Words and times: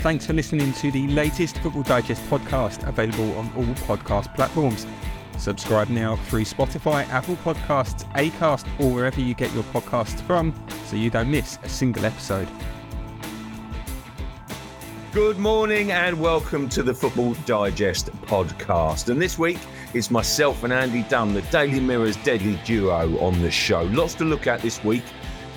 Thanks 0.00 0.26
for 0.26 0.32
listening 0.32 0.72
to 0.74 0.92
the 0.92 1.08
latest 1.08 1.58
Football 1.58 1.82
Digest 1.82 2.22
podcast, 2.30 2.86
available 2.86 3.36
on 3.36 3.50
all 3.56 3.64
podcast 3.84 4.32
platforms. 4.36 4.86
Subscribe 5.38 5.88
now 5.88 6.14
through 6.14 6.44
Spotify, 6.44 7.04
Apple 7.08 7.34
Podcasts, 7.36 8.04
Acast, 8.12 8.64
or 8.78 8.94
wherever 8.94 9.20
you 9.20 9.34
get 9.34 9.52
your 9.54 9.64
podcasts 9.64 10.20
from 10.20 10.54
so 10.86 10.94
you 10.94 11.10
don't 11.10 11.28
miss 11.28 11.58
a 11.64 11.68
single 11.68 12.06
episode. 12.06 12.46
Good 15.12 15.38
morning 15.38 15.90
and 15.90 16.20
welcome 16.20 16.68
to 16.68 16.84
the 16.84 16.94
Football 16.94 17.34
Digest 17.44 18.12
podcast. 18.22 19.08
And 19.08 19.20
this 19.20 19.36
week 19.36 19.58
it's 19.94 20.12
myself 20.12 20.62
and 20.62 20.72
Andy 20.72 21.02
Dunn, 21.02 21.34
the 21.34 21.42
Daily 21.42 21.80
Mirror's 21.80 22.16
deadly 22.18 22.56
duo 22.64 23.18
on 23.18 23.42
the 23.42 23.50
show. 23.50 23.82
Lots 23.82 24.14
to 24.14 24.24
look 24.24 24.46
at 24.46 24.62
this 24.62 24.82
week 24.84 25.02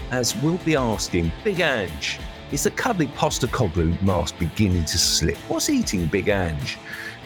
as 0.09 0.35
we'll 0.37 0.57
be 0.57 0.75
asking 0.75 1.31
Big 1.43 1.59
Ange, 1.59 2.19
is 2.51 2.63
the 2.63 2.71
cuddly 2.71 3.07
pasta 3.07 3.47
Postecoglou 3.47 4.01
mask 4.01 4.37
beginning 4.37 4.83
to 4.85 4.97
slip? 4.97 5.37
What's 5.47 5.69
eating 5.69 6.07
Big 6.07 6.27
Ange? 6.27 6.77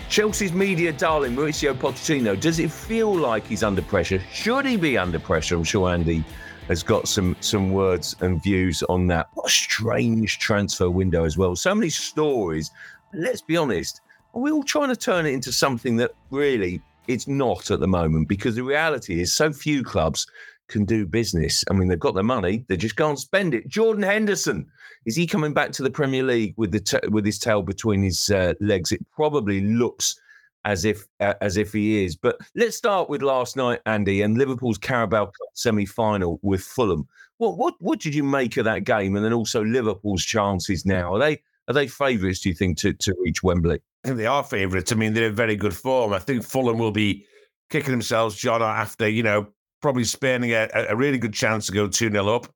Chelsea's 0.08 0.54
media 0.54 0.94
darling 0.94 1.36
Mauricio 1.36 1.74
Pochettino, 1.74 2.40
does 2.40 2.60
it 2.60 2.70
feel 2.70 3.14
like 3.16 3.48
he's 3.48 3.64
under 3.64 3.82
pressure? 3.82 4.22
Should 4.32 4.66
he 4.66 4.78
be 4.78 5.00
under 5.00 5.20
pressure? 5.20 5.56
I'm 5.56 5.64
sure 5.64 5.90
Andy 5.90 6.24
has 6.68 6.84
got 6.84 7.08
some 7.08 7.36
some 7.40 7.72
words 7.72 8.16
and 8.22 8.42
views 8.42 8.84
on 8.84 9.08
that. 9.08 9.30
What 9.34 9.48
a 9.48 9.50
strange 9.50 10.38
transfer 10.38 10.90
window 10.92 11.26
as 11.26 11.38
well. 11.38 11.56
So 11.56 11.74
many 11.74 11.90
stories. 11.90 12.70
Let's 13.14 13.42
be 13.42 13.58
honest, 13.58 14.02
are 14.36 14.42
we 14.42 14.52
all 14.52 14.64
trying 14.64 14.90
to 14.90 14.96
turn 14.96 15.26
it 15.26 15.34
into 15.34 15.52
something 15.52 15.96
that 15.98 16.12
really 16.30 16.82
it's 17.08 17.28
not 17.28 17.72
at 17.72 17.80
the 17.80 17.88
moment? 17.88 18.28
Because 18.28 18.56
the 18.56 18.64
reality 18.64 19.22
is 19.22 19.34
so 19.34 19.52
few 19.52 19.84
clubs 19.84 20.28
can 20.68 20.86
do 20.86 21.06
business. 21.06 21.64
I 21.70 21.74
mean, 21.74 21.88
they've 21.88 22.00
got 22.00 22.16
the 22.16 22.24
money, 22.24 22.66
they 22.68 22.78
just 22.78 22.96
can't 22.96 23.20
spend 23.20 23.54
it. 23.54 23.68
Jordan 23.68 24.04
Henderson 24.04 24.68
is 25.06 25.16
he 25.16 25.28
coming 25.28 25.54
back 25.54 25.72
to 25.74 25.84
the 25.84 25.92
Premier 25.92 26.24
League 26.24 26.56
with 26.58 26.72
the 26.72 26.80
t- 26.80 27.08
with 27.10 27.26
his 27.26 27.40
tail 27.40 27.62
between 27.62 28.04
his 28.04 28.30
uh, 28.32 28.54
legs? 28.60 28.92
It 28.92 29.06
probably 29.12 29.62
looks 29.62 30.20
as 30.66 30.84
if 30.84 31.08
uh, 31.20 31.36
as 31.42 31.58
if 31.58 31.72
he 31.72 32.04
is. 32.04 32.16
But 32.16 32.40
let's 32.56 32.76
start 32.76 33.10
with 33.10 33.22
last 33.22 33.56
night, 33.56 33.82
Andy, 33.86 34.22
and 34.24 34.38
Liverpool's 34.38 34.78
Carabao 34.78 35.26
Cup 35.26 35.50
semi 35.54 35.86
final 35.86 36.40
with 36.42 36.62
Fulham. 36.62 37.08
What 37.38 37.58
what 37.58 37.76
what 37.80 38.00
did 38.00 38.16
you 38.16 38.24
make 38.24 38.58
of 38.58 38.66
that 38.66 38.84
game? 38.84 39.16
And 39.16 39.24
then 39.24 39.34
also 39.34 39.64
Liverpool's 39.64 40.26
chances 40.26 40.86
now 40.86 41.14
are 41.14 41.20
they 41.20 41.42
are 41.68 41.74
they 41.74 41.88
favourites? 41.88 42.42
Do 42.42 42.50
you 42.50 42.56
think 42.56 42.78
to 42.80 42.94
to 42.94 43.16
reach 43.24 43.44
Wembley? 43.44 43.80
I 44.04 44.08
think 44.08 44.18
they 44.18 44.26
are 44.26 44.44
favourites. 44.44 44.92
I 44.92 44.96
mean, 44.96 45.14
they're 45.14 45.28
in 45.28 45.36
very 45.36 45.56
good 45.56 45.76
form. 45.76 46.14
I 46.14 46.20
think 46.20 46.44
Fulham 46.44 46.78
will 46.78 46.92
be 46.92 47.26
kicking 47.70 47.92
themselves, 47.92 48.36
John, 48.36 48.62
after 48.62 49.08
you 49.08 49.24
know 49.24 49.48
probably 49.82 50.04
spending 50.04 50.52
a, 50.52 50.68
a 50.90 50.96
really 50.96 51.18
good 51.18 51.34
chance 51.34 51.68
to 51.68 51.72
go 51.72 51.88
2 51.88 52.12
0 52.12 52.28
up, 52.28 52.48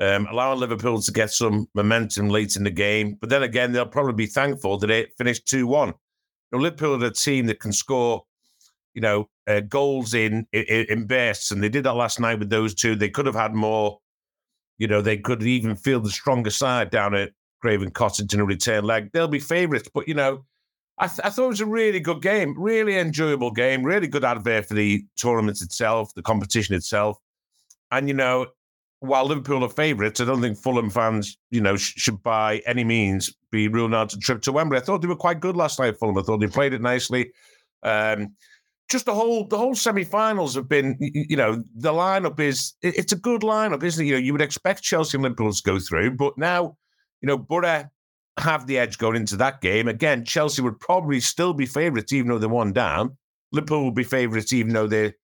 um, 0.00 0.26
allowing 0.30 0.58
Liverpool 0.58 1.00
to 1.00 1.12
get 1.12 1.30
some 1.30 1.68
momentum 1.74 2.28
late 2.28 2.56
in 2.56 2.64
the 2.64 2.70
game. 2.70 3.16
But 3.20 3.30
then 3.30 3.42
again, 3.42 3.72
they'll 3.72 3.86
probably 3.86 4.14
be 4.14 4.26
thankful 4.26 4.78
that 4.78 4.90
it 4.90 5.12
finished 5.16 5.46
2 5.48 5.66
1. 5.66 5.94
Liverpool 6.52 7.02
are 7.02 7.06
a 7.08 7.12
team 7.12 7.46
that 7.46 7.60
can 7.60 7.72
score, 7.72 8.24
you 8.94 9.00
know, 9.00 9.28
uh, 9.46 9.60
goals 9.60 10.14
in, 10.14 10.46
in, 10.52 10.86
in 10.88 11.06
bursts, 11.06 11.50
and 11.50 11.62
they 11.62 11.68
did 11.68 11.84
that 11.84 11.94
last 11.94 12.18
night 12.18 12.38
with 12.38 12.50
those 12.50 12.74
two. 12.74 12.96
They 12.96 13.10
could 13.10 13.26
have 13.26 13.34
had 13.34 13.54
more. 13.54 13.98
You 14.78 14.88
know, 14.88 15.00
they 15.00 15.16
could 15.16 15.42
even 15.42 15.74
feel 15.74 16.00
the 16.00 16.10
stronger 16.10 16.50
side 16.50 16.90
down 16.90 17.14
at 17.14 17.32
Craven 17.62 17.90
Cottage 17.90 18.34
in 18.34 18.40
a 18.40 18.44
return 18.44 18.84
leg. 18.84 19.10
They'll 19.12 19.28
be 19.28 19.38
favourites, 19.38 19.88
but 19.92 20.06
you 20.06 20.14
know, 20.14 20.44
I, 20.98 21.08
th- 21.08 21.20
I, 21.24 21.30
thought 21.30 21.44
it 21.44 21.48
was 21.48 21.60
a 21.60 21.66
really 21.66 22.00
good 22.00 22.22
game, 22.22 22.54
really 22.56 22.96
enjoyable 22.98 23.50
game, 23.50 23.82
really 23.82 24.06
good 24.08 24.24
advert 24.24 24.66
for 24.66 24.74
the 24.74 25.04
tournament 25.16 25.60
itself, 25.60 26.14
the 26.14 26.22
competition 26.22 26.74
itself. 26.74 27.18
And, 27.90 28.08
you 28.08 28.14
know, 28.14 28.46
while 29.00 29.26
Liverpool 29.26 29.64
are 29.64 29.68
favourites, 29.68 30.20
I 30.20 30.24
don't 30.24 30.40
think 30.40 30.58
Fulham 30.58 30.88
fans, 30.88 31.36
you 31.50 31.60
know, 31.60 31.76
sh- 31.76 31.94
should 31.96 32.22
by 32.22 32.62
any 32.66 32.82
means 32.82 33.34
be 33.50 33.68
ruled 33.68 33.94
out 33.94 34.14
a 34.14 34.18
trip 34.18 34.40
to 34.42 34.52
Wembley. 34.52 34.78
I 34.78 34.80
thought 34.80 35.02
they 35.02 35.08
were 35.08 35.16
quite 35.16 35.40
good 35.40 35.56
last 35.56 35.78
night, 35.78 35.98
Fulham. 35.98 36.16
I 36.16 36.22
thought 36.22 36.40
they 36.40 36.46
played 36.46 36.72
it 36.72 36.80
nicely. 36.80 37.30
Um, 37.82 38.34
just 38.88 39.04
the 39.04 39.14
whole 39.14 39.46
the 39.46 39.58
whole 39.58 39.74
semi-finals 39.74 40.54
have 40.54 40.68
been, 40.68 40.96
you 41.00 41.36
know, 41.36 41.62
the 41.74 41.92
lineup 41.92 42.38
is 42.38 42.74
it's 42.82 43.12
a 43.12 43.16
good 43.16 43.42
lineup, 43.42 43.82
isn't 43.82 44.04
it? 44.04 44.08
You 44.08 44.14
know, 44.14 44.20
you 44.20 44.32
would 44.32 44.40
expect 44.40 44.82
Chelsea 44.82 45.16
and 45.16 45.24
Liverpool 45.24 45.52
to 45.52 45.62
go 45.64 45.78
through, 45.78 46.12
but 46.12 46.38
now, 46.38 46.76
you 47.20 47.26
know, 47.26 47.36
Boro 47.36 47.90
have 48.38 48.66
the 48.66 48.78
edge 48.78 48.98
going 48.98 49.16
into 49.16 49.36
that 49.36 49.60
game. 49.60 49.88
Again, 49.88 50.24
Chelsea 50.24 50.62
would 50.62 50.78
probably 50.78 51.20
still 51.20 51.54
be 51.54 51.66
favourites, 51.66 52.12
even 52.12 52.28
though 52.28 52.38
they're 52.38 52.48
one 52.48 52.72
down. 52.72 53.16
Liverpool 53.52 53.84
will 53.84 53.92
be 53.92 54.04
favourites, 54.04 54.52
even 54.52 54.72
though 54.72 54.86
they're 54.86 55.14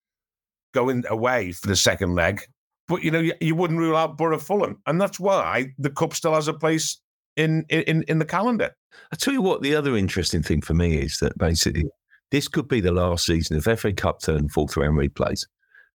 going 0.72 1.04
away 1.08 1.52
for 1.52 1.66
the 1.68 1.76
second 1.76 2.14
leg. 2.14 2.42
But 2.88 3.02
you 3.02 3.10
know, 3.10 3.20
you, 3.20 3.34
you 3.40 3.54
wouldn't 3.54 3.78
rule 3.78 3.96
out 3.96 4.16
Boro 4.16 4.38
Fulham, 4.38 4.80
and 4.86 5.00
that's 5.00 5.20
why 5.20 5.72
the 5.78 5.90
cup 5.90 6.14
still 6.14 6.34
has 6.34 6.48
a 6.48 6.54
place 6.54 7.00
in 7.36 7.64
in 7.68 8.02
in 8.08 8.18
the 8.18 8.24
calendar. 8.24 8.70
I 9.12 9.16
tell 9.16 9.34
you 9.34 9.42
what, 9.42 9.62
the 9.62 9.74
other 9.74 9.96
interesting 9.96 10.42
thing 10.42 10.60
for 10.60 10.74
me 10.74 10.96
is 10.98 11.18
that 11.18 11.36
basically 11.38 11.86
this 12.30 12.48
could 12.48 12.68
be 12.68 12.80
the 12.80 12.92
last 12.92 13.26
season 13.26 13.56
of 13.56 13.78
FA 13.78 13.92
Cup 13.92 14.20
turn 14.20 14.48
fourth 14.48 14.76
round 14.76 14.98
replays, 14.98 15.46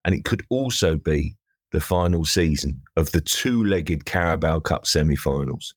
and 0.04 0.15
it 0.15 0.25
could 0.25 0.44
also 0.48 0.97
be 0.97 1.37
the 1.72 1.81
final 1.81 2.25
season 2.25 2.81
of 2.97 3.10
the 3.10 3.21
two-legged 3.21 4.04
Carabao 4.04 4.60
Cup 4.60 4.87
semi-finals 4.87 5.75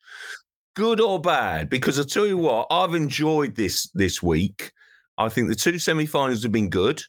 good 0.75 1.01
or 1.01 1.19
bad? 1.19 1.69
Because 1.69 1.99
I 1.99 2.03
tell 2.03 2.27
you 2.27 2.37
what, 2.37 2.67
I've 2.69 2.95
enjoyed 2.95 3.55
this 3.55 3.89
this 3.93 4.21
week. 4.21 4.71
I 5.17 5.29
think 5.29 5.49
the 5.49 5.55
two 5.55 5.79
semi-finals 5.79 6.43
have 6.43 6.51
been 6.51 6.69
good. 6.69 7.03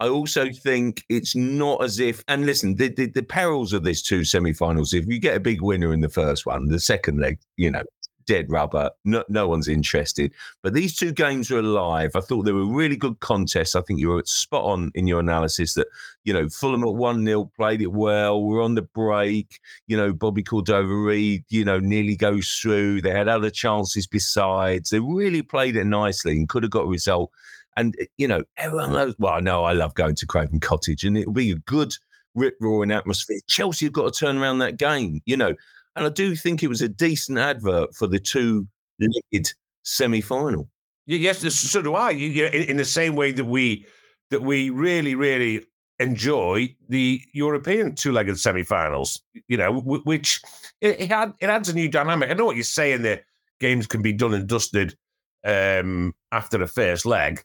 I 0.00 0.08
also 0.08 0.50
think 0.50 1.04
it's 1.08 1.34
not 1.36 1.82
as 1.82 2.00
if, 2.00 2.24
and 2.26 2.44
listen, 2.44 2.74
the, 2.76 2.88
the, 2.88 3.06
the 3.06 3.22
perils 3.22 3.72
of 3.72 3.84
this 3.84 4.02
two 4.02 4.24
semi-finals. 4.24 4.92
If 4.92 5.06
you 5.06 5.18
get 5.20 5.36
a 5.36 5.40
big 5.40 5.62
winner 5.62 5.92
in 5.92 6.00
the 6.00 6.08
first 6.08 6.44
one, 6.44 6.66
the 6.66 6.80
second 6.80 7.20
leg, 7.20 7.38
you 7.56 7.70
know, 7.70 7.84
dead 8.26 8.50
rubber. 8.50 8.90
No, 9.04 9.24
no 9.28 9.48
one's 9.48 9.68
interested. 9.68 10.32
But 10.62 10.74
these 10.74 10.96
two 10.96 11.12
games 11.12 11.50
are 11.50 11.58
alive. 11.58 12.12
I 12.14 12.20
thought 12.20 12.42
they 12.42 12.52
were 12.52 12.66
really 12.66 12.96
good 12.96 13.20
contests. 13.20 13.76
I 13.76 13.82
think 13.82 14.00
you 14.00 14.08
were 14.08 14.22
spot 14.26 14.64
on 14.64 14.90
in 14.94 15.06
your 15.06 15.20
analysis 15.20 15.74
that, 15.74 15.88
you 16.24 16.32
know, 16.32 16.48
Fulham 16.48 16.84
at 16.84 16.94
1 16.94 17.24
0 17.24 17.50
played 17.56 17.82
it 17.82 17.92
well. 17.92 18.42
We're 18.42 18.62
on 18.62 18.74
the 18.74 18.82
break. 18.82 19.60
You 19.86 19.96
know, 19.96 20.12
Bobby 20.12 20.42
Cordova-Reid, 20.42 21.44
you 21.48 21.64
know, 21.64 21.78
nearly 21.78 22.16
goes 22.16 22.48
through. 22.50 23.02
They 23.02 23.10
had 23.10 23.28
other 23.28 23.50
chances 23.50 24.06
besides. 24.06 24.90
They 24.90 25.00
really 25.00 25.42
played 25.42 25.76
it 25.76 25.84
nicely 25.84 26.32
and 26.32 26.48
could 26.48 26.62
have 26.62 26.72
got 26.72 26.86
a 26.86 26.88
result. 26.88 27.30
And, 27.76 27.96
eh, 28.00 28.06
you 28.16 28.28
know, 28.28 28.44
everyone 28.56 28.92
knows, 28.92 29.14
well, 29.18 29.34
I 29.34 29.40
know 29.40 29.64
I 29.64 29.72
love 29.72 29.94
going 29.94 30.14
to 30.16 30.26
Craven 30.26 30.60
Cottage 30.60 31.04
and 31.04 31.16
it'll 31.16 31.32
be 31.32 31.50
a 31.50 31.56
good 31.56 31.94
rip 32.34 32.56
roaring 32.60 32.90
atmosphere. 32.90 33.40
Chelsea 33.46 33.86
have 33.86 33.92
got 33.92 34.12
to 34.12 34.18
turn 34.18 34.38
around 34.38 34.58
that 34.58 34.76
game. 34.76 35.20
You 35.24 35.36
know, 35.36 35.54
and 35.96 36.06
I 36.06 36.08
do 36.08 36.34
think 36.34 36.62
it 36.62 36.68
was 36.68 36.82
a 36.82 36.88
decent 36.88 37.38
advert 37.38 37.94
for 37.94 38.06
the 38.06 38.18
two 38.18 38.66
legged 39.00 39.52
semi 39.82 40.20
final. 40.20 40.68
Yes, 41.06 41.40
so 41.54 41.82
do 41.82 41.94
I. 41.94 42.12
In 42.12 42.76
the 42.76 42.84
same 42.84 43.14
way 43.14 43.32
that 43.32 43.44
we 43.44 43.86
that 44.30 44.42
we 44.42 44.70
really, 44.70 45.14
really 45.14 45.64
enjoy 45.98 46.74
the 46.88 47.20
European 47.32 47.94
two-legged 47.94 48.38
semi-finals. 48.38 49.22
You 49.48 49.56
know, 49.56 49.80
which 49.80 50.40
it, 50.80 51.10
had 51.10 51.34
it 51.40 51.50
adds 51.50 51.68
a 51.68 51.74
new 51.74 51.88
dynamic. 51.88 52.30
I 52.30 52.34
know 52.34 52.46
what 52.46 52.56
you're 52.56 52.64
saying. 52.64 53.02
The 53.02 53.20
games 53.60 53.86
can 53.86 54.02
be 54.02 54.12
done 54.12 54.34
and 54.34 54.48
dusted 54.48 54.96
um, 55.44 56.14
after 56.32 56.58
the 56.58 56.66
first 56.66 57.06
leg, 57.06 57.42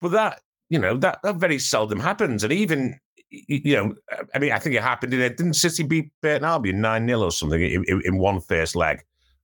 but 0.00 0.10
that 0.10 0.40
you 0.68 0.78
know 0.78 0.96
that 0.98 1.20
that 1.22 1.36
very 1.36 1.58
seldom 1.58 2.00
happens. 2.00 2.42
And 2.42 2.52
even 2.52 2.98
you 3.48 3.76
know, 3.76 3.94
I 4.34 4.38
mean, 4.38 4.52
I 4.52 4.58
think 4.58 4.76
it 4.76 4.82
happened 4.82 5.14
in 5.14 5.20
it. 5.20 5.36
Didn't 5.36 5.54
City 5.54 5.82
beat 5.82 6.10
Burton 6.20 6.44
Albion 6.44 6.80
9 6.80 7.06
0 7.06 7.20
or 7.20 7.30
something 7.30 7.60
in, 7.60 7.84
in, 8.04 8.18
one 8.18 8.40
first 8.40 8.76
leg 8.76 9.02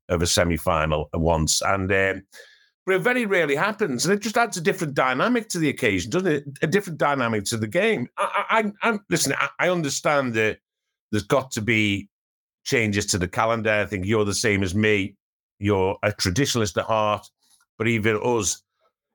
of 0.08 0.22
a 0.22 0.26
semi 0.26 0.56
final 0.56 1.08
once? 1.14 1.62
And, 1.62 1.90
um, 1.90 2.22
but 2.84 2.96
it 2.96 3.02
very 3.02 3.26
rarely 3.26 3.54
happens. 3.54 4.04
And 4.04 4.14
it 4.14 4.22
just 4.22 4.36
adds 4.36 4.56
a 4.56 4.60
different 4.60 4.94
dynamic 4.94 5.48
to 5.50 5.58
the 5.58 5.68
occasion, 5.68 6.10
doesn't 6.10 6.32
it? 6.32 6.44
A 6.62 6.66
different 6.66 6.98
dynamic 6.98 7.44
to 7.44 7.56
the 7.56 7.66
game. 7.66 8.08
I, 8.16 8.72
I, 8.82 8.90
I 8.90 8.98
listen, 9.10 9.34
I, 9.38 9.48
I 9.58 9.68
understand 9.70 10.34
that 10.34 10.58
there's 11.10 11.24
got 11.24 11.50
to 11.52 11.62
be 11.62 12.08
changes 12.64 13.06
to 13.06 13.18
the 13.18 13.28
calendar. 13.28 13.70
I 13.70 13.86
think 13.86 14.06
you're 14.06 14.24
the 14.24 14.34
same 14.34 14.62
as 14.62 14.74
me. 14.74 15.16
You're 15.58 15.98
a 16.02 16.12
traditionalist 16.12 16.76
at 16.76 16.84
heart, 16.84 17.28
but 17.78 17.88
even 17.88 18.20
us, 18.22 18.62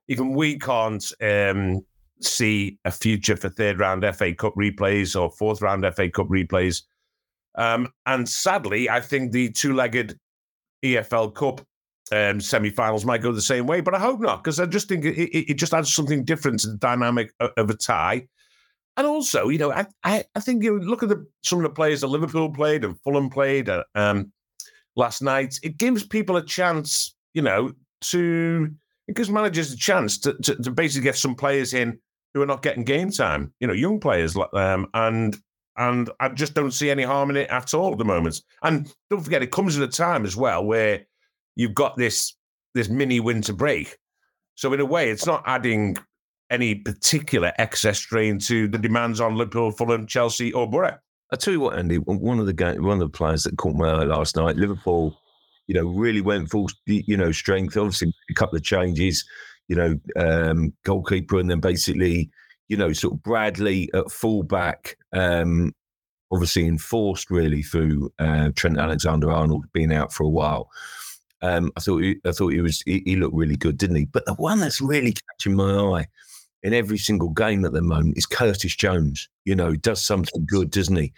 even 0.08 0.34
we 0.34 0.60
can't 0.60 1.04
um, 1.22 1.86
see 2.22 2.78
a 2.86 2.92
future 2.92 3.36
for 3.36 3.50
third 3.50 3.80
round 3.80 4.06
FA 4.16 4.34
Cup 4.34 4.54
replays 4.56 5.20
or 5.20 5.32
fourth 5.32 5.62
round 5.62 5.86
FA 5.96 6.10
Cup 6.10 6.28
replays. 6.28 6.84
Um, 7.56 7.90
and 8.06 8.28
sadly, 8.28 8.90
I 8.90 9.00
think 9.00 9.32
the 9.32 9.52
two 9.52 9.74
legged 9.74 10.18
EFL 10.84 11.34
Cup 11.34 11.62
um, 12.12 12.42
semi 12.42 12.70
finals 12.70 13.06
might 13.06 13.22
go 13.22 13.32
the 13.32 13.42
same 13.42 13.66
way, 13.66 13.82
but 13.82 13.96
I 13.96 14.00
hope 14.00 14.20
not 14.20 14.44
because 14.44 14.60
I 14.60 14.66
just 14.66 14.90
think 14.90 15.06
it, 15.06 15.18
it, 15.18 15.52
it, 15.52 15.54
just 15.56 15.74
adds 15.74 15.94
something 15.94 16.26
different 16.26 16.60
to 16.60 16.72
the 16.72 16.78
dynamic 16.78 17.32
of, 17.40 17.52
of 17.58 17.70
a 17.70 17.78
tie. 17.78 18.28
And 18.98 19.08
also, 19.08 19.50
you 19.50 19.58
know, 19.58 19.72
I, 19.72 19.88
I, 20.04 20.24
I 20.36 20.40
think 20.40 20.64
you 20.64 20.80
look 20.80 21.02
at 21.02 21.10
the, 21.10 21.26
some 21.44 21.60
of 21.60 21.64
the 21.64 21.70
players 21.70 22.02
that 22.02 22.08
Liverpool 22.08 22.52
played 22.52 22.84
and 22.84 23.00
Fulham 23.02 23.30
played 23.30 23.70
uh, 23.70 23.84
um, 23.96 24.32
last 24.96 25.22
night, 25.22 25.60
it 25.64 25.78
gives 25.78 26.06
people 26.06 26.38
a 26.38 26.46
chance, 26.46 27.16
you 27.34 27.42
know, 27.42 27.72
to 28.02 28.70
it 29.08 29.16
gives 29.16 29.30
managers 29.30 29.74
a 29.74 29.78
chance 29.78 30.18
to, 30.20 30.34
to, 30.34 30.56
to 30.56 30.72
basically 30.72 31.04
get 31.04 31.18
some 31.18 31.36
players 31.36 31.74
in 31.74 32.00
who 32.34 32.42
are 32.42 32.48
not 32.48 32.62
getting 32.62 32.84
game 32.84 33.12
time. 33.12 33.54
You 33.60 33.68
know, 33.68 33.74
young 33.74 34.00
players, 34.00 34.36
um, 34.54 34.88
and 34.94 35.38
and 35.78 36.10
I 36.20 36.30
just 36.30 36.54
don't 36.54 36.72
see 36.72 36.90
any 36.90 37.04
harm 37.04 37.30
in 37.30 37.38
it 37.38 37.50
at 37.50 37.74
all 37.74 37.92
at 37.92 37.98
the 37.98 38.06
moment. 38.06 38.42
And 38.62 38.92
don't 39.10 39.22
forget, 39.24 39.42
it 39.42 39.52
comes 39.52 39.78
at 39.78 39.84
a 39.84 39.88
time 39.88 40.24
as 40.24 40.36
well 40.36 40.64
where 40.64 41.06
you've 41.56 41.74
got 41.74 41.98
this 41.98 42.36
this 42.74 42.90
mini 42.90 43.20
winter 43.20 43.54
break. 43.54 43.98
So 44.56 44.72
in 44.74 44.80
a 44.80 44.86
way, 44.86 45.10
it's 45.10 45.26
not 45.26 45.44
adding 45.46 45.98
any 46.50 46.76
particular 46.76 47.52
excess 47.58 47.98
strain 47.98 48.38
to 48.38 48.68
the 48.68 48.78
demands 48.78 49.20
on 49.20 49.36
Liverpool, 49.36 49.72
Fulham, 49.72 50.06
Chelsea, 50.06 50.54
or 50.54 50.70
Boro. 50.70 50.98
I 51.32 51.36
tell 51.36 51.54
you 51.54 51.60
what, 51.60 51.80
Andy, 51.80 51.98
one 51.98 52.40
of 52.40 52.46
the 52.46 52.76
one 52.80 52.94
of 52.94 53.00
the 53.00 53.10
players 53.10 53.44
that 53.44 53.58
caught 53.58 53.76
my 53.76 53.90
eye 53.90 54.04
last 54.04 54.36
night, 54.36 54.56
Liverpool, 54.56 55.18
you 55.68 55.76
know, 55.76 55.88
really 55.88 56.22
went 56.22 56.50
full, 56.50 56.70
you 56.86 57.18
know, 57.18 57.32
strength. 57.32 57.78
Obviously, 57.78 58.14
a 58.30 58.34
couple 58.34 58.58
of 58.58 58.64
changes, 58.64 59.26
you 59.68 59.76
know, 59.76 60.00
um, 60.16 60.74
goalkeeper, 60.84 61.40
and 61.40 61.50
then 61.50 61.60
basically, 61.60 62.30
you 62.68 62.78
know, 62.78 62.94
sort 62.94 63.14
of 63.14 63.24
Bradley 63.24 63.90
at 63.94 64.12
fullback, 64.12 64.98
um, 65.14 65.74
obviously 66.32 66.66
enforced 66.66 67.30
really 67.30 67.62
through 67.62 68.12
uh, 68.20 68.50
Trent 68.56 68.78
Alexander-Arnold 68.78 69.66
being 69.74 69.94
out 69.94 70.12
for 70.12 70.24
a 70.24 70.30
while. 70.30 70.70
Um, 71.42 71.72
I 71.76 71.82
thought 71.82 72.02
he, 72.02 72.16
I 72.26 72.32
thought 72.32 72.54
he 72.54 72.62
was 72.62 72.82
he, 72.82 73.04
he, 73.06 73.16
looked 73.18 73.36
really 73.36 73.58
good, 73.58 73.78
didn't 73.78 73.98
he? 73.98 74.06
But 74.06 74.26
the 74.26 74.34
one 74.36 74.60
that's 74.60 74.80
really 74.80 75.14
catching 75.14 75.56
my 75.56 75.76
eye 75.76 76.08
in 76.64 76.74
every 76.74 76.98
single 76.98 77.30
game 77.30 77.66
at 77.66 77.74
the 77.74 77.82
moment 77.82 78.18
is 78.18 78.26
Curtis 78.26 78.76
Jones. 78.76 79.28
You 79.44 79.56
know, 79.56 79.76
does 79.76 80.02
something 80.02 80.46
good, 80.48 80.72
doesn't 80.72 80.96
he? 80.96 81.12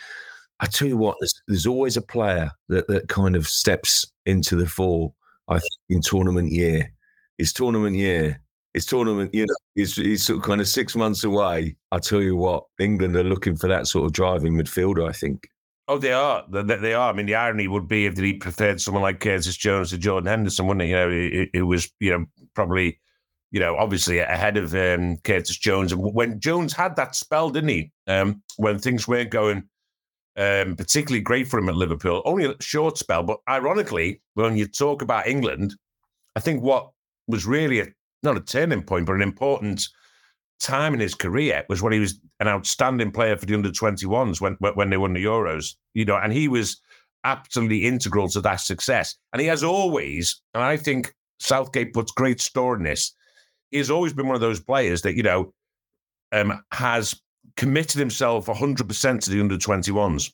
I 0.59 0.67
tell 0.67 0.87
you 0.87 0.97
what, 0.97 1.17
there's, 1.19 1.41
there's 1.47 1.67
always 1.67 1.97
a 1.97 2.01
player 2.01 2.51
that, 2.69 2.87
that 2.87 3.09
kind 3.09 3.35
of 3.35 3.47
steps 3.47 4.11
into 4.25 4.55
the 4.55 4.67
fore. 4.67 5.13
I 5.47 5.55
think 5.59 5.71
in 5.89 6.01
tournament 6.01 6.51
year, 6.51 6.91
it's 7.37 7.53
tournament 7.53 7.95
year. 7.95 8.41
It's 8.73 8.85
tournament, 8.85 9.33
you 9.33 9.45
know, 9.45 9.55
it's, 9.75 9.97
it's 9.97 10.25
sort 10.25 10.39
of 10.39 10.43
kind 10.43 10.59
of 10.59 10.67
six 10.67 10.95
months 10.95 11.23
away. 11.23 11.75
I 11.91 11.99
tell 11.99 12.21
you 12.21 12.35
what, 12.35 12.65
England 12.79 13.15
are 13.15 13.23
looking 13.23 13.55
for 13.55 13.67
that 13.67 13.87
sort 13.87 14.05
of 14.05 14.11
driving 14.11 14.53
midfielder, 14.53 15.07
I 15.07 15.13
think. 15.13 15.47
Oh, 15.87 15.97
they 15.97 16.11
are. 16.11 16.43
They, 16.49 16.63
they 16.63 16.93
are. 16.93 17.09
I 17.09 17.13
mean, 17.13 17.25
the 17.25 17.35
irony 17.35 17.67
would 17.67 17.87
be 17.87 18.05
if 18.05 18.17
he 18.17 18.33
preferred 18.33 18.81
someone 18.81 19.03
like 19.03 19.19
Curtis 19.19 19.55
Jones 19.55 19.91
to 19.91 19.97
Jordan 19.97 20.27
Henderson, 20.27 20.67
wouldn't 20.67 20.81
it? 20.81 20.87
You 20.87 20.95
know, 20.95 21.09
it, 21.09 21.49
it 21.53 21.61
was, 21.61 21.89
you 21.99 22.11
know, 22.11 22.25
probably 22.53 22.99
you 23.55 23.61
know, 23.61 23.77
obviously 23.77 24.19
ahead 24.19 24.57
of 24.57 24.75
um, 24.75 25.15
Curtis 25.23 25.57
Jones. 25.57 25.93
And 25.93 26.01
when 26.13 26.41
Jones 26.41 26.73
had 26.73 26.97
that 26.97 27.15
spell, 27.15 27.49
didn't 27.49 27.69
he? 27.69 27.91
Um, 28.05 28.41
when 28.57 28.79
things 28.79 29.07
weren't 29.07 29.29
going 29.29 29.63
um, 30.37 30.75
particularly 30.75 31.21
great 31.21 31.47
for 31.47 31.59
him 31.59 31.69
at 31.69 31.75
Liverpool, 31.75 32.21
only 32.25 32.45
a 32.45 32.55
short 32.61 32.97
spell. 32.97 33.23
But 33.23 33.39
ironically, 33.49 34.21
when 34.33 34.57
you 34.57 34.67
talk 34.67 35.01
about 35.01 35.27
England, 35.27 35.75
I 36.35 36.39
think 36.39 36.61
what 36.61 36.91
was 37.27 37.45
really 37.45 37.79
a, 37.79 37.87
not 38.23 38.37
a 38.37 38.41
turning 38.41 38.83
point, 38.83 39.05
but 39.05 39.15
an 39.15 39.21
important 39.21 39.87
time 40.59 40.93
in 40.93 40.99
his 40.99 41.15
career 41.15 41.65
was 41.69 41.81
when 41.81 41.93
he 41.93 41.99
was 41.99 42.19
an 42.39 42.47
outstanding 42.47 43.11
player 43.11 43.35
for 43.37 43.45
the 43.45 43.53
under 43.53 43.69
21s 43.69 44.41
when 44.41 44.53
when 44.59 44.89
they 44.89 44.97
won 44.97 45.13
the 45.13 45.23
Euros. 45.23 45.75
You 45.93 46.05
know, 46.05 46.17
and 46.17 46.33
he 46.33 46.47
was 46.47 46.79
absolutely 47.23 47.85
integral 47.85 48.29
to 48.29 48.41
that 48.41 48.57
success. 48.57 49.15
And 49.33 49.41
he 49.41 49.47
has 49.47 49.63
always, 49.63 50.41
and 50.53 50.63
I 50.63 50.77
think 50.77 51.13
Southgate 51.39 51.93
puts 51.93 52.11
great 52.11 52.39
store 52.39 52.75
in 52.75 52.83
this 52.83 53.13
he's 53.75 53.89
always 53.89 54.13
been 54.13 54.27
one 54.27 54.35
of 54.35 54.41
those 54.41 54.59
players 54.59 55.01
that, 55.01 55.15
you 55.15 55.23
know, 55.23 55.53
um, 56.31 56.63
has 56.71 57.19
committed 57.57 57.99
himself 57.99 58.47
100% 58.47 59.19
to 59.21 59.29
the 59.29 59.39
under 59.39 59.57
21s. 59.57 60.31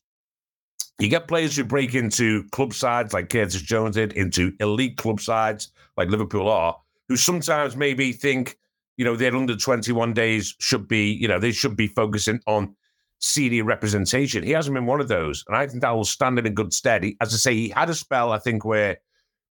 You 1.00 1.10
get 1.10 1.28
players 1.28 1.56
who 1.56 1.64
break 1.64 1.96
into 1.96 2.44
club 2.52 2.74
sides 2.74 3.14
like 3.14 3.30
Curtis 3.30 3.62
Jones 3.62 3.96
did, 3.96 4.14
into 4.14 4.54
elite 4.60 4.98
club 4.98 5.20
sides 5.20 5.72
like 5.98 6.10
Liverpool 6.10 6.48
are, 6.48 6.78
who 7.10 7.16
sometimes 7.16 7.76
maybe 7.76 8.12
think, 8.12 8.58
you 8.98 9.06
know, 9.06 9.16
their 9.16 9.36
under 9.36 9.56
21 9.56 10.14
days 10.14 10.56
should 10.60 10.88
be, 10.88 11.12
you 11.12 11.28
know, 11.28 11.40
they 11.40 11.52
should 11.52 11.76
be 11.76 11.88
focusing 11.88 12.40
on 12.46 12.76
senior 13.20 13.64
representation. 13.64 14.44
He 14.44 14.52
hasn't 14.52 14.76
been 14.76 14.86
one 14.86 15.02
of 15.02 15.08
those. 15.08 15.44
And 15.48 15.56
I 15.56 15.66
think 15.68 15.82
that 15.82 15.92
will 15.92 16.06
stand 16.06 16.38
him 16.38 16.46
in 16.46 16.54
good 16.54 16.74
stead. 16.74 17.04
He, 17.04 17.18
as 17.22 17.34
I 17.34 17.38
say, 17.38 17.56
he 17.56 17.70
had 17.70 17.90
a 17.90 17.96
spell, 17.96 18.32
I 18.32 18.40
think, 18.40 18.66
where 18.66 18.98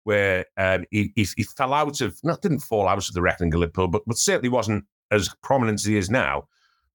where 0.05 0.47
um, 0.57 0.85
he, 0.91 1.13
he, 1.15 1.27
he, 1.37 1.43
fell 1.43 1.75
out 1.75 2.01
of, 2.01 2.19
not 2.25 2.41
didn't 2.41 2.61
fall 2.61 2.89
out 2.89 2.97
of 2.97 3.13
the 3.13 3.21
reckoning 3.21 3.53
of 3.53 3.61
Liverpool, 3.61 3.87
but, 3.87 4.03
but 4.07 4.17
certainly 4.17 4.49
wasn't 4.49 4.85
as 5.11 5.29
prominent 5.43 5.81
as 5.81 5.85
he 5.85 5.97
is 5.97 6.09
now. 6.09 6.49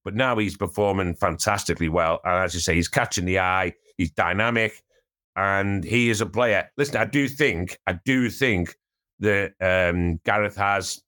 But 0.06 0.14
now 0.14 0.38
he's 0.38 0.56
performing 0.56 1.16
fantastically 1.16 1.88
well. 1.88 2.20
And 2.24 2.44
as 2.44 2.54
you 2.54 2.60
say, 2.60 2.76
he's 2.76 2.86
catching 2.86 3.24
the 3.24 3.40
eye, 3.40 3.72
he's 3.98 4.12
dynamic, 4.12 4.84
and 5.34 5.82
he 5.82 6.10
is 6.10 6.20
a 6.20 6.26
player. 6.26 6.70
Listen, 6.76 6.98
I 6.98 7.06
do 7.06 7.26
think, 7.26 7.76
I 7.88 7.98
do 8.04 8.30
think 8.30 8.76
that 9.18 9.54
um, 9.60 10.20
Gareth 10.24 10.54
has, 10.54 11.02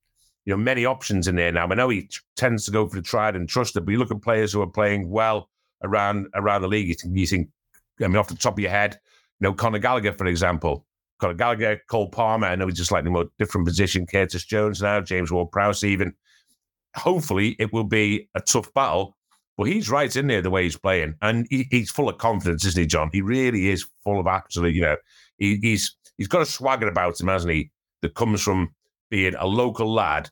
you 0.44 0.52
know, 0.52 0.56
many 0.56 0.84
options 0.84 1.28
in 1.28 1.36
there 1.36 1.52
now. 1.52 1.68
I 1.68 1.74
know 1.76 1.90
he 1.90 2.02
t- 2.02 2.16
tends 2.34 2.64
to 2.64 2.72
go 2.72 2.88
for 2.88 2.96
the 2.96 3.02
tried 3.02 3.36
and 3.36 3.48
trusted, 3.48 3.84
but 3.84 3.92
you 3.92 3.98
look 3.98 4.10
at 4.10 4.20
players 4.20 4.52
who 4.52 4.62
are 4.62 4.66
playing 4.66 5.08
well 5.08 5.48
around 5.84 6.26
around 6.34 6.62
the 6.62 6.68
league. 6.68 6.88
You 6.88 6.94
think, 6.94 7.16
you 7.16 7.26
think 7.28 7.50
I 8.02 8.08
mean, 8.08 8.16
off 8.16 8.26
the 8.26 8.34
top 8.34 8.54
of 8.54 8.58
your 8.58 8.72
head, 8.72 8.98
you 9.38 9.44
know, 9.44 9.52
Conor 9.52 9.78
Gallagher, 9.78 10.12
for 10.12 10.26
example, 10.26 10.84
Conor 11.20 11.34
Gallagher, 11.34 11.80
Cole 11.88 12.08
Palmer. 12.08 12.48
I 12.48 12.56
know 12.56 12.66
he's 12.66 12.78
just 12.78 12.88
slightly 12.88 13.10
more 13.10 13.26
different 13.38 13.64
position. 13.64 14.06
Curtis 14.06 14.44
Jones 14.44 14.82
now, 14.82 15.00
James 15.00 15.30
Ward-Prowse 15.30 15.84
even. 15.84 16.14
Hopefully, 16.96 17.56
it 17.58 17.72
will 17.72 17.84
be 17.84 18.28
a 18.34 18.40
tough 18.40 18.72
battle, 18.74 19.16
but 19.56 19.64
he's 19.64 19.90
right 19.90 20.14
in 20.14 20.26
there 20.26 20.42
the 20.42 20.50
way 20.50 20.64
he's 20.64 20.76
playing, 20.76 21.14
and 21.22 21.46
he, 21.50 21.66
he's 21.70 21.90
full 21.90 22.08
of 22.08 22.18
confidence, 22.18 22.64
isn't 22.64 22.80
he, 22.80 22.86
John? 22.86 23.10
He 23.12 23.22
really 23.22 23.68
is 23.68 23.86
full 24.04 24.20
of 24.20 24.26
absolute. 24.26 24.74
You 24.74 24.82
know, 24.82 24.96
he, 25.38 25.58
he's 25.62 25.96
he's 26.16 26.28
got 26.28 26.42
a 26.42 26.46
swagger 26.46 26.88
about 26.88 27.20
him, 27.20 27.28
hasn't 27.28 27.52
he? 27.52 27.70
That 28.02 28.14
comes 28.14 28.42
from 28.42 28.74
being 29.10 29.34
a 29.36 29.46
local 29.46 29.92
lad, 29.92 30.30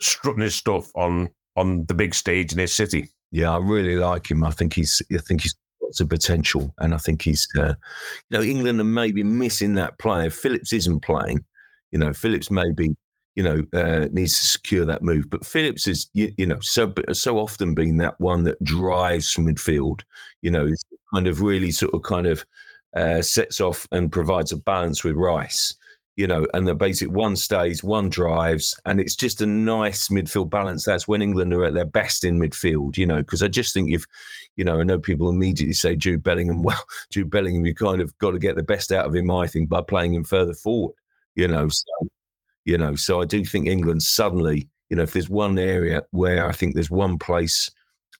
strutting 0.00 0.42
his 0.42 0.54
stuff 0.54 0.90
on 0.94 1.30
on 1.56 1.84
the 1.86 1.94
big 1.94 2.14
stage 2.14 2.52
in 2.52 2.58
his 2.58 2.72
city. 2.72 3.10
Yeah, 3.30 3.52
I 3.52 3.58
really 3.58 3.96
like 3.96 4.30
him. 4.30 4.44
I 4.44 4.50
think 4.50 4.74
he's 4.74 5.00
I 5.12 5.18
think 5.18 5.42
he's 5.42 5.54
lots 5.92 6.00
of 6.00 6.08
potential, 6.08 6.74
and 6.78 6.94
I 6.94 6.98
think 6.98 7.22
he's, 7.22 7.46
uh, 7.56 7.74
you 8.30 8.38
know, 8.38 8.42
England 8.42 8.80
are 8.80 8.84
maybe 8.84 9.22
missing 9.22 9.74
that 9.74 9.98
player. 9.98 10.30
Phillips 10.30 10.72
isn't 10.72 11.00
playing. 11.00 11.44
You 11.90 11.98
know, 11.98 12.12
Phillips 12.14 12.50
maybe, 12.50 12.96
you 13.34 13.42
know, 13.42 13.64
uh, 13.72 14.08
needs 14.12 14.38
to 14.38 14.44
secure 14.44 14.84
that 14.84 15.02
move, 15.02 15.30
but 15.30 15.46
Phillips 15.46 15.86
is, 15.86 16.08
you, 16.12 16.32
you 16.36 16.46
know, 16.46 16.60
so 16.60 16.92
so 17.12 17.38
often 17.38 17.74
been 17.74 17.96
that 17.98 18.20
one 18.20 18.44
that 18.44 18.62
drives 18.62 19.32
from 19.32 19.46
midfield. 19.46 20.02
You 20.42 20.50
know, 20.50 20.68
kind 21.14 21.26
of 21.26 21.40
really 21.40 21.70
sort 21.70 21.94
of 21.94 22.02
kind 22.02 22.26
of 22.26 22.44
uh, 22.96 23.22
sets 23.22 23.60
off 23.60 23.86
and 23.92 24.12
provides 24.12 24.52
a 24.52 24.56
balance 24.56 25.04
with 25.04 25.16
Rice 25.16 25.74
you 26.16 26.26
know, 26.26 26.46
and 26.52 26.68
the 26.68 26.74
basic 26.74 27.10
one 27.10 27.36
stays, 27.36 27.82
one 27.82 28.10
drives, 28.10 28.78
and 28.84 29.00
it's 29.00 29.16
just 29.16 29.40
a 29.40 29.46
nice 29.46 30.08
midfield 30.08 30.50
balance. 30.50 30.84
That's 30.84 31.08
when 31.08 31.22
England 31.22 31.54
are 31.54 31.64
at 31.64 31.74
their 31.74 31.86
best 31.86 32.24
in 32.24 32.38
midfield, 32.38 32.98
you 32.98 33.06
know, 33.06 33.18
because 33.18 33.42
I 33.42 33.48
just 33.48 33.72
think 33.72 33.90
if, 33.90 34.04
you 34.56 34.64
know, 34.64 34.78
I 34.78 34.82
know 34.82 34.98
people 34.98 35.30
immediately 35.30 35.72
say 35.72 35.96
Jude 35.96 36.22
Bellingham, 36.22 36.62
well, 36.62 36.84
Jude 37.10 37.30
Bellingham, 37.30 37.64
you 37.64 37.74
kind 37.74 38.02
of 38.02 38.16
got 38.18 38.32
to 38.32 38.38
get 38.38 38.56
the 38.56 38.62
best 38.62 38.92
out 38.92 39.06
of 39.06 39.14
him, 39.14 39.30
I 39.30 39.46
think, 39.46 39.70
by 39.70 39.80
playing 39.80 40.12
him 40.12 40.24
further 40.24 40.54
forward, 40.54 40.94
you 41.34 41.48
know. 41.48 41.68
So, 41.68 41.86
you 42.64 42.78
know, 42.78 42.94
so 42.94 43.20
I 43.20 43.24
do 43.24 43.44
think 43.44 43.66
England 43.66 44.02
suddenly, 44.02 44.68
you 44.90 44.96
know, 44.96 45.02
if 45.02 45.12
there's 45.12 45.28
one 45.28 45.58
area 45.58 46.02
where 46.10 46.46
I 46.46 46.52
think 46.52 46.74
there's 46.74 46.90
one 46.90 47.18
place 47.18 47.70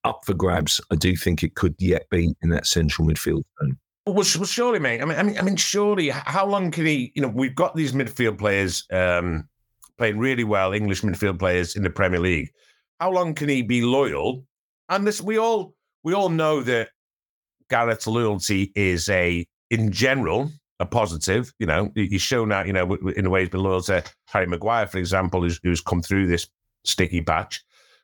up 0.04 0.22
for 0.24 0.34
grabs, 0.34 0.80
I 0.90 0.96
do 0.96 1.16
think 1.16 1.42
it 1.42 1.54
could 1.54 1.74
yet 1.78 2.08
be 2.10 2.34
in 2.42 2.48
that 2.50 2.66
central 2.66 3.06
midfield 3.06 3.44
zone. 3.60 3.78
Well, 4.04 4.24
surely, 4.24 4.80
mate. 4.80 5.00
I 5.00 5.04
mean, 5.04 5.18
I 5.18 5.22
mean, 5.22 5.38
I 5.38 5.42
mean, 5.42 5.56
surely. 5.56 6.08
How 6.08 6.44
long 6.44 6.72
can 6.72 6.86
he? 6.86 7.12
You 7.14 7.22
know, 7.22 7.28
we've 7.28 7.54
got 7.54 7.76
these 7.76 7.92
midfield 7.92 8.36
players 8.36 8.84
um, 8.92 9.48
playing 9.96 10.18
really 10.18 10.42
well, 10.42 10.72
English 10.72 11.02
midfield 11.02 11.38
players 11.38 11.76
in 11.76 11.84
the 11.84 11.90
Premier 11.90 12.18
League. 12.18 12.50
How 12.98 13.12
long 13.12 13.34
can 13.34 13.48
he 13.48 13.62
be 13.62 13.82
loyal? 13.82 14.44
And 14.88 15.06
this, 15.06 15.20
we 15.20 15.38
all, 15.38 15.74
we 16.02 16.14
all 16.14 16.30
know 16.30 16.62
that 16.62 16.88
Gareth's 17.68 18.08
loyalty 18.08 18.72
is 18.74 19.08
a, 19.08 19.46
in 19.70 19.92
general, 19.92 20.50
a 20.82 20.86
positive. 20.86 21.52
You 21.58 21.66
know, 21.66 21.90
he's 21.94 22.22
shown 22.22 22.50
that. 22.50 22.66
You 22.66 22.74
know, 22.74 22.94
in 23.16 23.26
a 23.26 23.30
way, 23.30 23.40
he's 23.40 23.48
been 23.48 23.62
loyal 23.62 23.82
to 23.82 24.04
Harry 24.26 24.46
Maguire, 24.46 24.86
for 24.86 24.98
example, 24.98 25.42
who's, 25.42 25.58
who's 25.62 25.80
come 25.80 26.02
through 26.02 26.26
this 26.26 26.46
sticky 26.84 27.22
patch. 27.22 27.62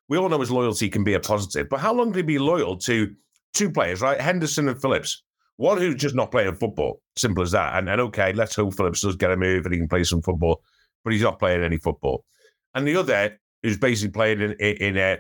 We 0.09 0.17
all 0.17 0.29
know 0.29 0.41
his 0.41 0.51
loyalty 0.51 0.89
can 0.89 1.05
be 1.05 1.15
a 1.15 1.21
positive, 1.21 1.69
but 1.69 1.81
how 1.81 1.93
long 1.93 2.13
can 2.13 2.21
he 2.21 2.23
be 2.23 2.39
loyal 2.39 2.79
to 2.79 3.15
two 3.53 3.71
players, 3.71 4.01
right? 4.01 4.19
Henderson 4.19 4.69
and 4.69 4.81
Phillips 4.81 5.23
one 5.59 5.77
who's 5.77 5.97
just 5.97 6.15
not 6.15 6.31
playing 6.31 6.55
football, 6.55 7.03
simple 7.17 7.43
as 7.43 7.51
that. 7.51 7.77
And, 7.77 7.89
and 7.89 8.01
okay, 8.01 8.33
let's 8.33 8.55
hope 8.55 8.75
Phillips 8.75 9.03
does 9.03 9.17
get 9.17 9.33
a 9.33 9.37
move 9.37 9.67
and 9.67 9.75
he 9.75 9.81
can 9.81 9.89
play 9.89 10.05
some 10.05 10.23
football, 10.23 10.63
but 11.05 11.13
he's 11.13 11.23
not 11.23 11.39
playing 11.39 11.63
any 11.63 11.77
football. 11.77 12.25
And 12.75 12.87
the 12.87 12.97
other 12.97 13.39
who's 13.63 13.77
basically 13.77 14.13
playing 14.13 14.41
in 14.41 14.53
in 14.53 14.97
a 14.97 15.19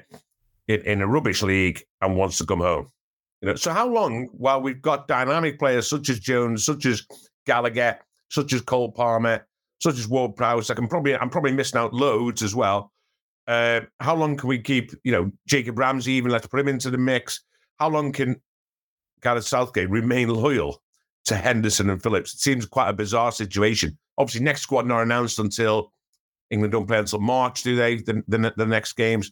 in, 0.69 0.81
in 0.83 1.03
a 1.03 1.09
rubbish 1.09 1.43
league 1.43 1.83
and 2.01 2.17
wants 2.17 2.39
to 2.39 2.47
come 2.47 2.61
home. 2.61 2.87
You 3.43 3.49
know, 3.49 3.55
so 3.57 3.73
how 3.73 3.89
long 3.89 4.29
while 4.33 4.61
we've 4.61 4.81
got 4.81 5.09
dynamic 5.09 5.59
players 5.59 5.91
such 5.91 6.09
as 6.09 6.21
Jones, 6.21 6.65
such 6.65 6.87
as 6.87 7.05
Gallagher, 7.49 7.99
such 8.29 8.53
as 8.53 8.61
Cole 8.61 8.93
Palmer, 8.93 9.47
such 9.81 9.99
as 9.99 10.07
Ward 10.07 10.37
Prowse, 10.37 10.71
I 10.71 10.75
can 10.75 10.87
probably 10.87 11.17
I'm 11.17 11.31
probably 11.31 11.53
missing 11.53 11.81
out 11.81 11.93
loads 11.93 12.43
as 12.43 12.55
well. 12.55 12.93
Uh, 13.49 13.81
how 13.99 14.15
long 14.15 14.37
can 14.37 14.49
we 14.49 14.59
keep, 14.59 14.93
you 15.05 15.11
know, 15.11 15.33
Jacob 15.47 15.79
Ramsey 15.79 16.13
even 16.13 16.31
let's 16.31 16.47
put 16.47 16.61
him 16.61 16.69
into 16.69 16.91
the 16.91 16.99
mix? 16.99 17.41
How 17.79 17.89
long 17.89 18.13
can 18.13 18.41
Gareth 19.23 19.47
Southgate 19.47 19.89
remain 19.89 20.29
loyal 20.29 20.83
to 21.29 21.37
Henderson 21.37 21.91
and 21.91 22.03
Phillips. 22.03 22.35
It 22.35 22.41
seems 22.41 22.67
quite 22.67 22.89
a 22.89 22.93
bizarre 22.93 23.33
situation. 23.33 23.97
Obviously, 24.17 24.45
next 24.45 24.63
squad 24.63 24.87
not 24.87 25.03
announced 25.03 25.39
until 25.39 25.93
England 26.51 26.73
don't 26.73 26.87
play 26.87 26.99
until 26.99 27.21
March, 27.21 27.63
do 27.63 27.77
they? 27.77 27.97
The, 27.97 28.23
the, 28.29 28.53
the 28.57 28.67
next 28.67 28.95
games. 28.95 29.31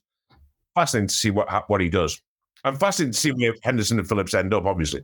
Fascinating 0.75 1.09
to 1.09 1.15
see 1.15 1.31
what 1.31 1.49
what 1.69 1.81
he 1.81 1.89
does. 1.89 2.21
I'm 2.65 2.77
fascinated 2.77 3.15
to 3.15 3.21
see 3.21 3.33
where 3.33 3.55
Henderson 3.63 3.99
and 3.99 4.09
Phillips 4.09 4.35
end 4.35 4.53
up. 4.53 4.67
Obviously. 4.67 5.03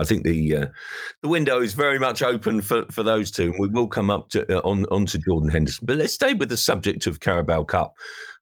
I 0.00 0.04
think 0.04 0.24
the 0.24 0.56
uh, 0.56 0.66
the 1.20 1.28
window 1.28 1.60
is 1.60 1.74
very 1.74 1.98
much 1.98 2.22
open 2.22 2.62
for, 2.62 2.86
for 2.90 3.02
those 3.02 3.30
two, 3.30 3.50
and 3.50 3.60
we 3.60 3.68
will 3.68 3.86
come 3.86 4.10
up 4.10 4.30
to 4.30 4.56
uh, 4.56 4.60
on 4.60 4.86
onto 4.86 5.18
Jordan 5.18 5.50
Henderson. 5.50 5.84
But 5.86 5.98
let's 5.98 6.14
stay 6.14 6.32
with 6.32 6.48
the 6.48 6.56
subject 6.56 7.06
of 7.06 7.20
Carabao 7.20 7.64
Cup 7.64 7.94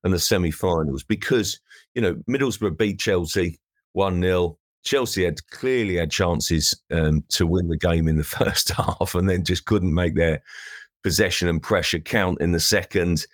and 0.04 0.14
the 0.14 0.20
semi-finals 0.20 1.02
because 1.02 1.60
you 1.94 2.02
know 2.02 2.14
Middlesbrough 2.28 2.78
beat 2.78 3.00
Chelsea 3.00 3.58
one 3.92 4.22
0 4.22 4.56
Chelsea 4.84 5.24
had 5.24 5.44
clearly 5.50 5.96
had 5.96 6.12
chances 6.12 6.80
um, 6.92 7.24
to 7.30 7.46
win 7.46 7.68
the 7.68 7.76
game 7.76 8.06
in 8.06 8.16
the 8.16 8.24
first 8.38 8.70
half, 8.70 9.14
and 9.14 9.28
then 9.28 9.44
just 9.44 9.64
couldn't 9.64 9.92
make 9.92 10.14
their 10.14 10.40
possession 11.02 11.48
and 11.48 11.62
pressure 11.62 11.98
count 11.98 12.40
in 12.40 12.52
the 12.52 12.60
second. 12.60 13.26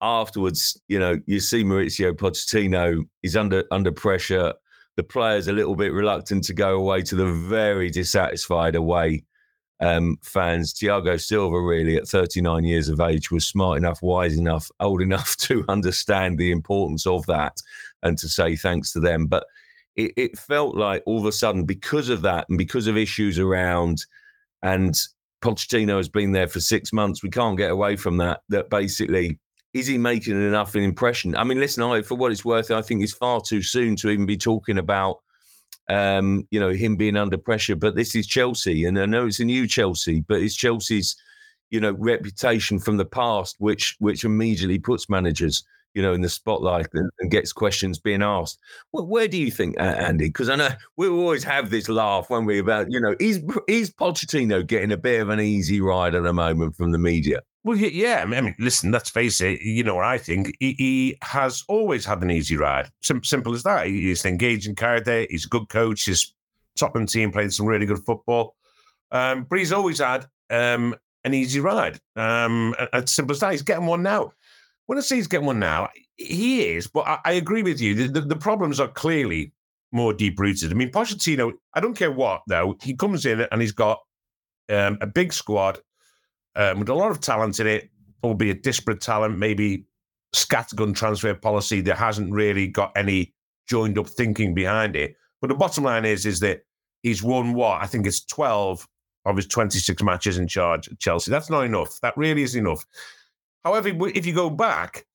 Afterwards, 0.00 0.80
you 0.86 0.98
know, 0.98 1.18
you 1.26 1.40
see 1.40 1.64
Mauricio 1.64 2.12
Pochettino 2.12 3.02
is 3.24 3.36
under 3.36 3.64
under 3.72 3.90
pressure 3.90 4.54
the 4.96 5.02
players 5.02 5.48
a 5.48 5.52
little 5.52 5.74
bit 5.74 5.92
reluctant 5.92 6.44
to 6.44 6.54
go 6.54 6.76
away 6.76 7.02
to 7.02 7.14
the 7.14 7.26
very 7.26 7.90
dissatisfied 7.90 8.76
away 8.76 9.24
um, 9.80 10.16
fans. 10.22 10.72
Thiago 10.74 11.20
Silva, 11.20 11.60
really, 11.60 11.96
at 11.96 12.08
39 12.08 12.64
years 12.64 12.88
of 12.88 13.00
age, 13.00 13.30
was 13.30 13.44
smart 13.44 13.76
enough, 13.76 14.00
wise 14.02 14.36
enough, 14.38 14.70
old 14.80 15.02
enough 15.02 15.36
to 15.38 15.64
understand 15.68 16.38
the 16.38 16.50
importance 16.50 17.06
of 17.06 17.26
that 17.26 17.56
and 18.02 18.18
to 18.18 18.28
say 18.28 18.56
thanks 18.56 18.92
to 18.92 19.00
them. 19.00 19.26
But 19.26 19.46
it, 19.96 20.12
it 20.16 20.38
felt 20.38 20.76
like 20.76 21.02
all 21.06 21.18
of 21.18 21.26
a 21.26 21.32
sudden, 21.32 21.64
because 21.64 22.08
of 22.08 22.22
that 22.22 22.46
and 22.48 22.58
because 22.58 22.86
of 22.86 22.96
issues 22.96 23.38
around, 23.38 24.04
and 24.62 24.94
Pochettino 25.42 25.96
has 25.96 26.08
been 26.08 26.32
there 26.32 26.48
for 26.48 26.60
six 26.60 26.92
months, 26.92 27.22
we 27.22 27.30
can't 27.30 27.58
get 27.58 27.70
away 27.70 27.96
from 27.96 28.16
that, 28.18 28.40
that 28.48 28.70
basically 28.70 29.38
is 29.74 29.88
he 29.88 29.98
making 29.98 30.40
enough 30.40 30.74
an 30.76 30.82
impression? 30.82 31.36
I 31.36 31.44
mean, 31.44 31.58
listen, 31.58 31.82
I, 31.82 32.00
for 32.02 32.14
what 32.14 32.32
it's 32.32 32.44
worth, 32.44 32.70
I 32.70 32.80
think 32.80 33.02
it's 33.02 33.12
far 33.12 33.40
too 33.40 33.60
soon 33.60 33.96
to 33.96 34.08
even 34.08 34.24
be 34.24 34.36
talking 34.36 34.78
about, 34.78 35.20
um, 35.90 36.46
you 36.50 36.60
know, 36.60 36.70
him 36.70 36.96
being 36.96 37.16
under 37.16 37.36
pressure. 37.36 37.76
But 37.76 37.96
this 37.96 38.14
is 38.14 38.26
Chelsea, 38.26 38.84
and 38.84 38.98
I 38.98 39.06
know 39.06 39.26
it's 39.26 39.40
a 39.40 39.44
new 39.44 39.66
Chelsea, 39.66 40.20
but 40.20 40.40
it's 40.40 40.54
Chelsea's, 40.54 41.16
you 41.70 41.80
know, 41.80 41.92
reputation 41.98 42.78
from 42.78 42.96
the 42.96 43.04
past, 43.04 43.56
which 43.58 43.96
which 43.98 44.24
immediately 44.24 44.78
puts 44.78 45.10
managers, 45.10 45.64
you 45.92 46.02
know, 46.02 46.12
in 46.12 46.20
the 46.20 46.28
spotlight 46.28 46.86
and, 46.94 47.10
and 47.18 47.32
gets 47.32 47.52
questions 47.52 47.98
being 47.98 48.22
asked. 48.22 48.60
Well, 48.92 49.06
where 49.08 49.26
do 49.26 49.36
you 49.36 49.50
think, 49.50 49.78
uh, 49.80 49.82
Andy? 49.82 50.28
Because 50.28 50.48
I 50.48 50.54
know 50.54 50.70
we 50.96 51.08
always 51.08 51.42
have 51.42 51.70
this 51.70 51.88
laugh 51.88 52.30
when 52.30 52.44
we 52.44 52.60
about, 52.60 52.92
you 52.92 53.00
know, 53.00 53.16
is 53.18 53.42
is 53.66 53.90
Pochettino 53.90 54.64
getting 54.64 54.92
a 54.92 54.96
bit 54.96 55.20
of 55.20 55.30
an 55.30 55.40
easy 55.40 55.80
ride 55.80 56.14
at 56.14 56.22
the 56.22 56.32
moment 56.32 56.76
from 56.76 56.92
the 56.92 56.98
media? 56.98 57.40
Well, 57.64 57.78
yeah. 57.78 58.22
I 58.22 58.40
mean, 58.40 58.54
listen. 58.58 58.92
Let's 58.92 59.08
face 59.08 59.40
it. 59.40 59.62
You 59.62 59.82
know 59.82 59.94
what 59.94 60.04
I 60.04 60.18
think. 60.18 60.54
He, 60.60 60.74
he 60.74 61.18
has 61.22 61.64
always 61.66 62.04
had 62.04 62.22
an 62.22 62.30
easy 62.30 62.58
ride. 62.58 62.90
Sim- 63.02 63.24
simple 63.24 63.54
as 63.54 63.62
that. 63.62 63.86
He's 63.86 64.24
an 64.24 64.32
engaging 64.32 64.74
character. 64.74 65.26
He's 65.30 65.46
a 65.46 65.48
good 65.48 65.70
coach. 65.70 66.04
His 66.04 66.34
Tottenham 66.76 67.06
team 67.06 67.32
played 67.32 67.52
some 67.52 67.66
really 67.66 67.86
good 67.86 68.04
football. 68.04 68.54
Um, 69.10 69.46
but 69.48 69.58
he's 69.58 69.72
always 69.72 69.98
had 69.98 70.26
um, 70.50 70.94
an 71.24 71.32
easy 71.32 71.60
ride. 71.60 71.98
Um, 72.16 72.74
as 72.92 73.10
simple 73.10 73.32
as 73.32 73.40
that. 73.40 73.52
He's 73.52 73.62
getting 73.62 73.86
one 73.86 74.02
now. 74.02 74.32
When 74.86 74.98
I 74.98 75.00
say 75.00 75.16
he's 75.16 75.26
getting 75.26 75.46
one 75.46 75.58
now, 75.58 75.88
he 76.18 76.66
is. 76.66 76.86
But 76.86 77.08
I, 77.08 77.18
I 77.24 77.32
agree 77.32 77.62
with 77.62 77.80
you. 77.80 77.94
The, 77.94 78.08
the, 78.08 78.20
the, 78.20 78.36
problems 78.36 78.78
are 78.78 78.88
clearly 78.88 79.54
more 79.90 80.12
deep 80.12 80.38
rooted. 80.38 80.70
I 80.70 80.74
mean, 80.74 80.90
Pochettino. 80.90 81.52
I 81.72 81.80
don't 81.80 81.96
care 81.96 82.12
what 82.12 82.42
though. 82.46 82.76
He 82.82 82.94
comes 82.94 83.24
in 83.24 83.40
and 83.40 83.62
he's 83.62 83.72
got 83.72 84.00
um, 84.68 84.98
a 85.00 85.06
big 85.06 85.32
squad 85.32 85.80
um, 86.56 86.80
with 86.80 86.88
a 86.88 86.94
lot 86.94 87.10
of 87.10 87.20
talent 87.20 87.60
in 87.60 87.66
it, 87.66 87.90
albeit 88.22 88.62
disparate 88.62 89.00
talent, 89.00 89.38
maybe 89.38 89.86
scattergun 90.34 90.94
transfer 90.94 91.34
policy 91.34 91.80
that 91.82 91.96
hasn't 91.96 92.32
really 92.32 92.66
got 92.66 92.92
any 92.96 93.32
joined 93.68 93.98
up 93.98 94.08
thinking 94.08 94.54
behind 94.54 94.96
it. 94.96 95.14
But 95.40 95.48
the 95.48 95.54
bottom 95.54 95.84
line 95.84 96.04
is, 96.04 96.26
is 96.26 96.40
that 96.40 96.62
he's 97.02 97.22
won 97.22 97.54
what? 97.54 97.82
I 97.82 97.86
think 97.86 98.06
it's 98.06 98.24
12 98.24 98.86
of 99.26 99.36
his 99.36 99.46
26 99.46 100.02
matches 100.02 100.38
in 100.38 100.48
charge 100.48 100.88
at 100.88 100.98
Chelsea. 100.98 101.30
That's 101.30 101.50
not 101.50 101.62
enough. 101.62 102.00
That 102.00 102.16
really 102.16 102.42
is 102.42 102.56
enough. 102.56 102.84
However, 103.64 103.90
if 104.14 104.26
you 104.26 104.34
go 104.34 104.50
back, 104.50 105.06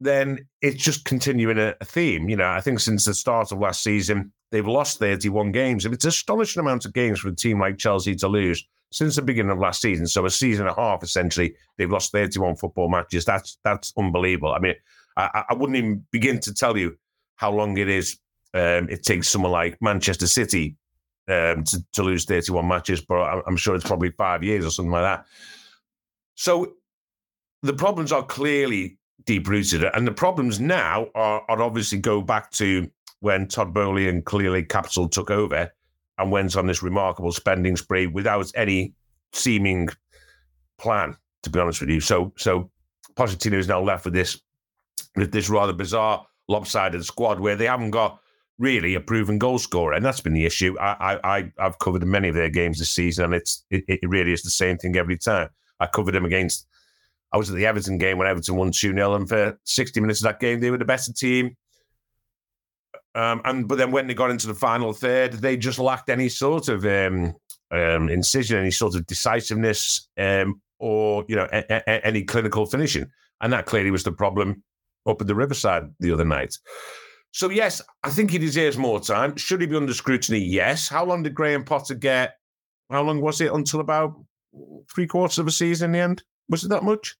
then 0.00 0.46
it's 0.62 0.82
just 0.82 1.04
continuing 1.04 1.58
a, 1.58 1.74
theme. 1.84 2.28
You 2.28 2.36
know, 2.36 2.48
I 2.48 2.60
think 2.60 2.80
since 2.80 3.04
the 3.04 3.14
start 3.14 3.50
of 3.50 3.58
last 3.58 3.82
season, 3.82 4.32
they've 4.52 4.66
lost 4.66 4.98
31 4.98 5.52
games. 5.52 5.86
It's 5.86 6.04
an 6.04 6.08
astonishing 6.08 6.60
amount 6.60 6.84
of 6.84 6.92
games 6.92 7.20
for 7.20 7.28
a 7.28 7.34
team 7.34 7.60
like 7.60 7.78
Chelsea 7.78 8.14
to 8.16 8.28
lose 8.28 8.64
since 8.90 9.16
the 9.16 9.22
beginning 9.22 9.52
of 9.52 9.58
last 9.58 9.80
season. 9.80 10.06
So 10.06 10.24
a 10.24 10.30
season 10.30 10.66
and 10.66 10.76
a 10.76 10.80
half 10.80 11.02
essentially, 11.02 11.54
they've 11.76 11.90
lost 11.90 12.12
31 12.12 12.56
football 12.56 12.88
matches. 12.88 13.24
That's 13.24 13.58
that's 13.64 13.92
unbelievable. 13.96 14.52
I 14.52 14.58
mean, 14.58 14.74
I, 15.16 15.44
I 15.50 15.54
wouldn't 15.54 15.76
even 15.76 16.06
begin 16.10 16.40
to 16.40 16.54
tell 16.54 16.76
you 16.76 16.96
how 17.36 17.52
long 17.52 17.76
it 17.76 17.88
is. 17.88 18.18
Um, 18.54 18.88
it 18.88 19.02
takes 19.02 19.28
someone 19.28 19.52
like 19.52 19.76
Manchester 19.80 20.26
City 20.26 20.76
um, 21.28 21.64
to, 21.64 21.84
to 21.92 22.02
lose 22.02 22.24
31 22.24 22.66
matches, 22.66 23.02
but 23.02 23.42
I'm 23.46 23.56
sure 23.56 23.74
it's 23.74 23.86
probably 23.86 24.10
five 24.10 24.42
years 24.42 24.64
or 24.64 24.70
something 24.70 24.92
like 24.92 25.02
that. 25.02 25.26
So 26.34 26.72
the 27.62 27.74
problems 27.74 28.10
are 28.10 28.22
clearly 28.22 28.98
deep 29.26 29.48
rooted, 29.48 29.84
and 29.84 30.06
the 30.06 30.12
problems 30.12 30.60
now 30.60 31.08
are, 31.14 31.42
are 31.48 31.62
obviously 31.62 31.98
go 31.98 32.22
back 32.22 32.50
to 32.52 32.90
when 33.20 33.48
Todd 33.48 33.74
Boehly 33.74 34.08
and 34.08 34.24
Clearlake 34.24 34.68
Capital 34.68 35.08
took 35.08 35.30
over 35.30 35.70
and 36.18 36.30
went 36.30 36.56
on 36.56 36.66
this 36.66 36.82
remarkable 36.82 37.32
spending 37.32 37.76
spree 37.76 38.06
without 38.06 38.50
any 38.54 38.92
seeming 39.32 39.88
plan, 40.78 41.16
to 41.42 41.50
be 41.50 41.58
honest 41.58 41.80
with 41.80 41.90
you. 41.90 42.00
So, 42.00 42.32
so 42.36 42.70
Pochettino 43.14 43.54
is 43.54 43.68
now 43.68 43.80
left 43.80 44.04
with 44.04 44.14
this 44.14 44.40
with 45.16 45.32
this 45.32 45.48
rather 45.48 45.72
bizarre, 45.72 46.26
lopsided 46.48 47.04
squad 47.04 47.40
where 47.40 47.56
they 47.56 47.66
haven't 47.66 47.90
got 47.90 48.20
really 48.58 48.94
a 48.94 49.00
proven 49.00 49.38
goal 49.38 49.58
scorer, 49.58 49.94
and 49.94 50.04
that's 50.04 50.20
been 50.20 50.34
the 50.34 50.46
issue. 50.46 50.76
I, 50.80 51.18
I, 51.24 51.52
I've 51.58 51.78
covered 51.78 52.04
many 52.04 52.28
of 52.28 52.34
their 52.34 52.50
games 52.50 52.78
this 52.78 52.90
season, 52.90 53.26
and 53.26 53.34
it's 53.34 53.64
it, 53.70 53.84
it 53.88 54.08
really 54.08 54.32
is 54.32 54.42
the 54.42 54.50
same 54.50 54.78
thing 54.78 54.96
every 54.96 55.16
time. 55.16 55.48
I 55.80 55.86
covered 55.86 56.12
them 56.12 56.24
against. 56.24 56.66
I 57.32 57.36
was 57.36 57.50
at 57.50 57.56
the 57.56 57.66
Everton 57.66 57.98
game 57.98 58.18
when 58.18 58.26
Everton 58.26 58.56
won 58.56 58.72
2 58.72 58.94
0, 58.94 59.14
and 59.14 59.28
for 59.28 59.58
60 59.64 60.00
minutes 60.00 60.20
of 60.20 60.24
that 60.24 60.40
game, 60.40 60.60
they 60.60 60.70
were 60.70 60.78
the 60.78 60.84
better 60.84 61.12
team. 61.12 61.56
Um, 63.18 63.40
and 63.44 63.66
but 63.66 63.78
then 63.78 63.90
when 63.90 64.06
they 64.06 64.14
got 64.14 64.30
into 64.30 64.46
the 64.46 64.54
final 64.54 64.92
third, 64.92 65.32
they 65.34 65.56
just 65.56 65.78
lacked 65.78 66.08
any 66.08 66.28
sort 66.28 66.68
of 66.68 66.84
um, 66.86 67.34
um, 67.72 68.08
incision, 68.08 68.58
any 68.58 68.70
sort 68.70 68.94
of 68.94 69.06
decisiveness, 69.06 70.08
um, 70.18 70.60
or 70.78 71.24
you 71.28 71.34
know, 71.36 71.48
a- 71.52 71.64
a- 71.70 72.06
any 72.06 72.22
clinical 72.22 72.64
finishing. 72.64 73.06
And 73.40 73.52
that 73.52 73.66
clearly 73.66 73.90
was 73.90 74.04
the 74.04 74.12
problem 74.12 74.62
up 75.06 75.20
at 75.20 75.26
the 75.26 75.34
Riverside 75.34 75.84
the 76.00 76.12
other 76.12 76.24
night. 76.24 76.54
So 77.32 77.50
yes, 77.50 77.82
I 78.04 78.10
think 78.10 78.30
he 78.30 78.38
deserves 78.38 78.78
more 78.78 79.00
time. 79.00 79.36
Should 79.36 79.60
he 79.60 79.66
be 79.66 79.76
under 79.76 79.94
scrutiny? 79.94 80.38
Yes. 80.38 80.88
How 80.88 81.04
long 81.04 81.22
did 81.24 81.34
Graham 81.34 81.64
Potter 81.64 81.94
get? 81.94 82.34
How 82.90 83.02
long 83.02 83.20
was 83.20 83.40
it 83.40 83.52
until 83.52 83.80
about 83.80 84.14
three 84.94 85.06
quarters 85.06 85.38
of 85.38 85.46
a 85.46 85.50
season 85.50 85.86
in 85.86 85.92
the 85.92 85.98
end? 85.98 86.22
Was 86.48 86.64
it 86.64 86.68
that 86.68 86.84
much? 86.84 87.16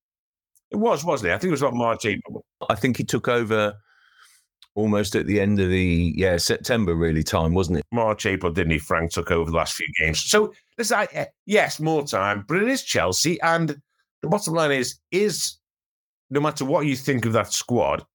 It 0.70 0.76
was, 0.76 1.04
wasn't 1.04 1.30
it? 1.30 1.34
I 1.34 1.38
think 1.38 1.48
it 1.48 1.58
was 1.58 1.62
about 1.62 1.74
March, 1.74 2.06
April. 2.06 2.44
I 2.68 2.74
think 2.74 2.96
he 2.96 3.04
took 3.04 3.28
over 3.28 3.74
almost 4.78 5.16
at 5.16 5.26
the 5.26 5.40
end 5.40 5.58
of 5.58 5.68
the 5.68 6.14
yeah 6.16 6.36
September 6.36 6.94
really 6.94 7.24
time, 7.24 7.52
wasn't 7.52 7.78
it? 7.78 7.84
March, 7.90 8.26
April, 8.26 8.52
didn't 8.52 8.70
he? 8.70 8.78
Frank 8.78 9.10
took 9.10 9.32
over 9.32 9.50
the 9.50 9.56
last 9.56 9.74
few 9.74 9.86
games. 9.98 10.22
So 10.24 10.52
I, 10.92 11.26
yes, 11.46 11.80
more 11.80 12.06
time, 12.06 12.44
but 12.46 12.62
it 12.62 12.68
is 12.68 12.84
Chelsea, 12.84 13.40
and 13.40 13.80
the 14.22 14.28
bottom 14.28 14.54
line 14.54 14.70
is 14.70 14.98
is 15.10 15.56
no 16.30 16.40
matter 16.40 16.64
what 16.64 16.86
you 16.86 16.94
think 16.94 17.26
of 17.26 17.32
that 17.32 17.52
squad, 17.52 18.06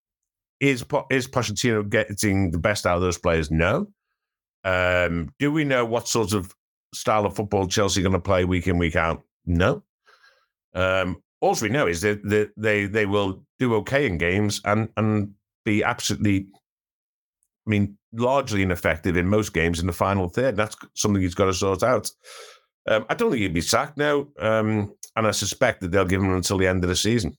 is 0.61 0.85
is 1.11 1.27
Pochettino 1.27 1.87
getting 1.89 2.51
the 2.51 2.59
best 2.59 2.85
out 2.85 2.95
of 2.95 3.01
those 3.01 3.17
players? 3.17 3.51
No. 3.51 3.87
Um, 4.63 5.33
do 5.39 5.51
we 5.51 5.65
know 5.65 5.83
what 5.83 6.07
sort 6.07 6.31
of 6.31 6.55
style 6.93 7.25
of 7.25 7.35
football 7.35 7.67
Chelsea 7.67 7.99
are 7.99 8.03
going 8.03 8.13
to 8.13 8.19
play 8.19 8.45
week 8.45 8.67
in 8.67 8.77
week 8.77 8.95
out? 8.95 9.21
No. 9.45 9.83
Um, 10.73 11.21
all 11.41 11.57
we 11.61 11.67
know 11.67 11.87
is 11.87 11.99
that, 12.01 12.23
that 12.23 12.51
they 12.55 12.85
they 12.85 13.05
will 13.05 13.43
do 13.59 13.75
okay 13.75 14.05
in 14.05 14.17
games 14.17 14.61
and 14.63 14.87
and 14.95 15.33
be 15.63 15.83
absolutely, 15.83 16.47
I 17.65 17.69
mean, 17.69 17.97
largely 18.13 18.61
ineffective 18.61 19.17
in 19.17 19.27
most 19.27 19.53
games 19.53 19.79
in 19.79 19.87
the 19.87 19.93
final 19.93 20.29
third. 20.29 20.55
That's 20.55 20.75
something 20.95 21.21
he's 21.21 21.35
got 21.35 21.45
to 21.45 21.53
sort 21.53 21.83
out. 21.83 22.09
Um, 22.87 23.05
I 23.09 23.13
don't 23.13 23.31
think 23.31 23.41
he'd 23.41 23.53
be 23.53 23.61
sacked 23.61 23.97
now, 23.97 24.27
um, 24.39 24.93
and 25.15 25.27
I 25.27 25.31
suspect 25.31 25.81
that 25.81 25.91
they'll 25.91 26.05
give 26.05 26.21
him 26.21 26.35
until 26.35 26.57
the 26.57 26.67
end 26.67 26.83
of 26.83 26.89
the 26.89 26.95
season. 26.95 27.37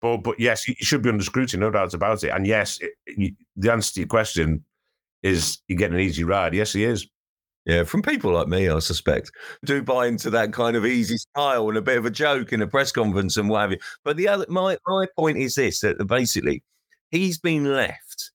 But, 0.00 0.18
but 0.18 0.40
yes, 0.40 0.62
he 0.62 0.74
should 0.76 1.02
be 1.02 1.10
under 1.10 1.22
scrutiny, 1.22 1.60
no 1.60 1.70
doubt 1.70 1.92
about 1.92 2.24
it. 2.24 2.30
And 2.30 2.46
yes, 2.46 2.78
it, 2.80 3.34
the 3.56 3.72
answer 3.72 3.92
to 3.94 4.00
your 4.00 4.06
question 4.08 4.64
is 5.22 5.58
you 5.68 5.76
get 5.76 5.92
an 5.92 6.00
easy 6.00 6.24
ride. 6.24 6.54
Yes, 6.54 6.72
he 6.72 6.84
is. 6.84 7.06
Yeah, 7.66 7.84
from 7.84 8.00
people 8.00 8.32
like 8.32 8.48
me, 8.48 8.70
I 8.70 8.78
suspect, 8.78 9.30
do 9.66 9.82
buy 9.82 10.06
into 10.06 10.30
that 10.30 10.54
kind 10.54 10.76
of 10.76 10.86
easy 10.86 11.18
style 11.18 11.68
and 11.68 11.76
a 11.76 11.82
bit 11.82 11.98
of 11.98 12.06
a 12.06 12.10
joke 12.10 12.54
in 12.54 12.62
a 12.62 12.66
press 12.66 12.90
conference 12.90 13.36
and 13.36 13.50
what 13.50 13.60
have 13.60 13.72
you. 13.72 13.78
But 14.02 14.16
the 14.16 14.28
other, 14.28 14.46
my 14.48 14.78
my 14.86 15.06
point 15.14 15.36
is 15.36 15.56
this: 15.56 15.80
that 15.80 16.04
basically, 16.06 16.62
he's 17.10 17.38
been 17.38 17.72
left 17.72 18.30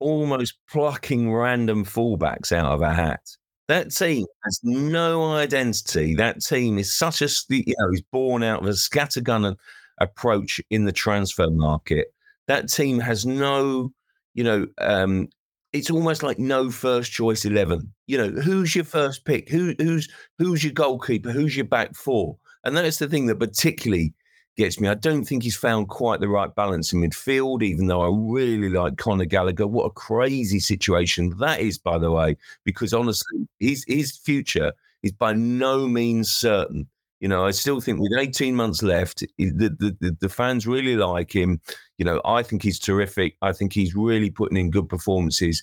almost 0.00 0.54
plucking 0.70 1.32
random 1.32 1.84
fullbacks 1.84 2.52
out 2.52 2.72
of 2.72 2.82
a 2.82 2.92
hat. 2.92 3.20
That 3.68 3.90
team 3.90 4.26
has 4.44 4.60
no 4.62 5.32
identity. 5.32 6.14
That 6.14 6.42
team 6.42 6.78
is 6.78 6.92
such 6.92 7.22
a, 7.22 7.28
you 7.48 7.74
know, 7.78 7.90
he's 7.90 8.02
born 8.02 8.42
out 8.42 8.60
of 8.60 8.68
a 8.68 8.72
scattergun 8.72 9.56
approach 9.98 10.60
in 10.70 10.84
the 10.84 10.92
transfer 10.92 11.50
market. 11.50 12.08
That 12.46 12.68
team 12.68 12.98
has 13.00 13.24
no, 13.24 13.92
you 14.34 14.44
know, 14.44 14.66
um, 14.78 15.28
it's 15.72 15.90
almost 15.90 16.22
like 16.22 16.38
no 16.38 16.70
first 16.70 17.10
choice 17.10 17.44
eleven. 17.46 17.92
You 18.06 18.18
know, 18.18 18.28
who's 18.28 18.76
your 18.76 18.84
first 18.84 19.24
pick? 19.24 19.48
Who 19.48 19.74
who's 19.78 20.08
who's 20.38 20.62
your 20.62 20.72
goalkeeper? 20.72 21.30
Who's 21.30 21.56
your 21.56 21.64
back 21.64 21.96
four? 21.96 22.36
And 22.64 22.76
that's 22.76 22.98
the 22.98 23.08
thing 23.08 23.26
that 23.26 23.40
particularly 23.40 24.14
gets 24.56 24.80
me. 24.80 24.88
I 24.88 24.94
don't 24.94 25.24
think 25.24 25.42
he's 25.42 25.56
found 25.56 25.88
quite 25.88 26.20
the 26.20 26.28
right 26.28 26.54
balance 26.54 26.92
in 26.92 27.00
midfield, 27.00 27.62
even 27.62 27.86
though 27.86 28.02
I 28.02 28.10
really 28.12 28.68
like 28.68 28.96
Conor 28.96 29.24
Gallagher. 29.24 29.66
What 29.66 29.84
a 29.84 29.90
crazy 29.90 30.60
situation 30.60 31.34
that 31.38 31.60
is, 31.60 31.78
by 31.78 31.98
the 31.98 32.10
way, 32.10 32.36
because 32.64 32.94
honestly, 32.94 33.48
his 33.60 33.84
his 33.86 34.16
future 34.16 34.72
is 35.02 35.12
by 35.12 35.32
no 35.32 35.86
means 35.86 36.30
certain. 36.30 36.88
You 37.20 37.28
know, 37.28 37.46
I 37.46 37.52
still 37.52 37.80
think 37.80 38.00
with 38.00 38.12
18 38.18 38.54
months 38.54 38.82
left, 38.82 39.20
the, 39.38 39.50
the, 39.50 39.96
the, 39.98 40.16
the 40.20 40.28
fans 40.28 40.66
really 40.66 40.96
like 40.96 41.34
him. 41.34 41.60
You 41.96 42.04
know, 42.04 42.20
I 42.24 42.42
think 42.42 42.62
he's 42.62 42.78
terrific. 42.78 43.36
I 43.40 43.52
think 43.52 43.72
he's 43.72 43.94
really 43.94 44.28
putting 44.28 44.58
in 44.58 44.70
good 44.70 44.88
performances. 44.90 45.62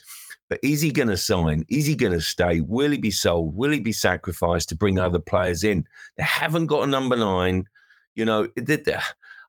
But 0.49 0.59
is 0.63 0.81
he 0.81 0.91
going 0.91 1.09
to 1.09 1.17
sign? 1.17 1.63
Is 1.69 1.85
he 1.85 1.95
going 1.95 2.13
to 2.13 2.21
stay? 2.21 2.61
Will 2.61 2.91
he 2.91 2.97
be 2.97 3.11
sold? 3.11 3.55
Will 3.55 3.71
he 3.71 3.79
be 3.79 3.93
sacrificed 3.93 4.69
to 4.69 4.75
bring 4.75 4.97
other 4.99 5.19
players 5.19 5.63
in? 5.63 5.85
They 6.17 6.23
haven't 6.23 6.65
got 6.65 6.83
a 6.83 6.87
number 6.87 7.15
nine. 7.15 7.67
You 8.15 8.25
know, 8.25 8.47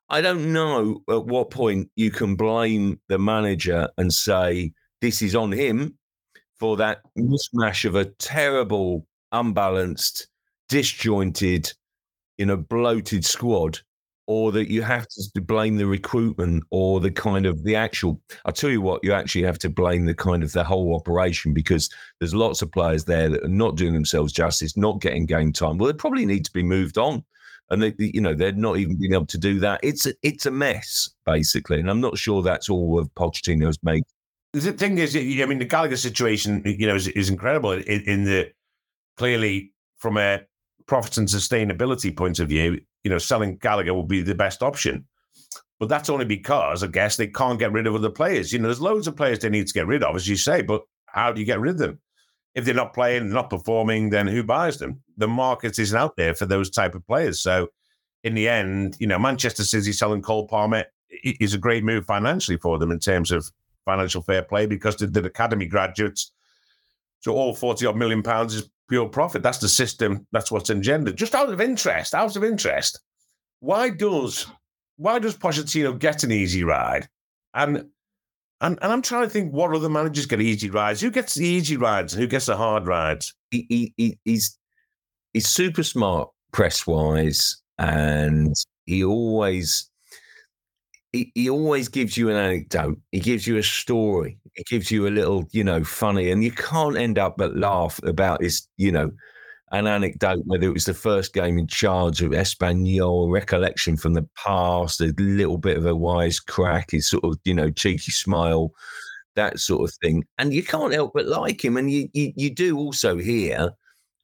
I 0.09 0.21
don't 0.21 0.53
know 0.53 1.01
at 1.09 1.25
what 1.25 1.51
point 1.51 1.89
you 1.95 2.11
can 2.11 2.35
blame 2.35 2.99
the 3.07 3.19
manager 3.19 3.89
and 3.97 4.13
say 4.13 4.73
this 5.01 5.21
is 5.21 5.35
on 5.35 5.51
him 5.51 5.97
for 6.59 6.77
that 6.77 7.01
mismatch 7.17 7.85
of 7.85 7.95
a 7.95 8.05
terrible, 8.05 9.05
unbalanced, 9.31 10.27
disjointed, 10.69 11.73
you 12.37 12.45
know, 12.45 12.57
bloated 12.57 13.25
squad, 13.25 13.79
or 14.27 14.51
that 14.53 14.69
you 14.69 14.81
have 14.81 15.07
to 15.07 15.41
blame 15.41 15.75
the 15.75 15.85
recruitment 15.85 16.63
or 16.69 16.99
the 16.99 17.11
kind 17.11 17.45
of 17.45 17.63
the 17.63 17.75
actual. 17.75 18.21
I'll 18.45 18.53
tell 18.53 18.69
you 18.69 18.81
what, 18.81 19.03
you 19.03 19.11
actually 19.11 19.43
have 19.43 19.59
to 19.59 19.69
blame 19.69 20.05
the 20.05 20.15
kind 20.15 20.43
of 20.43 20.53
the 20.53 20.63
whole 20.63 20.95
operation 20.95 21.53
because 21.53 21.89
there's 22.19 22.33
lots 22.33 22.61
of 22.61 22.71
players 22.71 23.03
there 23.03 23.29
that 23.29 23.43
are 23.43 23.49
not 23.49 23.75
doing 23.75 23.93
themselves 23.93 24.31
justice, 24.31 24.77
not 24.77 25.01
getting 25.01 25.25
game 25.25 25.51
time. 25.51 25.77
Well, 25.77 25.91
they 25.91 25.97
probably 25.97 26.25
need 26.25 26.45
to 26.45 26.53
be 26.53 26.63
moved 26.63 26.97
on 26.97 27.25
and 27.73 27.83
they, 27.83 27.93
you 27.97 28.21
know 28.21 28.33
they're 28.33 28.51
not 28.53 28.77
even 28.77 28.97
being 28.97 29.13
able 29.13 29.25
to 29.27 29.37
do 29.37 29.59
that. 29.59 29.79
It's 29.83 30.05
a, 30.05 30.13
it's 30.21 30.45
a 30.45 30.51
mess 30.51 31.09
basically, 31.25 31.79
and 31.79 31.89
I'm 31.89 32.01
not 32.01 32.17
sure 32.17 32.41
that's 32.41 32.69
all 32.69 32.99
of 32.99 33.13
Pochettino's 33.15 33.77
made. 33.83 34.03
The 34.53 34.71
thing 34.71 34.99
is, 34.99 35.15
I 35.15 35.45
mean, 35.45 35.57
the 35.57 35.65
Gallagher 35.65 35.97
situation, 35.97 36.61
you 36.63 36.85
know, 36.85 36.95
is, 36.95 37.07
is 37.07 37.29
incredible 37.29 37.71
in, 37.71 38.01
in 38.01 38.23
the 38.23 38.51
clearly 39.17 39.73
from 39.97 40.17
a 40.17 40.41
profits 40.85 41.17
and 41.17 41.27
sustainability 41.27 42.15
point 42.15 42.39
of 42.39 42.49
view, 42.49 42.79
you 43.03 43.09
know, 43.09 43.17
selling 43.17 43.57
Gallagher 43.57 43.93
will 43.93 44.03
be 44.03 44.21
the 44.21 44.35
best 44.35 44.61
option. 44.61 45.05
But 45.79 45.89
that's 45.89 46.09
only 46.09 46.25
because 46.25 46.83
I 46.83 46.87
guess 46.87 47.17
they 47.17 47.27
can't 47.27 47.59
get 47.59 47.71
rid 47.71 47.87
of 47.87 47.95
other 47.95 48.09
players. 48.09 48.53
You 48.53 48.59
know, 48.59 48.67
there's 48.67 48.81
loads 48.81 49.07
of 49.07 49.15
players 49.15 49.39
they 49.39 49.49
need 49.49 49.67
to 49.67 49.73
get 49.73 49.87
rid 49.87 50.03
of, 50.03 50.15
as 50.15 50.27
you 50.27 50.35
say, 50.35 50.61
but 50.61 50.83
how 51.07 51.31
do 51.31 51.41
you 51.41 51.45
get 51.45 51.59
rid 51.59 51.71
of 51.71 51.77
them? 51.77 51.99
If 52.55 52.65
they're 52.65 52.73
not 52.73 52.93
playing, 52.93 53.29
not 53.29 53.49
performing, 53.49 54.09
then 54.09 54.27
who 54.27 54.43
buys 54.43 54.77
them? 54.77 55.01
The 55.17 55.27
market 55.27 55.79
isn't 55.79 55.97
out 55.97 56.15
there 56.15 56.35
for 56.35 56.45
those 56.45 56.69
type 56.69 56.95
of 56.95 57.05
players. 57.07 57.39
So 57.39 57.69
in 58.23 58.35
the 58.35 58.47
end, 58.47 58.95
you 58.99 59.07
know, 59.07 59.19
Manchester 59.19 59.63
City 59.63 59.91
selling 59.91 60.21
Cole 60.21 60.47
Palmer 60.47 60.85
is 61.23 61.53
a 61.53 61.57
great 61.59 61.83
move 61.83 62.05
financially 62.05 62.57
for 62.57 62.77
them 62.77 62.91
in 62.91 62.99
terms 62.99 63.31
of 63.31 63.49
financial 63.85 64.21
fair 64.21 64.43
play 64.43 64.65
because 64.65 64.95
the, 64.95 65.25
academy 65.25 65.65
graduates, 65.65 66.31
so 67.19 67.33
all 67.33 67.53
40 67.53 67.85
odd 67.85 67.97
million 67.97 68.23
pounds 68.23 68.55
is 68.55 68.69
pure 68.89 69.07
profit. 69.07 69.43
That's 69.43 69.59
the 69.59 69.69
system. 69.69 70.27
That's 70.31 70.51
what's 70.51 70.69
engendered. 70.69 71.17
Just 71.17 71.35
out 71.35 71.51
of 71.51 71.61
interest, 71.61 72.13
out 72.13 72.35
of 72.35 72.43
interest, 72.43 72.99
why 73.59 73.89
does 73.89 74.47
why 74.97 75.19
does 75.19 75.35
Pochettino 75.35 75.97
get 75.97 76.23
an 76.23 76.31
easy 76.31 76.63
ride? 76.63 77.07
And 77.53 77.89
and, 78.63 78.79
and 78.81 78.91
I'm 78.91 79.01
trying 79.01 79.23
to 79.23 79.29
think 79.29 79.53
what 79.53 79.75
other 79.75 79.89
managers 79.89 80.25
get 80.25 80.41
easy 80.41 80.69
rides. 80.69 81.01
Who 81.01 81.11
gets 81.11 81.35
the 81.35 81.45
easy 81.45 81.75
rides 81.77 82.13
and 82.13 82.21
who 82.21 82.27
gets 82.27 82.45
the 82.45 82.55
hard 82.55 82.87
rides? 82.87 83.33
He, 83.51 83.65
he, 83.69 83.93
he 83.97 84.19
he's 84.23 84.57
he's 85.33 85.47
super 85.47 85.83
smart 85.83 86.29
press 86.53 86.87
wise, 86.87 87.57
and 87.77 88.55
he 88.85 89.03
always 89.03 89.89
he, 91.11 91.31
he 91.35 91.49
always 91.49 91.89
gives 91.89 92.15
you 92.17 92.29
an 92.29 92.37
anecdote. 92.37 92.97
He 93.11 93.19
gives 93.19 93.45
you 93.45 93.57
a 93.57 93.63
story. 93.63 94.39
He 94.53 94.63
gives 94.63 94.89
you 94.89 95.07
a 95.07 95.09
little, 95.09 95.45
you 95.51 95.63
know, 95.63 95.83
funny, 95.83 96.31
and 96.31 96.41
you 96.43 96.51
can't 96.51 96.97
end 96.97 97.19
up 97.19 97.35
but 97.37 97.57
laugh 97.57 97.99
about 98.03 98.41
his, 98.41 98.67
you 98.77 98.93
know, 98.93 99.11
an 99.73 99.87
anecdote, 99.87 100.43
whether 100.45 100.67
it 100.67 100.73
was 100.73 100.85
the 100.85 100.93
first 100.93 101.33
game 101.33 101.57
in 101.57 101.67
charge 101.67 102.21
of 102.21 102.31
Espanyol, 102.31 103.31
recollection 103.31 103.97
from 103.97 104.13
the 104.13 104.27
past, 104.35 105.01
a 105.01 105.13
little 105.17 105.57
bit 105.57 105.77
of 105.77 105.85
a 105.85 105.95
wise 105.95 106.39
crack, 106.39 106.91
his 106.91 107.09
sort 107.09 107.23
of, 107.23 107.37
you 107.43 107.53
know, 107.53 107.71
cheeky 107.71 108.11
smile, 108.11 108.71
that 109.35 109.59
sort 109.59 109.89
of 109.89 109.95
thing. 110.01 110.23
And 110.37 110.53
you 110.53 110.63
can't 110.63 110.93
help 110.93 111.13
but 111.13 111.25
like 111.25 111.65
him. 111.65 111.75
And 111.75 111.91
you 111.91 112.07
you, 112.13 112.31
you 112.35 112.49
do 112.51 112.77
also 112.77 113.17
hear 113.17 113.71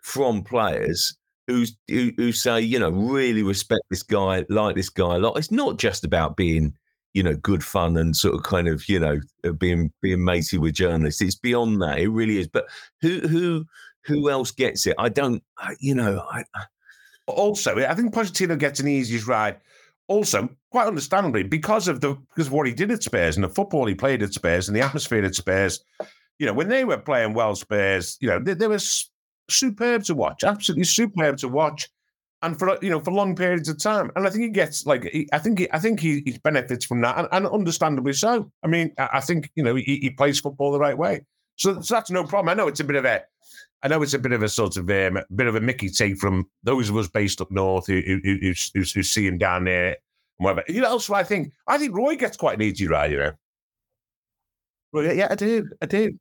from 0.01 0.43
players 0.43 1.15
who, 1.47 1.65
who 1.87 2.31
say, 2.31 2.61
you 2.61 2.77
know, 2.77 2.91
really 2.91 3.41
respect 3.41 3.81
this 3.89 4.03
guy, 4.03 4.45
like 4.49 4.75
this 4.75 4.89
guy 4.89 5.15
a 5.15 5.19
lot. 5.19 5.35
It's 5.35 5.51
not 5.51 5.79
just 5.79 6.03
about 6.03 6.37
being, 6.37 6.75
you 7.15 7.23
know, 7.23 7.35
good 7.35 7.63
fun 7.63 7.97
and 7.97 8.15
sort 8.15 8.35
of 8.35 8.43
kind 8.43 8.67
of, 8.67 8.87
you 8.87 8.99
know, 8.99 9.19
being 9.57 9.91
being 10.03 10.23
matey 10.23 10.59
with 10.59 10.75
journalists. 10.75 11.23
It's 11.23 11.35
beyond 11.35 11.81
that. 11.81 11.97
It 11.97 12.09
really 12.09 12.37
is. 12.37 12.47
But 12.47 12.67
who 13.01 13.21
who 13.27 13.65
who 14.09 14.29
else 14.29 14.51
gets 14.51 14.87
it? 14.87 14.95
I 14.97 15.09
don't, 15.09 15.41
you 15.79 15.95
know. 15.95 16.25
I, 16.29 16.43
also, 17.27 17.77
I 17.77 17.93
think 17.93 18.13
Pochettino 18.13 18.57
gets 18.57 18.79
an 18.79 18.87
easiest 18.87 19.27
ride. 19.27 19.57
Also, 20.07 20.49
quite 20.71 20.87
understandably, 20.87 21.43
because 21.43 21.87
of 21.87 22.01
the 22.01 22.15
because 22.15 22.47
of 22.47 22.53
what 22.53 22.65
he 22.65 22.73
did 22.73 22.89
at 22.89 23.03
Spurs 23.03 23.37
and 23.37 23.43
the 23.43 23.49
football 23.49 23.85
he 23.85 23.93
played 23.93 24.23
at 24.23 24.33
Spurs 24.33 24.67
and 24.67 24.75
the 24.75 24.81
atmosphere 24.81 25.23
at 25.23 25.35
Spurs. 25.35 25.85
You 26.39 26.47
know, 26.47 26.53
when 26.53 26.69
they 26.69 26.85
were 26.85 26.97
playing 26.97 27.33
well, 27.33 27.53
Spurs, 27.53 28.17
you 28.19 28.27
know, 28.27 28.39
they, 28.39 28.55
they 28.55 28.67
were 28.67 28.79
superb 29.49 30.03
to 30.05 30.15
watch, 30.15 30.43
absolutely 30.43 30.85
superb 30.85 31.37
to 31.37 31.47
watch, 31.47 31.89
and 32.41 32.57
for 32.57 32.77
you 32.81 32.89
know 32.89 32.99
for 32.99 33.11
long 33.11 33.35
periods 33.35 33.69
of 33.69 33.77
time. 33.77 34.11
And 34.15 34.25
I 34.25 34.29
think 34.31 34.43
he 34.43 34.49
gets 34.49 34.85
like 34.85 35.03
he, 35.03 35.29
I 35.31 35.37
think 35.37 35.59
he, 35.59 35.71
I 35.71 35.79
think 35.79 35.99
he, 35.99 36.23
he 36.25 36.39
benefits 36.43 36.85
from 36.85 37.01
that, 37.01 37.17
and, 37.17 37.27
and, 37.31 37.45
understandably 37.45 38.13
so. 38.13 38.51
I 38.63 38.67
mean, 38.67 38.93
I, 38.97 39.09
I 39.13 39.19
think 39.21 39.51
you 39.55 39.63
know 39.63 39.75
he, 39.75 39.99
he, 40.01 40.09
plays 40.09 40.39
football 40.39 40.71
the 40.71 40.79
right 40.79 40.97
way, 40.97 41.25
so, 41.59 41.81
so 41.81 41.93
that's 41.93 42.09
no 42.09 42.23
problem. 42.23 42.49
I 42.49 42.53
know 42.53 42.69
it's 42.69 42.79
a 42.79 42.85
bit 42.85 42.95
of 42.95 43.05
a 43.05 43.21
I 43.83 43.87
know 43.87 44.01
it's 44.01 44.13
a 44.13 44.19
bit 44.19 44.31
of 44.31 44.41
a 44.43 44.49
sort 44.49 44.77
of 44.77 44.89
um, 44.89 45.19
bit 45.35 45.47
of 45.47 45.55
a 45.55 45.61
Mickey 45.61 45.89
take 45.89 46.17
from 46.17 46.47
those 46.63 46.89
of 46.89 46.97
us 46.97 47.07
based 47.07 47.41
up 47.41 47.51
north 47.51 47.87
who 47.87 48.01
who, 48.01 48.19
who, 48.23 48.53
who, 48.73 48.81
who 48.81 49.03
see 49.03 49.27
him 49.27 49.37
down 49.37 49.65
there. 49.65 49.97
Whatever. 50.37 50.63
You 50.69 50.81
know, 50.81 50.89
also 50.89 51.13
I 51.13 51.23
think 51.23 51.51
I 51.67 51.77
think 51.77 51.95
Roy 51.95 52.15
gets 52.15 52.37
quite 52.37 52.55
an 52.55 52.61
easy 52.61 52.87
ride. 52.87 53.11
You 53.11 53.17
know. 53.17 53.31
Well, 54.93 55.13
yeah, 55.13 55.27
I 55.29 55.35
do. 55.35 55.69
I 55.81 55.85
do. 55.85 56.17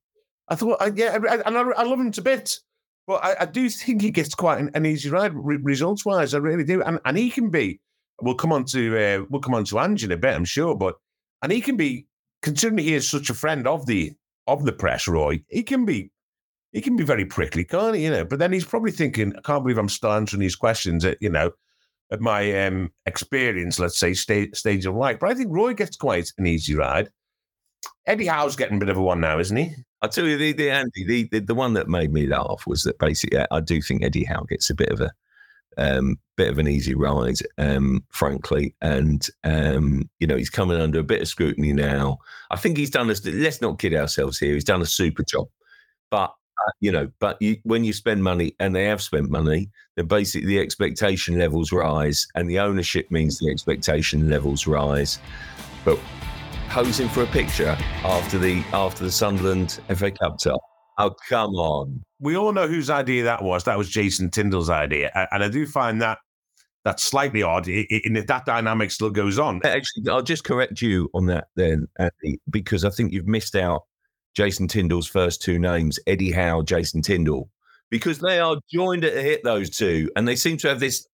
I 0.49 0.55
thought, 0.57 0.79
I, 0.81 0.91
yeah, 0.95 1.19
I, 1.29 1.37
and 1.47 1.57
I, 1.57 1.61
I, 1.61 1.83
love 1.85 2.01
him 2.01 2.11
to 2.13 2.23
bits, 2.23 2.63
but 3.07 3.23
I, 3.23 3.37
I, 3.41 3.45
do 3.45 3.69
think 3.69 4.01
he 4.01 4.11
gets 4.11 4.35
quite 4.35 4.59
an, 4.59 4.71
an 4.75 4.87
easy 4.87 5.11
ride 5.11 5.33
re- 5.35 5.59
results 5.63 6.07
wise. 6.07 6.33
I 6.35 6.39
really 6.39 6.65
do, 6.65 6.83
and 6.83 6.99
and 7.05 7.17
he 7.17 7.31
can 7.31 7.51
be. 7.51 7.81
We'll 8.21 8.35
come 8.35 8.53
on 8.53 8.65
to 8.67 8.99
uh, 8.99 9.25
we'll 9.31 9.41
come 9.41 9.55
on 9.55 9.65
to 9.65 9.79
Ange 9.79 10.05
in 10.05 10.13
a 10.13 10.17
bit, 10.17 10.35
I'm 10.35 10.45
sure, 10.45 10.75
but 10.75 10.97
and 11.43 11.53
he 11.53 11.61
can 11.61 11.77
be 11.77 12.07
considering 12.43 12.79
he 12.79 12.95
is 12.95 13.09
such 13.09 13.31
a 13.31 13.35
friend 13.35 13.67
of 13.67 13.87
the 13.87 14.15
of 14.49 14.65
the 14.65 14.73
press, 14.73 15.07
Roy. 15.07 15.41
He 15.49 15.63
can 15.63 15.85
be 15.85 16.11
he 16.73 16.81
can 16.81 16.97
be 16.97 17.05
very 17.05 17.25
prickly, 17.25 17.65
can't 17.65 17.97
he? 17.97 18.05
You 18.05 18.11
know, 18.11 18.25
but 18.25 18.39
then 18.39 18.53
he's 18.53 18.65
probably 18.65 18.91
thinking, 18.91 19.35
I 19.37 19.41
can't 19.41 19.63
believe 19.63 19.79
I'm 19.79 19.89
still 19.89 20.13
answering 20.13 20.41
these 20.41 20.57
questions 20.57 21.05
at, 21.05 21.17
you 21.21 21.31
know, 21.31 21.53
at 22.11 22.21
my 22.21 22.67
um, 22.67 22.91
experience, 23.07 23.79
let's 23.79 23.99
say, 23.99 24.13
stage, 24.15 24.55
stage 24.55 24.85
of 24.87 24.95
life. 24.95 25.19
But 25.19 25.31
I 25.31 25.35
think 25.35 25.49
Roy 25.51 25.73
gets 25.75 25.97
quite 25.97 26.31
an 26.37 26.47
easy 26.47 26.75
ride. 26.75 27.11
Eddie 28.07 28.27
Howe's 28.27 28.57
getting 28.57 28.77
a 28.77 28.81
bit 28.81 28.89
of 28.89 28.97
a 28.97 29.03
one 29.03 29.21
now, 29.21 29.39
isn't 29.39 29.57
he? 29.57 29.75
I 30.03 30.09
tell 30.09 30.27
you, 30.27 30.37
the, 30.37 30.53
the 30.53 30.71
Andy, 30.71 31.05
the, 31.07 31.29
the, 31.31 31.39
the 31.41 31.55
one 31.55 31.75
that 31.75 31.89
made 31.89 32.13
me 32.13 32.27
laugh 32.27 32.65
was 32.67 32.83
that 32.83 32.99
basically, 32.99 33.41
I 33.51 33.61
do 33.61 33.81
think 33.81 34.03
Eddie 34.03 34.25
Howe 34.25 34.45
gets 34.45 34.71
a 34.71 34.75
bit 34.75 34.91
of 34.91 35.01
a 35.01 35.13
um, 35.77 36.19
bit 36.37 36.51
of 36.51 36.59
an 36.59 36.69
easy 36.69 36.95
ride, 36.95 37.39
um, 37.59 38.05
frankly. 38.11 38.75
And, 38.81 39.27
um, 39.45 40.09
you 40.19 40.27
know, 40.27 40.37
he's 40.37 40.51
coming 40.51 40.81
under 40.81 41.01
a 41.01 41.05
bit 41.05 41.23
of 41.23 41.29
scrutiny 41.29 41.73
now. 41.73 42.19
I 42.51 42.57
think 42.57 42.77
he's 42.77 42.91
done 42.91 43.09
this, 43.09 43.25
let's 43.25 43.61
not 43.61 43.79
kid 43.79 43.95
ourselves 43.95 44.39
here, 44.39 44.55
he's 44.55 44.65
done 44.65 44.83
a 44.83 44.87
super 44.87 45.23
job. 45.25 45.49
But 46.11 46.33
uh, 46.67 46.73
you 46.81 46.91
know, 46.91 47.09
but 47.21 47.41
you, 47.41 47.57
when 47.63 47.85
you 47.85 47.93
spend 47.93 48.25
money, 48.25 48.55
and 48.59 48.75
they 48.75 48.85
have 48.85 49.01
spent 49.01 49.31
money, 49.31 49.71
then 49.97 50.07
basically 50.07 50.49
the 50.49 50.59
expectation 50.59 51.39
levels 51.39 51.71
rise, 51.71 52.27
and 52.35 52.51
the 52.51 52.59
ownership 52.59 53.11
means 53.11 53.39
the 53.39 53.51
expectation 53.51 54.29
levels 54.29 54.67
rise. 54.67 55.21
But 55.85 56.01
posing 56.69 57.09
for 57.09 57.23
a 57.23 57.27
picture 57.27 57.77
after 58.05 58.39
the 58.39 58.63
after 58.73 59.05
the 59.05 59.13
Sunderland 59.13 59.81
FA 59.95 60.11
Cup 60.11 60.39
top. 60.39 60.61
Oh, 60.99 61.15
come 61.29 61.55
on. 61.55 62.05
We 62.21 62.37
all 62.37 62.53
know 62.53 62.67
whose 62.67 62.91
idea 62.91 63.23
that 63.25 63.43
was. 63.43 63.65
That 63.65 63.79
was 63.79 63.89
Jason 63.89 64.31
Tindall's 64.31 64.69
idea. 64.69 65.29
And 65.31 65.45
I 65.45 65.49
do 65.49 65.65
find 65.65 66.03
that 66.03 66.19
that's 66.85 67.03
slightly 67.03 67.43
odd 67.43 67.69
in 67.69 68.15
that 68.15 68.27
that 68.27 68.47
dynamic 68.47 68.91
still 68.91 69.11
goes 69.11 69.39
on. 69.39 69.61
Actually, 69.65 70.09
I'll 70.09 70.23
just 70.23 70.45
correct 70.45 70.83
you 70.83 71.09
on 71.15 71.27
that 71.27 71.49
then, 71.55 71.87
Andy, 71.99 72.41
because 72.51 72.85
I 72.85 72.91
think 72.91 73.13
you've 73.13 73.27
missed 73.29 73.55
out 73.55 73.83
Jason 74.35 74.67
Tindall's 74.67 75.07
first 75.07 75.43
two 75.43 75.59
names, 75.59 75.99
Eddie 76.07 76.33
Howe, 76.33 76.63
Jason 76.63 77.03
Tindall, 77.03 77.49
because 77.91 78.19
they 78.19 78.41
are 78.41 78.57
joined 78.73 79.05
at 79.05 79.15
the 79.15 79.23
hip, 79.23 79.43
those 79.45 79.71
two. 79.71 80.11
And 80.17 80.27
they 80.27 80.37
seem 80.37 80.57
to 80.59 80.69
have 80.69 80.81
this 80.81 81.07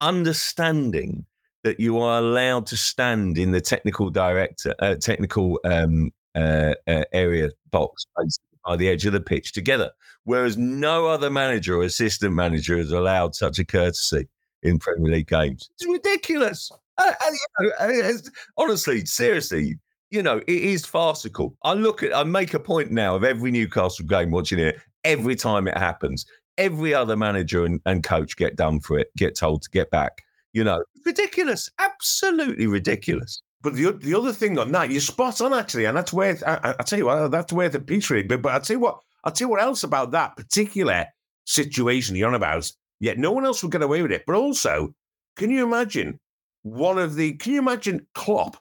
understanding 0.00 1.26
that 1.62 1.78
you 1.78 1.98
are 1.98 2.18
allowed 2.18 2.66
to 2.66 2.76
stand 2.76 3.38
in 3.38 3.50
the 3.52 3.60
technical 3.60 4.10
director, 4.10 4.74
uh, 4.78 4.94
technical 4.94 5.60
um, 5.64 6.10
uh, 6.34 6.74
uh, 6.86 7.04
area 7.12 7.50
box, 7.70 8.06
basically. 8.16 8.47
By 8.64 8.76
the 8.76 8.88
edge 8.88 9.06
of 9.06 9.12
the 9.12 9.20
pitch 9.20 9.52
together. 9.52 9.90
Whereas 10.24 10.56
no 10.56 11.06
other 11.06 11.30
manager 11.30 11.76
or 11.76 11.84
assistant 11.84 12.34
manager 12.34 12.78
is 12.78 12.92
allowed 12.92 13.34
such 13.34 13.58
a 13.58 13.64
courtesy 13.64 14.28
in 14.62 14.78
Premier 14.78 15.12
League 15.12 15.28
games. 15.28 15.70
It's 15.78 15.88
ridiculous. 15.88 16.70
Uh, 16.98 17.12
you 17.30 17.70
know, 17.80 18.12
honestly, 18.56 19.04
seriously, 19.06 19.78
you 20.10 20.22
know, 20.22 20.38
it 20.38 20.48
is 20.48 20.84
farcical. 20.84 21.56
I 21.62 21.74
look 21.74 22.02
at, 22.02 22.14
I 22.14 22.24
make 22.24 22.54
a 22.54 22.60
point 22.60 22.90
now 22.90 23.14
of 23.14 23.24
every 23.24 23.50
Newcastle 23.50 24.06
game 24.06 24.30
watching 24.30 24.58
it 24.58 24.78
every 25.04 25.36
time 25.36 25.68
it 25.68 25.76
happens. 25.76 26.26
Every 26.56 26.92
other 26.92 27.16
manager 27.16 27.64
and, 27.64 27.80
and 27.86 28.02
coach 28.02 28.36
get 28.36 28.56
done 28.56 28.80
for 28.80 28.98
it, 28.98 29.08
get 29.16 29.36
told 29.36 29.62
to 29.62 29.70
get 29.70 29.90
back. 29.90 30.22
You 30.52 30.64
know, 30.64 30.82
ridiculous, 31.04 31.70
absolutely 31.78 32.66
ridiculous. 32.66 33.42
But 33.60 33.74
the 33.74 33.92
the 33.92 34.14
other 34.14 34.32
thing 34.32 34.58
on 34.58 34.72
that, 34.72 34.90
you're 34.90 35.00
spot 35.00 35.40
on 35.40 35.52
actually, 35.52 35.86
and 35.86 35.96
that's 35.96 36.12
where 36.12 36.38
I, 36.46 36.74
I 36.78 36.82
tell 36.84 36.98
you 36.98 37.06
what, 37.06 37.30
that's 37.30 37.52
where 37.52 37.68
the 37.68 37.80
peace 37.80 38.08
rig. 38.08 38.28
But 38.28 38.42
but 38.42 38.52
I 38.54 38.58
tell 38.60 38.76
you 38.76 38.80
what, 38.80 39.00
I'll 39.24 39.32
tell 39.32 39.46
you 39.46 39.50
what 39.50 39.62
else 39.62 39.82
about 39.82 40.12
that 40.12 40.36
particular 40.36 41.06
situation 41.44 42.14
you're 42.14 42.28
on 42.28 42.34
about. 42.34 42.70
Yet 43.00 43.18
no 43.18 43.32
one 43.32 43.44
else 43.44 43.62
will 43.62 43.70
get 43.70 43.82
away 43.82 44.02
with 44.02 44.12
it. 44.12 44.24
But 44.26 44.36
also, 44.36 44.94
can 45.36 45.50
you 45.50 45.64
imagine 45.64 46.20
one 46.62 46.98
of 46.98 47.16
the? 47.16 47.32
Can 47.34 47.52
you 47.52 47.58
imagine 47.58 48.06
Klopp 48.14 48.56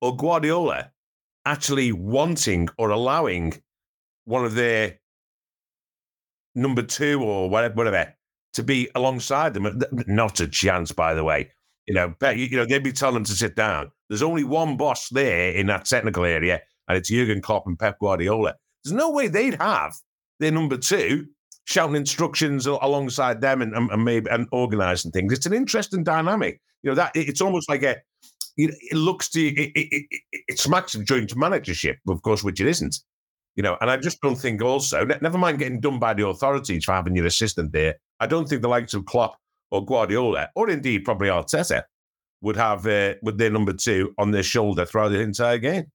or 0.00 0.16
Guardiola 0.16 0.92
actually 1.44 1.90
wanting 1.90 2.68
or 2.78 2.90
allowing 2.90 3.60
one 4.26 4.44
of 4.44 4.54
their 4.54 5.00
number 6.54 6.82
two 6.82 7.22
or 7.22 7.50
whatever, 7.50 7.74
whatever 7.74 8.14
to 8.54 8.62
be 8.62 8.88
alongside 8.94 9.54
them? 9.54 9.80
Not 10.06 10.38
a 10.40 10.46
chance, 10.46 10.92
by 10.92 11.14
the 11.14 11.24
way. 11.24 11.50
You 11.90 11.94
know, 11.94 12.14
you 12.30 12.56
know, 12.56 12.64
they'd 12.64 12.84
be 12.84 12.92
telling 12.92 13.14
them 13.14 13.24
to 13.24 13.32
sit 13.32 13.56
down. 13.56 13.90
There's 14.08 14.22
only 14.22 14.44
one 14.44 14.76
boss 14.76 15.08
there 15.08 15.50
in 15.50 15.66
that 15.66 15.86
technical 15.86 16.24
area, 16.24 16.60
and 16.86 16.96
it's 16.96 17.08
Jurgen 17.08 17.42
Klopp 17.42 17.66
and 17.66 17.76
Pep 17.76 17.98
Guardiola. 17.98 18.54
There's 18.84 18.94
no 18.94 19.10
way 19.10 19.26
they'd 19.26 19.60
have 19.60 19.94
their 20.38 20.52
number 20.52 20.76
two 20.76 21.26
shouting 21.64 21.96
instructions 21.96 22.66
alongside 22.66 23.40
them 23.40 23.60
and, 23.60 23.74
and, 23.74 24.04
maybe 24.04 24.30
and 24.30 24.46
organising 24.52 25.10
things. 25.10 25.32
It's 25.32 25.46
an 25.46 25.52
interesting 25.52 26.04
dynamic. 26.04 26.60
You 26.84 26.90
know 26.90 26.94
that 26.94 27.10
it's 27.16 27.40
almost 27.40 27.68
like 27.68 27.82
a 27.82 27.96
it, 28.56 28.72
looks 28.92 29.28
to 29.30 29.44
it, 29.44 29.72
it, 29.74 30.06
it, 30.10 30.22
it 30.46 30.58
smacks 30.60 30.94
of 30.94 31.04
joint 31.04 31.34
managership, 31.34 31.98
of 32.06 32.22
course, 32.22 32.44
which 32.44 32.60
it 32.60 32.68
isn't. 32.68 33.00
You 33.56 33.64
know, 33.64 33.76
and 33.80 33.90
I 33.90 33.96
just 33.96 34.20
don't 34.20 34.36
think 34.36 34.62
also, 34.62 35.04
never 35.04 35.38
mind 35.38 35.58
getting 35.58 35.80
done 35.80 35.98
by 35.98 36.14
the 36.14 36.28
authorities 36.28 36.84
for 36.84 36.92
having 36.92 37.16
your 37.16 37.26
assistant 37.26 37.72
there. 37.72 37.96
I 38.20 38.28
don't 38.28 38.48
think 38.48 38.62
the 38.62 38.68
likes 38.68 38.94
of 38.94 39.06
Klopp 39.06 39.34
or 39.70 39.84
Guardiola, 39.84 40.50
or 40.54 40.68
indeed 40.70 41.04
probably 41.04 41.28
Arteta, 41.28 41.82
would 42.42 42.56
have 42.56 42.86
uh, 42.86 43.14
with 43.22 43.38
their 43.38 43.50
number 43.50 43.72
two 43.72 44.14
on 44.18 44.30
their 44.30 44.42
shoulder 44.42 44.86
throughout 44.86 45.08
the 45.08 45.20
entire 45.20 45.58
game. 45.58 45.86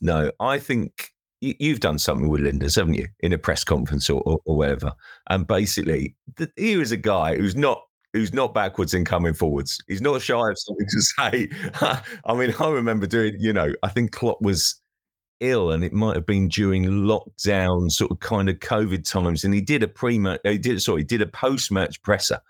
No, 0.00 0.32
I 0.40 0.58
think 0.58 1.10
you've 1.40 1.80
done 1.80 1.98
something 1.98 2.28
with 2.28 2.42
Lijnders, 2.42 2.76
haven't 2.76 2.94
you, 2.94 3.08
in 3.20 3.32
a 3.32 3.38
press 3.38 3.64
conference 3.64 4.08
or, 4.08 4.22
or, 4.22 4.40
or 4.44 4.56
whatever? 4.56 4.92
And 5.28 5.46
basically, 5.46 6.16
the, 6.36 6.50
here 6.56 6.80
is 6.80 6.92
a 6.92 6.96
guy 6.96 7.36
who's 7.36 7.56
not 7.56 7.82
who's 8.12 8.32
not 8.32 8.54
backwards 8.54 8.94
in 8.94 9.04
coming 9.04 9.34
forwards. 9.34 9.78
He's 9.86 10.00
not 10.00 10.20
shy 10.20 10.50
of 10.50 10.58
something 10.58 10.86
to 10.88 11.02
say. 11.02 11.48
I 12.24 12.34
mean, 12.34 12.54
I 12.58 12.68
remember 12.68 13.06
doing, 13.06 13.36
you 13.38 13.52
know, 13.52 13.72
I 13.82 13.88
think 13.88 14.10
Klopp 14.10 14.42
was 14.42 14.80
ill 15.38 15.70
and 15.70 15.84
it 15.84 15.92
might 15.92 16.16
have 16.16 16.26
been 16.26 16.48
during 16.48 16.84
lockdown 16.84 17.90
sort 17.90 18.10
of 18.10 18.18
kind 18.20 18.48
of 18.48 18.58
COVID 18.58 19.08
times. 19.08 19.44
And 19.44 19.54
he 19.54 19.60
did 19.60 19.82
a 19.82 19.88
pre-match, 19.88 20.40
he 20.44 20.58
did, 20.58 20.82
sorry, 20.82 21.02
he 21.02 21.04
did 21.04 21.22
a 21.22 21.26
post-match 21.26 22.02
presser. 22.02 22.40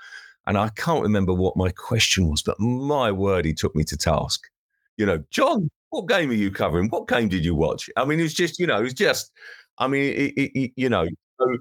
And 0.51 0.59
I 0.59 0.69
can't 0.71 1.05
remember 1.05 1.33
what 1.33 1.57
my 1.57 1.71
question 1.71 2.29
was, 2.29 2.43
but 2.43 2.59
my 2.59 3.13
word, 3.13 3.45
he 3.45 3.55
took 3.55 3.77
me 3.77 3.85
to 3.85 3.97
task. 3.97 4.51
You 4.97 5.07
know, 5.07 5.23
John, 5.31 5.71
what 5.91 6.09
game 6.09 6.29
are 6.29 6.35
you 6.35 6.51
covering? 6.51 6.89
What 6.89 7.07
game 7.07 7.29
did 7.29 7.45
you 7.45 7.55
watch? 7.55 7.89
I 7.97 8.05
mean, 8.05 8.19
it's 8.19 8.35
just, 8.35 8.59
you 8.59 8.67
know, 8.67 8.83
it's 8.83 8.93
just, 8.93 9.31
I 9.79 9.87
mean, 9.87 10.13
it, 10.13 10.35
it, 10.37 10.59
it, 10.59 10.73
you 10.75 10.89
know, 10.89 11.07
so 11.41 11.57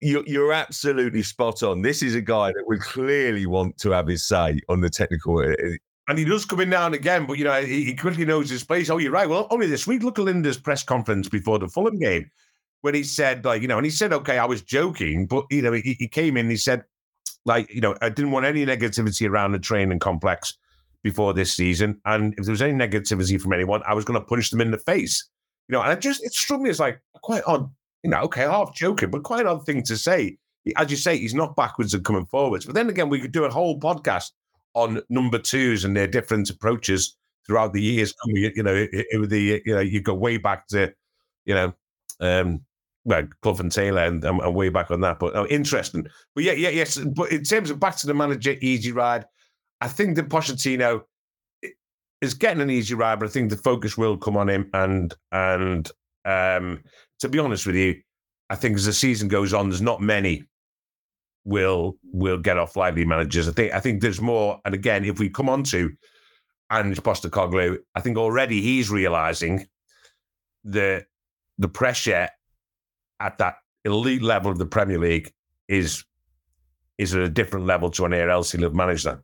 you're, 0.00 0.52
absolutely 0.52 1.22
spot 1.22 1.62
on. 1.62 1.82
This 1.82 2.02
is 2.02 2.16
a 2.16 2.20
guy 2.20 2.48
that 2.48 2.64
would 2.66 2.80
clearly 2.80 3.46
want 3.46 3.78
to 3.78 3.92
have 3.92 4.08
his 4.08 4.24
say 4.24 4.58
on 4.68 4.80
the 4.80 4.90
technical. 4.90 5.38
And 6.08 6.18
he 6.18 6.24
does 6.24 6.44
come 6.44 6.58
in 6.58 6.70
now 6.70 6.86
and 6.86 6.96
again, 6.96 7.24
but 7.24 7.38
you 7.38 7.44
know 7.44 7.62
he, 7.62 7.84
he 7.84 7.94
quickly 7.94 8.24
knows 8.24 8.50
his 8.50 8.64
place. 8.64 8.90
Oh, 8.90 8.98
you're 8.98 9.12
right. 9.12 9.28
Well, 9.28 9.46
only 9.50 9.68
this 9.68 9.86
week, 9.86 10.02
look 10.02 10.18
at 10.18 10.24
Lijnders' 10.24 10.60
press 10.60 10.82
conference 10.82 11.28
before 11.28 11.60
the 11.60 11.68
Fulham 11.68 12.00
game, 12.00 12.28
when 12.80 12.94
he 12.94 13.04
said, 13.04 13.44
like, 13.44 13.62
you 13.62 13.68
know, 13.68 13.76
and 13.76 13.86
he 13.86 13.92
said, 13.92 14.12
okay, 14.12 14.38
I 14.38 14.44
was 14.44 14.60
joking, 14.60 15.26
but 15.26 15.44
you 15.52 15.62
know, 15.62 15.70
he, 15.70 15.94
he 16.00 16.08
came 16.08 16.36
in, 16.36 16.50
he 16.50 16.56
said, 16.56 16.82
like, 17.44 17.72
you 17.72 17.80
know, 17.80 17.96
I 18.00 18.08
didn't 18.08 18.30
want 18.30 18.46
any 18.46 18.64
negativity 18.64 19.28
around 19.28 19.52
the 19.52 19.58
training 19.58 19.98
complex 19.98 20.54
before 21.02 21.34
this 21.34 21.52
season, 21.52 22.00
and 22.04 22.34
if 22.38 22.44
there 22.44 22.52
was 22.52 22.62
any 22.62 22.74
negativity 22.74 23.40
from 23.40 23.52
anyone, 23.52 23.82
I 23.86 23.94
was 23.94 24.04
going 24.04 24.20
to 24.20 24.24
punch 24.24 24.50
them 24.50 24.60
in 24.60 24.70
the 24.70 24.78
face. 24.78 25.28
You 25.68 25.74
know, 25.74 25.82
and 25.82 25.92
it 25.92 26.00
just 26.00 26.24
it 26.24 26.32
struck 26.32 26.60
me 26.60 26.70
as 26.70 26.80
like 26.80 27.00
quite 27.22 27.42
odd 27.46 27.70
you 28.02 28.10
know, 28.10 28.20
okay, 28.22 28.42
half 28.42 28.74
joking, 28.74 29.10
but 29.10 29.22
quite 29.22 29.42
an 29.42 29.46
odd 29.46 29.64
thing 29.64 29.82
to 29.84 29.96
say. 29.96 30.36
As 30.76 30.90
you 30.90 30.96
say, 30.96 31.16
he's 31.16 31.34
not 31.34 31.56
backwards 31.56 31.94
and 31.94 32.04
coming 32.04 32.26
forwards. 32.26 32.64
But 32.64 32.74
then 32.74 32.88
again, 32.88 33.08
we 33.08 33.20
could 33.20 33.32
do 33.32 33.44
a 33.44 33.50
whole 33.50 33.78
podcast 33.78 34.30
on 34.74 35.02
number 35.08 35.38
twos 35.38 35.84
and 35.84 35.96
their 35.96 36.06
different 36.06 36.50
approaches 36.50 37.16
throughout 37.46 37.72
the 37.72 37.82
years. 37.82 38.14
You 38.26 38.62
know, 38.62 38.74
it, 38.74 38.90
it, 38.92 39.28
the 39.28 39.62
you 39.64 39.74
know 39.74 39.80
you 39.80 40.00
go 40.00 40.14
way 40.14 40.36
back 40.36 40.68
to 40.68 40.92
you 41.44 41.54
know, 41.54 41.72
um, 42.20 42.60
well, 43.04 43.26
Clough 43.42 43.58
and 43.58 43.72
Taylor 43.72 44.04
and, 44.04 44.24
and 44.24 44.54
way 44.54 44.68
back 44.68 44.90
on 44.90 45.00
that. 45.00 45.18
But 45.18 45.34
oh, 45.36 45.46
interesting. 45.46 46.06
But 46.34 46.44
yeah, 46.44 46.52
yeah, 46.52 46.70
yes. 46.70 46.98
But 46.98 47.32
in 47.32 47.42
terms 47.42 47.70
of 47.70 47.80
back 47.80 47.96
to 47.96 48.06
the 48.06 48.14
manager, 48.14 48.56
easy 48.60 48.92
ride. 48.92 49.24
I 49.80 49.88
think 49.88 50.16
that 50.16 50.28
Pochettino 50.28 51.02
is 52.20 52.34
getting 52.34 52.62
an 52.62 52.70
easy 52.70 52.94
ride, 52.94 53.18
but 53.18 53.28
I 53.28 53.32
think 53.32 53.50
the 53.50 53.56
focus 53.56 53.98
will 53.98 54.16
come 54.16 54.36
on 54.36 54.48
him 54.48 54.70
and 54.72 55.12
and 55.32 55.90
um, 56.24 56.82
to 57.18 57.28
be 57.28 57.38
honest 57.38 57.66
with 57.66 57.74
you, 57.74 58.00
I 58.48 58.54
think 58.54 58.76
as 58.76 58.86
the 58.86 58.92
season 58.92 59.28
goes 59.28 59.52
on, 59.52 59.68
there's 59.68 59.82
not 59.82 60.00
many 60.00 60.44
will 61.44 61.96
will 62.04 62.38
get 62.38 62.58
off 62.58 62.76
lively 62.76 63.04
managers. 63.04 63.48
I 63.48 63.52
think 63.52 63.74
I 63.74 63.80
think 63.80 64.00
there's 64.00 64.20
more. 64.20 64.60
And 64.64 64.74
again, 64.74 65.04
if 65.04 65.18
we 65.18 65.28
come 65.28 65.48
on 65.48 65.64
to 65.64 65.90
Ange 66.70 67.02
Postecoglou, 67.02 67.78
I 67.94 68.00
think 68.00 68.16
already 68.16 68.60
he's 68.60 68.90
realizing 68.90 69.66
the 70.64 71.04
the 71.58 71.68
pressure 71.68 72.28
at 73.22 73.38
that 73.38 73.56
elite 73.84 74.22
level 74.22 74.50
of 74.50 74.58
the 74.58 74.66
Premier 74.66 74.98
League 74.98 75.32
is 75.68 76.04
is 76.98 77.14
at 77.14 77.22
a 77.22 77.28
different 77.28 77.66
level 77.66 77.90
to 77.90 78.04
anywhere 78.04 78.30
else 78.30 78.52
he'll 78.52 78.62
have 78.62 78.74
managed 78.74 79.04
that. 79.04 79.20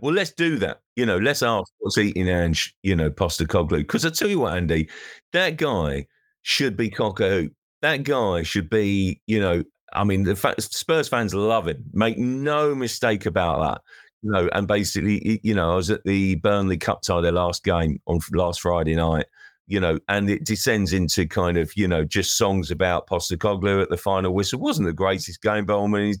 Well, 0.00 0.12
let's 0.12 0.32
do 0.32 0.58
that. 0.58 0.82
You 0.96 1.06
know, 1.06 1.16
let's 1.16 1.42
ask 1.42 1.72
what's 1.78 1.96
eating 1.96 2.28
Ange, 2.28 2.76
you 2.82 2.94
know, 2.94 3.08
Postecoglou. 3.10 3.78
Because 3.78 4.04
I 4.04 4.10
tell 4.10 4.28
you 4.28 4.40
what, 4.40 4.54
Andy, 4.54 4.90
that 5.32 5.56
guy 5.56 6.06
should 6.42 6.76
be 6.76 6.90
cock. 6.90 7.18
That 7.18 8.02
guy 8.02 8.42
should 8.42 8.68
be, 8.68 9.22
you 9.26 9.40
know, 9.40 9.64
I 9.94 10.04
mean, 10.04 10.24
the 10.24 10.36
Spurs 10.58 11.08
fans 11.08 11.34
love 11.34 11.68
him. 11.68 11.84
Make 11.92 12.18
no 12.18 12.74
mistake 12.74 13.26
about 13.26 13.60
that. 13.60 13.82
You 14.22 14.30
know, 14.30 14.48
and 14.52 14.66
basically, 14.66 15.40
you 15.42 15.54
know, 15.54 15.72
I 15.72 15.76
was 15.76 15.90
at 15.90 16.04
the 16.04 16.36
Burnley 16.36 16.78
Cup 16.78 17.02
tie, 17.02 17.20
their 17.20 17.32
last 17.32 17.62
game 17.62 18.00
on 18.06 18.20
last 18.32 18.62
Friday 18.62 18.94
night, 18.94 19.26
you 19.66 19.78
know, 19.80 19.98
and 20.08 20.30
it 20.30 20.44
descends 20.44 20.92
into 20.92 21.26
kind 21.26 21.58
of, 21.58 21.76
you 21.76 21.86
know, 21.86 22.04
just 22.04 22.36
songs 22.38 22.70
about 22.70 23.06
Postecoglou 23.06 23.82
at 23.82 23.90
the 23.90 23.96
final 23.98 24.32
whistle. 24.32 24.60
Wasn't 24.60 24.86
the 24.86 24.94
greatest 24.94 25.42
game, 25.42 25.66
but 25.66 25.82
I 25.82 25.86
mean, 25.86 26.14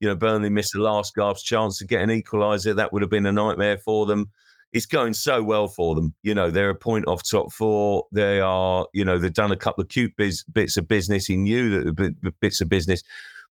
you 0.00 0.08
know, 0.08 0.14
Burnley 0.14 0.48
missed 0.48 0.72
the 0.72 0.80
last 0.80 1.14
gasp 1.14 1.44
chance 1.44 1.78
to 1.78 1.86
get 1.86 2.02
an 2.02 2.10
equaliser. 2.10 2.74
That 2.74 2.92
would 2.92 3.02
have 3.02 3.10
been 3.10 3.26
a 3.26 3.32
nightmare 3.32 3.78
for 3.78 4.06
them. 4.06 4.30
It's 4.72 4.86
going 4.86 5.14
so 5.14 5.42
well 5.42 5.66
for 5.66 5.94
them. 5.94 6.14
You 6.22 6.34
know, 6.34 6.50
they're 6.50 6.70
a 6.70 6.74
point 6.74 7.06
off 7.08 7.28
top 7.28 7.52
four. 7.52 8.06
They 8.12 8.40
are, 8.40 8.86
you 8.92 9.04
know, 9.04 9.18
they've 9.18 9.32
done 9.32 9.52
a 9.52 9.56
couple 9.56 9.82
of 9.82 9.88
cute 9.88 10.14
biz, 10.16 10.44
bits 10.44 10.76
of 10.76 10.86
business. 10.86 11.26
He 11.26 11.36
knew 11.36 11.82
that 11.82 11.96
the 11.96 12.34
bits 12.40 12.60
of 12.60 12.68
business, 12.68 13.02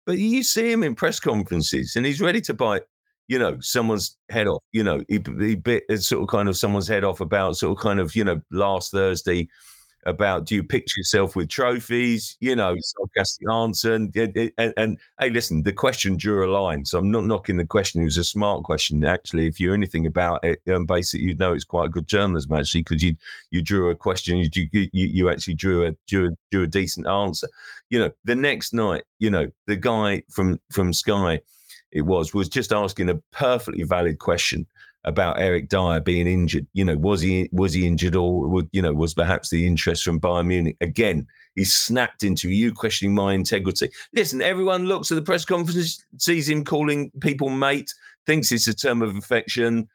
but 0.06 0.18
you 0.18 0.42
see 0.42 0.70
him 0.70 0.82
in 0.82 0.94
press 0.94 1.18
conferences 1.18 1.96
and 1.96 2.06
he's 2.06 2.20
ready 2.20 2.40
to 2.42 2.54
bite 2.54 2.82
you 3.28 3.38
know, 3.38 3.58
someone's 3.60 4.16
head 4.30 4.48
off. 4.48 4.62
You 4.72 4.82
know, 4.82 5.04
he, 5.08 5.22
he 5.38 5.54
bit 5.54 5.84
sort 5.98 6.22
of 6.22 6.28
kind 6.28 6.48
of 6.48 6.56
someone's 6.56 6.88
head 6.88 7.04
off 7.04 7.20
about 7.20 7.58
sort 7.58 7.76
of 7.76 7.82
kind 7.82 8.00
of 8.00 8.16
you 8.16 8.24
know 8.24 8.40
last 8.50 8.90
Thursday 8.90 9.48
about 10.08 10.44
do 10.44 10.54
you 10.54 10.62
picture 10.62 10.98
yourself 10.98 11.36
with 11.36 11.48
trophies? 11.48 12.36
You 12.40 12.56
know, 12.56 12.76
sarcastic 12.80 13.50
answer. 13.50 13.94
And, 13.94 14.14
and, 14.16 14.52
and, 14.58 14.74
and, 14.76 14.98
hey, 15.20 15.30
listen, 15.30 15.62
the 15.62 15.72
question 15.72 16.16
drew 16.16 16.48
a 16.48 16.50
line. 16.50 16.84
So 16.84 16.98
I'm 16.98 17.10
not 17.10 17.24
knocking 17.24 17.56
the 17.56 17.66
question. 17.66 18.00
It 18.00 18.06
was 18.06 18.18
a 18.18 18.24
smart 18.24 18.64
question. 18.64 19.04
Actually, 19.04 19.46
if 19.46 19.60
you 19.60 19.70
are 19.70 19.74
anything 19.74 20.06
about 20.06 20.44
it, 20.44 20.60
um, 20.72 20.86
basically, 20.86 21.26
you'd 21.26 21.38
know 21.38 21.52
it's 21.52 21.64
quite 21.64 21.86
a 21.86 21.90
good 21.90 22.08
journalism, 22.08 22.52
actually, 22.54 22.82
because 22.82 23.02
you 23.02 23.16
you 23.50 23.62
drew 23.62 23.90
a 23.90 23.94
question, 23.94 24.38
you, 24.38 24.48
you, 24.54 24.88
you 24.92 25.30
actually 25.30 25.54
drew 25.54 25.86
a, 25.86 25.96
drew 26.06 26.28
a, 26.28 26.30
drew 26.50 26.62
a 26.64 26.66
decent 26.66 27.06
answer. 27.06 27.48
You 27.90 28.00
know, 28.00 28.10
the 28.24 28.34
next 28.34 28.72
night, 28.72 29.04
you 29.18 29.30
know, 29.30 29.50
the 29.66 29.76
guy 29.76 30.22
from 30.30 30.60
from 30.70 30.92
Sky 30.92 31.40
it 31.90 32.02
was 32.02 32.34
was 32.34 32.48
just 32.48 32.72
asking 32.72 33.08
a 33.08 33.16
perfectly 33.32 33.82
valid 33.82 34.18
question 34.18 34.66
about 35.04 35.40
Eric 35.40 35.68
Dier 35.68 36.00
being 36.00 36.26
injured. 36.26 36.66
You 36.72 36.84
know, 36.84 36.96
was 36.96 37.20
he 37.20 37.48
was 37.52 37.72
he 37.72 37.86
injured, 37.86 38.16
or 38.16 38.62
you 38.72 38.82
know, 38.82 38.92
was 38.92 39.14
perhaps 39.14 39.50
the 39.50 39.66
interest 39.66 40.04
from 40.04 40.20
Bayern 40.20 40.46
Munich 40.46 40.76
again? 40.80 41.26
He 41.54 41.64
snapped 41.64 42.22
into 42.22 42.50
you 42.50 42.72
questioning 42.72 43.14
my 43.14 43.34
integrity. 43.34 43.90
Listen, 44.12 44.42
everyone 44.42 44.86
looks 44.86 45.10
at 45.10 45.16
the 45.16 45.22
press 45.22 45.44
conference, 45.44 46.04
sees 46.18 46.48
him 46.48 46.64
calling 46.64 47.10
people 47.20 47.48
mate, 47.48 47.92
thinks 48.26 48.52
it's 48.52 48.68
a 48.68 48.74
term 48.74 49.02
of 49.02 49.16
affection. 49.16 49.88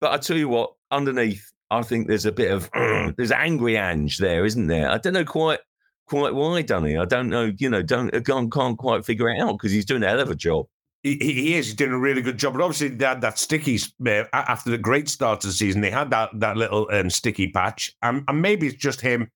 But 0.00 0.12
I 0.12 0.18
tell 0.18 0.36
you 0.36 0.48
what, 0.48 0.74
underneath, 0.90 1.50
I 1.70 1.82
think 1.82 2.06
there's 2.06 2.26
a 2.26 2.32
bit 2.32 2.50
of 2.50 2.70
there's 3.16 3.32
angry 3.32 3.76
Ange 3.76 4.18
there, 4.18 4.44
isn't 4.44 4.66
there? 4.66 4.90
I 4.90 4.98
don't 4.98 5.12
know 5.12 5.24
quite 5.24 5.60
quite 6.06 6.34
why, 6.34 6.62
Dunny. 6.62 6.96
I 6.96 7.04
don't 7.04 7.28
know. 7.28 7.52
You 7.56 7.70
know, 7.70 7.82
don't 7.82 8.10
can't, 8.24 8.52
can't 8.52 8.78
quite 8.78 9.04
figure 9.04 9.28
it 9.28 9.40
out 9.40 9.52
because 9.52 9.72
he's 9.72 9.84
doing 9.84 10.02
a 10.02 10.08
hell 10.08 10.20
of 10.20 10.30
a 10.30 10.34
job. 10.34 10.66
He, 11.02 11.16
he, 11.16 11.54
is. 11.54 11.66
He's 11.66 11.74
doing 11.74 11.92
a 11.92 11.98
really 11.98 12.22
good 12.22 12.38
job. 12.38 12.54
But 12.54 12.62
obviously, 12.62 12.88
they 12.88 13.04
had 13.04 13.20
that 13.20 13.38
sticky 13.38 13.78
uh, 14.04 14.24
after 14.32 14.70
the 14.70 14.78
great 14.78 15.08
start 15.08 15.44
of 15.44 15.50
the 15.50 15.54
season. 15.54 15.80
They 15.80 15.90
had 15.90 16.10
that 16.10 16.30
that 16.40 16.56
little 16.56 16.88
um, 16.92 17.08
sticky 17.08 17.52
patch, 17.52 17.94
and, 18.02 18.24
and, 18.26 18.42
maybe 18.42 18.66
it's 18.66 18.76
just 18.76 19.00
him. 19.00 19.30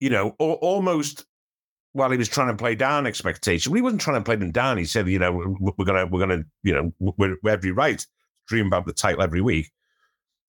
You 0.00 0.10
know, 0.10 0.30
almost 0.38 1.24
while 1.92 2.10
he 2.10 2.18
was 2.18 2.28
trying 2.28 2.48
to 2.48 2.56
play 2.56 2.74
down 2.74 3.06
expectation. 3.06 3.70
Well, 3.70 3.76
he 3.76 3.82
wasn't 3.82 4.02
trying 4.02 4.20
to 4.20 4.24
play 4.24 4.36
them 4.36 4.50
down. 4.50 4.76
He 4.76 4.84
said, 4.84 5.08
you 5.08 5.20
know, 5.20 5.56
we're 5.60 5.84
gonna 5.84 6.06
we're 6.06 6.20
gonna 6.20 6.42
you 6.64 6.74
know 6.74 6.92
we're, 6.98 7.36
we're 7.42 7.52
every 7.52 7.70
right 7.70 8.04
dream 8.48 8.66
about 8.66 8.86
the 8.86 8.92
title 8.92 9.22
every 9.22 9.40
week. 9.40 9.70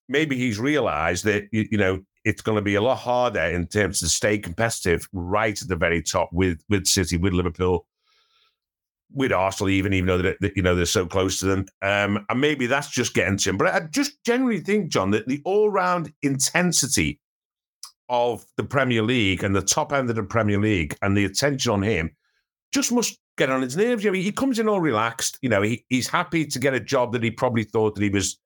Maybe 0.09 0.35
he's 0.35 0.59
realised 0.59 1.25
that 1.25 1.45
you, 1.51 1.67
you 1.71 1.77
know 1.77 2.01
it's 2.25 2.41
going 2.41 2.55
to 2.55 2.61
be 2.61 2.73
a 2.73 2.81
lot 2.81 2.97
harder 2.97 3.39
in 3.39 3.67
terms 3.67 3.99
to 3.99 4.09
stay 4.09 4.39
competitive 4.39 5.07
right 5.13 5.61
at 5.61 5.67
the 5.67 5.75
very 5.75 6.01
top 6.01 6.29
with 6.33 6.59
with 6.69 6.87
City, 6.87 7.17
with 7.17 7.33
Liverpool, 7.33 7.85
with 9.15 9.31
Arsenal, 9.31 9.69
even 9.69 9.93
even 9.93 10.07
though 10.07 10.21
that, 10.21 10.55
you 10.55 10.61
know 10.61 10.75
they're 10.75 10.85
so 10.85 11.05
close 11.05 11.39
to 11.39 11.45
them. 11.45 11.65
Um, 11.81 12.25
and 12.29 12.41
maybe 12.41 12.67
that's 12.67 12.89
just 12.89 13.13
getting 13.15 13.37
to 13.37 13.49
him. 13.49 13.57
But 13.57 13.73
I 13.73 13.79
just 13.89 14.23
generally 14.23 14.59
think, 14.59 14.89
John, 14.89 15.11
that 15.11 15.27
the 15.27 15.41
all 15.45 15.69
round 15.69 16.13
intensity 16.21 17.19
of 18.09 18.45
the 18.57 18.63
Premier 18.63 19.01
League 19.01 19.43
and 19.43 19.55
the 19.55 19.61
top 19.61 19.91
end 19.91 20.09
of 20.09 20.15
the 20.15 20.23
Premier 20.23 20.59
League 20.59 20.95
and 21.01 21.17
the 21.17 21.25
attention 21.25 21.71
on 21.71 21.81
him 21.81 22.11
just 22.71 22.91
must 22.91 23.17
get 23.37 23.49
on 23.49 23.61
his 23.61 23.75
nerves. 23.75 24.03
You 24.03 24.11
know, 24.11 24.17
he 24.17 24.31
comes 24.31 24.59
in 24.59 24.69
all 24.69 24.81
relaxed. 24.81 25.39
You 25.41 25.49
know, 25.49 25.61
he, 25.61 25.85
he's 25.89 26.07
happy 26.07 26.45
to 26.45 26.59
get 26.59 26.73
a 26.73 26.79
job 26.79 27.13
that 27.13 27.23
he 27.23 27.31
probably 27.31 27.63
thought 27.63 27.95
that 27.95 28.03
he 28.03 28.09
was 28.09 28.37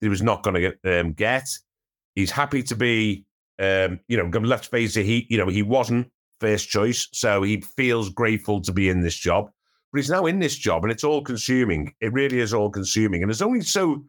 that 0.00 0.06
he 0.06 0.10
was 0.10 0.22
not 0.22 0.42
going 0.42 0.54
to 0.54 0.60
get. 0.60 1.00
Um, 1.00 1.12
get. 1.12 1.48
He's 2.14 2.30
happy 2.30 2.62
to 2.64 2.74
be. 2.74 3.24
Um, 3.58 4.00
you 4.08 4.18
know, 4.18 4.38
let's 4.40 4.66
face 4.66 4.96
it. 4.98 5.06
He, 5.06 5.26
you 5.30 5.38
know, 5.38 5.48
he 5.48 5.62
wasn't 5.62 6.10
first 6.40 6.68
choice, 6.68 7.08
so 7.12 7.42
he 7.42 7.62
feels 7.62 8.10
grateful 8.10 8.60
to 8.60 8.72
be 8.72 8.90
in 8.90 9.00
this 9.00 9.16
job. 9.16 9.50
But 9.96 10.02
he's 10.02 10.10
now 10.10 10.26
in 10.26 10.40
this 10.40 10.58
job, 10.58 10.84
and 10.84 10.92
it's 10.92 11.04
all 11.04 11.22
consuming. 11.22 11.94
It 12.02 12.12
really 12.12 12.40
is 12.40 12.52
all 12.52 12.68
consuming, 12.68 13.22
and 13.22 13.30
it's 13.30 13.40
only 13.40 13.62
so 13.62 14.04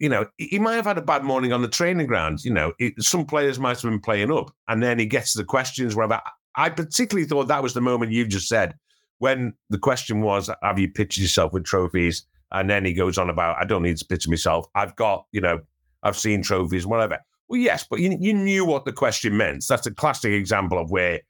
you 0.00 0.08
know, 0.08 0.26
he 0.36 0.58
might 0.58 0.74
have 0.74 0.84
had 0.84 0.98
a 0.98 1.02
bad 1.02 1.22
morning 1.22 1.52
on 1.52 1.62
the 1.62 1.68
training 1.68 2.08
ground. 2.08 2.44
You 2.44 2.52
know, 2.52 2.72
it, 2.80 3.00
some 3.00 3.24
players 3.24 3.60
might 3.60 3.80
have 3.80 3.88
been 3.88 4.00
playing 4.00 4.32
up, 4.32 4.50
and 4.66 4.82
then 4.82 4.98
he 4.98 5.06
gets 5.06 5.32
the 5.32 5.44
questions. 5.44 5.94
Wherever 5.94 6.20
I 6.56 6.70
particularly 6.70 7.28
thought 7.28 7.46
that 7.46 7.62
was 7.62 7.72
the 7.72 7.80
moment 7.80 8.10
you 8.10 8.26
just 8.26 8.48
said 8.48 8.74
when 9.18 9.54
the 9.68 9.78
question 9.78 10.22
was, 10.22 10.50
"Have 10.60 10.80
you 10.80 10.90
pictured 10.90 11.22
yourself 11.22 11.52
with 11.52 11.62
trophies?" 11.62 12.26
And 12.50 12.68
then 12.68 12.84
he 12.84 12.92
goes 12.92 13.16
on 13.16 13.30
about, 13.30 13.58
"I 13.60 13.64
don't 13.64 13.84
need 13.84 13.98
to 13.98 14.04
picture 14.04 14.28
myself. 14.28 14.66
I've 14.74 14.96
got, 14.96 15.24
you 15.30 15.40
know, 15.40 15.60
I've 16.02 16.18
seen 16.18 16.42
trophies, 16.42 16.84
whatever." 16.84 17.20
Well, 17.48 17.60
yes, 17.60 17.86
but 17.88 18.00
you, 18.00 18.18
you 18.20 18.34
knew 18.34 18.64
what 18.64 18.86
the 18.86 18.92
question 18.92 19.36
meant. 19.36 19.64
That's 19.68 19.86
a 19.86 19.94
classic 19.94 20.32
example 20.32 20.80
of 20.80 20.90
where, 20.90 21.20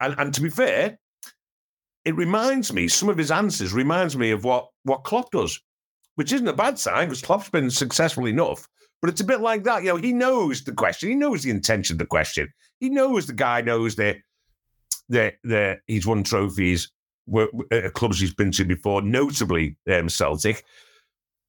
and, 0.00 0.16
and 0.18 0.34
to 0.34 0.40
be 0.40 0.50
fair, 0.50 0.98
it 2.04 2.16
reminds 2.16 2.72
me. 2.72 2.88
Some 2.88 3.08
of 3.08 3.18
his 3.18 3.30
answers 3.30 3.72
reminds 3.72 4.16
me 4.16 4.30
of 4.30 4.44
what 4.44 4.68
what 4.84 5.04
Klopp 5.04 5.30
does 5.30 5.60
which 6.16 6.32
isn't 6.32 6.48
a 6.48 6.52
bad 6.52 6.78
sign 6.78 7.08
because 7.08 7.22
Klopp's 7.22 7.48
been 7.50 7.70
successful 7.70 8.26
enough. 8.26 8.68
But 9.00 9.10
it's 9.10 9.20
a 9.20 9.24
bit 9.24 9.40
like 9.40 9.64
that. 9.64 9.82
You 9.82 9.90
know, 9.90 9.96
he 9.96 10.12
knows 10.12 10.64
the 10.64 10.72
question. 10.72 11.10
He 11.10 11.14
knows 11.14 11.42
the 11.42 11.50
intention 11.50 11.94
of 11.94 11.98
the 11.98 12.06
question. 12.06 12.48
He 12.80 12.88
knows 12.88 13.26
the 13.26 13.34
guy 13.34 13.60
knows 13.60 13.96
that 13.96 14.16
that 15.10 15.34
that 15.44 15.80
he's 15.86 16.06
won 16.06 16.22
trophies 16.22 16.90
at 17.70 17.92
clubs 17.92 18.20
he's 18.20 18.34
been 18.34 18.50
to 18.52 18.64
before, 18.64 19.02
notably 19.02 19.76
um, 19.92 20.08
Celtic. 20.08 20.64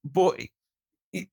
But 0.03 0.41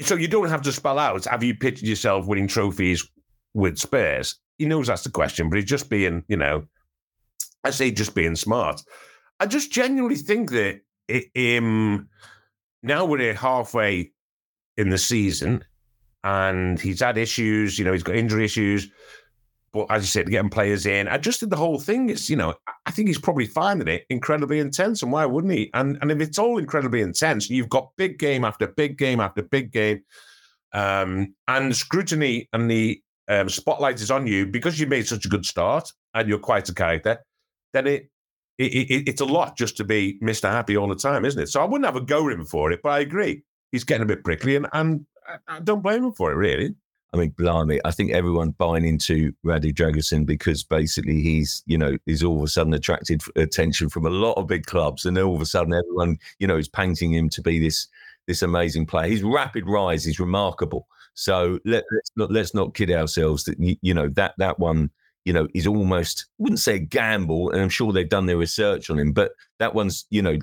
so 0.00 0.14
you 0.14 0.28
don't 0.28 0.48
have 0.48 0.62
to 0.62 0.72
spell 0.72 0.98
out. 0.98 1.24
Have 1.24 1.42
you 1.42 1.56
pictured 1.56 1.88
yourself 1.88 2.26
winning 2.26 2.46
trophies 2.46 3.08
with 3.54 3.78
Spurs? 3.78 4.36
He 4.58 4.66
knows 4.66 4.86
that's 4.86 5.02
the 5.02 5.10
question, 5.10 5.48
but 5.48 5.56
he's 5.56 5.64
just 5.64 5.90
being, 5.90 6.22
you 6.28 6.36
know, 6.36 6.64
I 7.64 7.70
say 7.70 7.90
just 7.90 8.14
being 8.14 8.36
smart. 8.36 8.80
I 9.42 9.46
just 9.46 9.72
genuinely 9.72 10.14
think 10.14 10.52
that 10.52 10.82
it, 11.08 11.58
um, 11.58 12.08
now 12.84 13.04
we're 13.04 13.34
halfway 13.34 14.12
in 14.76 14.90
the 14.90 14.98
season 14.98 15.64
and 16.22 16.78
he's 16.78 17.00
had 17.00 17.18
issues, 17.18 17.76
you 17.76 17.84
know, 17.84 17.90
he's 17.90 18.04
got 18.04 18.14
injury 18.14 18.44
issues. 18.44 18.88
But 19.72 19.86
as 19.90 20.04
you 20.04 20.06
said, 20.06 20.30
getting 20.30 20.48
players 20.48 20.86
in, 20.86 21.08
I 21.08 21.18
just 21.18 21.40
think 21.40 21.50
the 21.50 21.56
whole 21.56 21.80
thing 21.80 22.08
is, 22.08 22.30
you 22.30 22.36
know, 22.36 22.54
I 22.86 22.92
think 22.92 23.08
he's 23.08 23.18
probably 23.18 23.46
finding 23.46 23.88
it 23.88 24.04
incredibly 24.10 24.60
intense. 24.60 25.02
And 25.02 25.10
why 25.10 25.26
wouldn't 25.26 25.52
he? 25.52 25.70
And 25.74 25.98
and 26.00 26.12
if 26.12 26.20
it's 26.20 26.38
all 26.38 26.58
incredibly 26.58 27.00
intense, 27.00 27.50
you've 27.50 27.68
got 27.68 27.90
big 27.96 28.20
game 28.20 28.44
after 28.44 28.68
big 28.68 28.96
game 28.96 29.18
after 29.18 29.42
big 29.42 29.72
game, 29.72 30.04
um, 30.72 31.34
and 31.48 31.74
scrutiny 31.74 32.48
and 32.52 32.70
the 32.70 33.02
um, 33.26 33.48
spotlight 33.48 34.00
is 34.00 34.12
on 34.12 34.28
you 34.28 34.46
because 34.46 34.78
you 34.78 34.86
made 34.86 35.08
such 35.08 35.24
a 35.24 35.28
good 35.28 35.44
start 35.44 35.90
and 36.14 36.28
you're 36.28 36.38
quite 36.38 36.68
a 36.68 36.74
character, 36.74 37.18
then 37.72 37.88
it 37.88 38.11
it, 38.58 38.72
it, 38.72 39.08
it's 39.08 39.20
a 39.20 39.26
lot 39.26 39.56
just 39.56 39.76
to 39.78 39.84
be 39.84 40.18
Mr. 40.22 40.50
Happy 40.50 40.76
all 40.76 40.88
the 40.88 40.94
time, 40.94 41.24
isn't 41.24 41.40
it? 41.40 41.48
So 41.48 41.60
I 41.60 41.64
wouldn't 41.64 41.86
have 41.86 41.96
a 41.96 42.00
go 42.00 42.28
at 42.28 42.34
him 42.34 42.44
for 42.44 42.70
it, 42.72 42.80
but 42.82 42.90
I 42.90 43.00
agree. 43.00 43.42
He's 43.70 43.84
getting 43.84 44.02
a 44.02 44.06
bit 44.06 44.24
prickly, 44.24 44.56
and, 44.56 44.66
and 44.72 45.06
I 45.48 45.60
don't 45.60 45.82
blame 45.82 46.04
him 46.04 46.12
for 46.12 46.30
it, 46.30 46.36
really. 46.36 46.74
I 47.14 47.18
mean, 47.18 47.30
blimey, 47.30 47.78
I 47.84 47.90
think 47.90 48.12
everyone 48.12 48.52
buying 48.52 48.86
into 48.86 49.32
Radu 49.44 49.72
Dragusin 49.72 50.24
because 50.24 50.62
basically 50.62 51.20
he's, 51.20 51.62
you 51.66 51.76
know, 51.76 51.98
he's 52.06 52.22
all 52.22 52.38
of 52.38 52.44
a 52.44 52.48
sudden 52.48 52.72
attracted 52.72 53.22
attention 53.36 53.90
from 53.90 54.06
a 54.06 54.10
lot 54.10 54.34
of 54.34 54.46
big 54.46 54.64
clubs, 54.64 55.04
and 55.04 55.18
all 55.18 55.34
of 55.34 55.42
a 55.42 55.46
sudden 55.46 55.74
everyone, 55.74 56.18
you 56.38 56.46
know, 56.46 56.56
is 56.56 56.68
painting 56.68 57.12
him 57.12 57.28
to 57.30 57.42
be 57.42 57.58
this 57.58 57.88
this 58.26 58.42
amazing 58.42 58.86
player. 58.86 59.08
His 59.08 59.22
rapid 59.22 59.66
rise 59.66 60.06
is 60.06 60.20
remarkable. 60.20 60.86
So 61.14 61.58
let, 61.66 61.82
us 61.82 62.10
not 62.16 62.30
let's 62.30 62.54
not 62.54 62.74
kid 62.74 62.90
ourselves 62.90 63.44
that 63.44 63.56
you 63.58 63.92
know 63.92 64.08
that 64.10 64.34
that 64.38 64.58
one 64.58 64.90
you 65.24 65.32
know, 65.32 65.48
is 65.54 65.66
almost 65.66 66.26
wouldn't 66.38 66.60
say 66.60 66.76
a 66.76 66.80
gamble, 66.80 67.50
and 67.50 67.60
I'm 67.60 67.68
sure 67.68 67.92
they've 67.92 68.08
done 68.08 68.26
their 68.26 68.38
research 68.38 68.90
on 68.90 68.98
him, 68.98 69.12
but 69.12 69.32
that 69.58 69.74
one's 69.74 70.06
you 70.10 70.22
know 70.22 70.38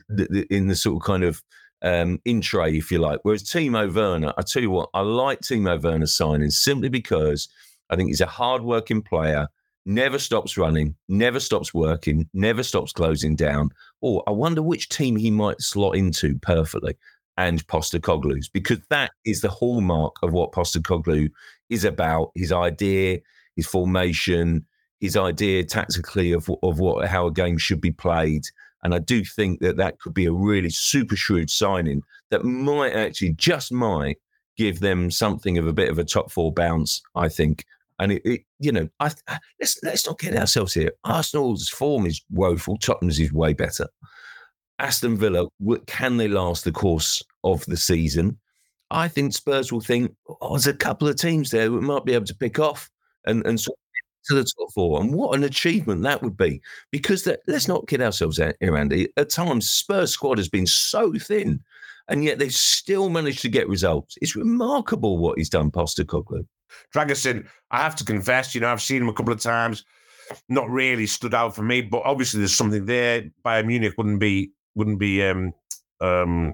in 0.49 0.67
the 0.67 0.75
sort 0.75 1.01
of 1.01 1.05
kind 1.05 1.23
of 1.23 1.41
um, 1.81 2.19
if 2.25 2.91
you 2.91 2.99
like. 2.99 3.19
Whereas 3.23 3.43
Timo 3.43 3.93
Werner, 3.93 4.33
I 4.37 4.41
tell 4.41 4.61
you 4.61 4.71
what, 4.71 4.89
I 4.93 5.01
like 5.01 5.41
Timo 5.41 5.81
Werner's 5.81 6.13
signing 6.13 6.51
simply 6.51 6.89
because 6.89 7.47
I 7.89 7.95
think 7.95 8.09
he's 8.09 8.21
a 8.21 8.25
hard-working 8.25 9.01
player, 9.01 9.47
never 9.85 10.19
stops 10.19 10.57
running, 10.57 10.95
never 11.07 11.39
stops 11.39 11.73
working, 11.73 12.29
never 12.33 12.63
stops 12.63 12.91
closing 12.91 13.35
down. 13.35 13.71
Or 14.01 14.23
I 14.27 14.31
wonder 14.31 14.61
which 14.61 14.89
team 14.89 15.15
he 15.15 15.31
might 15.31 15.61
slot 15.61 15.95
into 15.95 16.37
perfectly. 16.39 16.95
And 17.37 17.65
Postecoglou's, 17.67 18.49
because 18.49 18.79
that 18.89 19.11
is 19.23 19.39
the 19.39 19.49
hallmark 19.49 20.15
of 20.21 20.33
what 20.33 20.51
Postecoglou 20.51 21.31
is 21.69 21.85
about. 21.85 22.31
His 22.35 22.51
idea, 22.51 23.19
his 23.55 23.65
formation, 23.65 24.65
his 24.99 25.15
idea 25.15 25.63
tactically 25.63 26.31
of 26.33 26.49
of 26.63 26.79
what 26.79 27.07
how 27.07 27.27
a 27.27 27.31
game 27.31 27.57
should 27.57 27.81
be 27.81 27.91
played. 27.91 28.43
And 28.83 28.95
I 28.95 28.99
do 28.99 29.25
think 29.25 29.59
that 29.59 29.77
that 29.77 29.99
could 29.99 30.13
be 30.13 30.25
a 30.25 30.31
really 30.31 30.69
super 30.69 31.15
shrewd 31.15 31.49
signing 31.49 32.01
that 32.31 32.45
might 32.45 32.93
actually 32.93 33.33
just 33.33 33.71
might 33.71 34.17
give 34.55 34.79
them 34.79 35.11
something 35.11 35.57
of 35.57 35.67
a 35.67 35.73
bit 35.73 35.89
of 35.89 35.99
a 35.99 36.05
top 36.05 36.31
four 36.31 36.53
bounce. 36.53 37.01
I 37.15 37.29
think. 37.29 37.65
And 38.01 38.13
it, 38.13 38.21
it 38.23 38.41
you 38.59 38.71
know, 38.71 38.87
I, 39.01 39.11
let's 39.59 39.77
let's 39.83 40.07
not 40.07 40.19
get 40.19 40.37
ourselves 40.37 40.73
here. 40.73 40.91
Arsenal's 41.03 41.67
form 41.67 42.05
is 42.05 42.21
woeful. 42.29 42.77
Tottenham's 42.77 43.19
is 43.19 43.33
way 43.33 43.53
better. 43.53 43.87
Aston 44.79 45.17
Villa, 45.17 45.47
can 45.85 46.15
they 46.15 46.29
last 46.29 46.63
the 46.63 46.71
course 46.71 47.21
of 47.43 47.65
the 47.65 47.75
season? 47.75 48.39
I 48.91 49.09
think 49.09 49.33
Spurs 49.33 49.71
will 49.71 49.81
think, 49.81 50.15
oh, 50.41 50.51
there's 50.51 50.67
a 50.67 50.73
couple 50.73 51.09
of 51.09 51.17
teams 51.17 51.51
there 51.51 51.71
we 51.71 51.81
might 51.81 52.05
be 52.05 52.13
able 52.13 52.25
to 52.25 52.35
pick 52.35 52.57
off 52.57 52.89
and 53.25 53.45
and 53.45 53.59
sort 53.59 53.77
to 54.29 54.35
the 54.35 54.43
top 54.43 54.71
four. 54.73 55.01
And 55.01 55.13
what 55.13 55.35
an 55.35 55.43
achievement 55.43 56.03
that 56.03 56.21
would 56.21 56.37
be. 56.37 56.61
Because 56.91 57.27
let's 57.47 57.67
not 57.67 57.87
kid 57.87 58.01
ourselves 58.01 58.37
here, 58.37 58.75
Andy. 58.75 59.09
At 59.17 59.29
times, 59.29 59.69
Spurs 59.69 60.11
squad 60.11 60.37
has 60.37 60.47
been 60.47 60.67
so 60.67 61.13
thin, 61.13 61.61
and 62.07 62.23
yet 62.23 62.39
they've 62.39 62.53
still 62.53 63.09
managed 63.09 63.41
to 63.41 63.49
get 63.49 63.67
results. 63.67 64.17
It's 64.21 64.35
remarkable 64.35 65.17
what 65.17 65.37
he's 65.37 65.49
done, 65.49 65.71
Pastor 65.71 66.03
Postecoglou. 66.03 66.45
Dragusin, 66.93 67.47
I 67.71 67.79
have 67.79 67.95
to 67.97 68.05
confess, 68.05 68.53
you 68.53 68.61
know, 68.61 68.71
I've 68.71 68.81
seen 68.81 69.01
him 69.01 69.09
a 69.09 69.13
couple 69.13 69.33
of 69.33 69.41
times. 69.41 69.83
Not 70.47 70.69
really 70.69 71.07
stood 71.07 71.33
out 71.33 71.55
for 71.55 71.63
me, 71.63 71.81
but 71.81 72.03
obviously 72.05 72.39
there's 72.39 72.55
something 72.55 72.85
there. 72.85 73.23
Bayern 73.43 73.65
Munich 73.65 73.95
wouldn't 73.97 74.19
be 74.19 74.51
wouldn't 74.75 74.99
be 74.99 75.23
um, 75.23 75.53
um, 76.01 76.53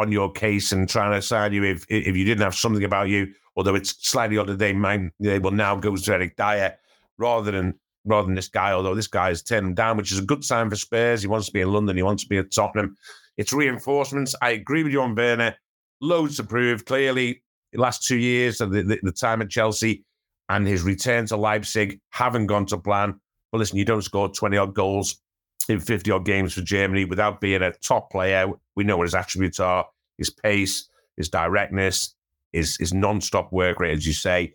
on 0.00 0.12
your 0.12 0.30
case 0.32 0.72
and 0.72 0.88
trying 0.88 1.12
to 1.12 1.22
sign 1.22 1.52
you 1.52 1.64
if 1.64 1.84
if 1.88 2.16
you 2.16 2.24
didn't 2.24 2.42
have 2.42 2.54
something 2.54 2.84
about 2.84 3.08
you 3.08 3.32
although 3.56 3.74
it's 3.74 3.94
slightly 4.08 4.38
odd 4.38 4.46
that 4.46 4.58
they 4.58 4.72
might 4.72 5.10
they 5.20 5.38
will 5.38 5.50
now 5.50 5.76
go 5.76 5.94
to 5.94 6.12
Eric 6.12 6.36
Dier 6.36 6.76
rather 7.18 7.50
than 7.50 7.78
rather 8.04 8.26
than 8.26 8.34
this 8.34 8.48
guy. 8.48 8.72
Although 8.72 8.94
this 8.94 9.06
guy 9.06 9.28
has 9.28 9.42
turned 9.42 9.68
him 9.68 9.74
down, 9.74 9.96
which 9.96 10.12
is 10.12 10.18
a 10.18 10.24
good 10.24 10.44
sign 10.44 10.70
for 10.70 10.76
Spurs. 10.76 11.22
He 11.22 11.28
wants 11.28 11.46
to 11.46 11.52
be 11.52 11.60
in 11.60 11.72
London. 11.72 11.96
He 11.96 12.02
wants 12.02 12.22
to 12.24 12.28
be 12.28 12.38
at 12.38 12.52
Tottenham. 12.52 12.96
It's 13.36 13.52
reinforcements. 13.52 14.34
I 14.42 14.50
agree 14.50 14.82
with 14.82 14.92
you 14.92 15.02
on 15.02 15.14
Werner. 15.14 15.56
Loads 16.00 16.36
to 16.36 16.44
prove. 16.44 16.84
Clearly, 16.84 17.42
the 17.72 17.80
last 17.80 18.06
two 18.06 18.16
years, 18.16 18.58
the, 18.58 18.66
the, 18.66 18.98
the 19.02 19.12
time 19.12 19.42
at 19.42 19.50
Chelsea 19.50 20.04
and 20.48 20.66
his 20.66 20.82
return 20.82 21.26
to 21.26 21.36
Leipzig 21.36 22.00
haven't 22.10 22.46
gone 22.46 22.66
to 22.66 22.78
plan. 22.78 23.20
But 23.52 23.58
listen, 23.58 23.78
you 23.78 23.84
don't 23.84 24.02
score 24.02 24.28
20 24.28 24.56
odd 24.56 24.74
goals 24.74 25.20
in 25.68 25.78
50 25.78 26.10
odd 26.10 26.24
games 26.24 26.54
for 26.54 26.62
Germany 26.62 27.04
without 27.04 27.40
being 27.40 27.62
a 27.62 27.72
top 27.72 28.10
player. 28.10 28.50
We 28.80 28.84
know 28.84 28.96
what 28.96 29.08
his 29.08 29.14
attributes 29.14 29.60
are 29.60 29.86
his 30.16 30.30
pace, 30.30 30.88
his 31.18 31.28
directness, 31.28 32.14
his, 32.50 32.78
his 32.78 32.94
non 32.94 33.20
stop 33.20 33.52
work 33.52 33.78
rate, 33.78 33.92
as 33.92 34.06
you 34.06 34.14
say. 34.14 34.54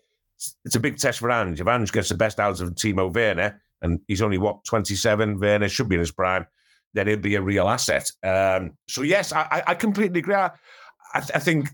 It's 0.66 0.76
a 0.76 0.80
big 0.80 0.98
test 0.98 1.20
for 1.20 1.30
Ange. 1.30 1.62
If 1.62 1.68
Ange 1.68 1.92
gets 1.92 2.10
the 2.10 2.16
best 2.16 2.40
out 2.40 2.60
of 2.60 2.72
Timo 2.72 3.14
Werner, 3.14 3.62
and 3.84 4.00
he's 4.08 4.24
only, 4.24 4.40
what, 4.40 4.64
27, 4.64 5.40
Werner 5.40 5.70
should 5.70 5.88
be 5.88 5.94
in 5.94 6.00
his 6.00 6.12
prime, 6.12 6.48
then 6.96 7.06
he'd 7.06 7.22
be 7.22 7.36
a 7.36 7.42
real 7.42 7.68
asset. 7.68 8.12
Um, 8.24 8.72
so, 8.88 9.04
yes, 9.04 9.32
I, 9.32 9.62
I 9.68 9.76
completely 9.76 10.22
agree. 10.22 10.34
I, 10.34 10.50
I, 11.14 11.20
think 11.22 11.70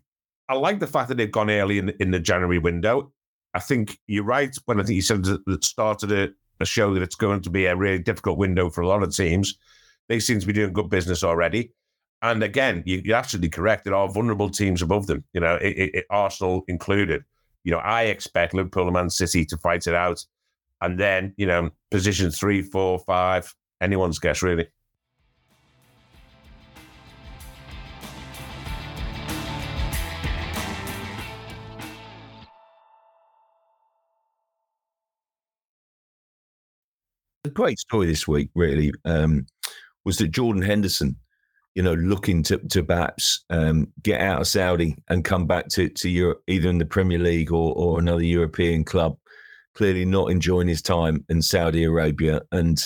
I 0.49 0.55
like 0.55 0.81
the 0.81 0.87
fact 0.87 1.07
that 1.07 1.15
they've 1.15 1.31
gone 1.31 1.49
early 1.49 1.77
in, 1.77 1.93
in 2.01 2.11
the 2.11 2.19
January 2.19 2.59
window. 2.59 3.13
I 3.53 3.59
think 3.59 3.97
you're 4.07 4.25
right 4.25 4.53
when 4.65 4.81
I 4.81 4.83
think 4.83 4.97
you 4.97 5.01
said 5.01 5.23
that 5.23 5.45
the 5.45 5.59
start 5.61 6.03
of 6.03 6.09
the, 6.09 6.33
the 6.59 6.65
show 6.65 6.93
that 6.93 7.03
it's 7.03 7.15
going 7.15 7.43
to 7.43 7.49
be 7.49 7.65
a 7.65 7.77
really 7.77 7.99
difficult 7.99 8.37
window 8.37 8.69
for 8.69 8.81
a 8.81 8.87
lot 8.89 9.03
of 9.03 9.15
teams. 9.15 9.57
They 10.09 10.19
seem 10.19 10.41
to 10.41 10.47
be 10.47 10.53
doing 10.53 10.73
good 10.73 10.89
business 10.89 11.23
already. 11.23 11.71
And 12.23 12.43
again, 12.43 12.83
you, 12.85 13.01
are 13.13 13.17
absolutely 13.17 13.49
correct. 13.49 13.83
There 13.83 13.95
are 13.95 14.07
vulnerable 14.07 14.49
teams 14.49 14.83
above 14.83 15.07
them, 15.07 15.23
you 15.33 15.41
know, 15.41 15.55
it, 15.55 15.89
it, 15.93 16.05
Arsenal 16.11 16.63
included. 16.67 17.23
You 17.63 17.71
know, 17.71 17.79
I 17.79 18.03
expect 18.03 18.53
Liverpool 18.53 18.83
and 18.83 18.93
Man 18.93 19.09
City 19.09 19.43
to 19.45 19.57
fight 19.57 19.87
it 19.87 19.95
out. 19.95 20.23
And 20.81 20.99
then, 20.99 21.33
you 21.37 21.47
know, 21.47 21.71
position 21.89 22.29
three, 22.29 22.61
four, 22.61 22.99
five, 22.99 23.53
anyone's 23.81 24.19
guess, 24.19 24.43
really. 24.43 24.67
A 37.45 37.49
great 37.49 37.79
story 37.79 38.05
this 38.05 38.27
week, 38.27 38.51
really, 38.53 38.91
um, 39.05 39.47
was 40.05 40.17
that 40.17 40.29
Jordan 40.29 40.61
Henderson, 40.61 41.15
you 41.75 41.83
know, 41.83 41.93
looking 41.93 42.43
to 42.43 42.57
to 42.57 42.83
perhaps 42.83 43.43
um, 43.49 43.87
get 44.03 44.21
out 44.21 44.41
of 44.41 44.47
Saudi 44.47 44.97
and 45.09 45.23
come 45.23 45.47
back 45.47 45.67
to 45.69 45.89
to 45.89 46.09
Europe, 46.09 46.43
either 46.47 46.69
in 46.69 46.77
the 46.77 46.85
Premier 46.85 47.19
League 47.19 47.51
or 47.51 47.73
or 47.75 47.99
another 47.99 48.23
European 48.23 48.83
club. 48.83 49.17
Clearly, 49.73 50.03
not 50.03 50.31
enjoying 50.31 50.67
his 50.67 50.81
time 50.81 51.23
in 51.29 51.41
Saudi 51.41 51.85
Arabia. 51.85 52.41
And 52.51 52.83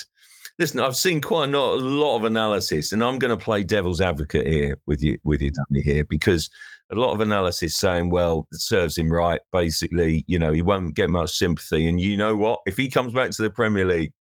listen, 0.60 0.80
I've 0.80 0.96
seen 0.96 1.20
quite 1.20 1.50
a 1.50 1.52
lot, 1.52 1.74
a 1.74 1.82
lot 1.82 2.18
of 2.18 2.26
analysis, 2.26 2.92
and 2.92 3.04
I'm 3.04 3.18
going 3.18 3.36
to 3.36 3.44
play 3.44 3.64
devil's 3.64 4.02
advocate 4.02 4.46
here 4.46 4.78
with 4.86 5.02
you, 5.02 5.18
with 5.24 5.42
you, 5.42 5.52
Danny, 5.52 5.82
here 5.82 6.04
because 6.04 6.48
a 6.92 6.96
lot 6.96 7.14
of 7.14 7.22
analysis 7.22 7.76
saying, 7.76 8.10
well, 8.12 8.48
it 8.52 8.62
serves 8.62 8.98
him 8.98 9.12
right. 9.12 9.42
Basically, 9.52 10.24
you 10.28 10.38
know, 10.38 10.52
he 10.52 10.62
won't 10.62 10.94
get 10.94 11.10
much 11.10 11.32
sympathy. 11.32 11.88
And 11.88 12.00
you 12.00 12.16
know 12.16 12.36
what? 12.36 12.60
If 12.66 12.78
he 12.78 12.90
comes 12.90 13.14
back 13.14 13.32
to 13.32 13.42
the 13.42 13.50
Premier 13.50 13.86
League 13.86 14.14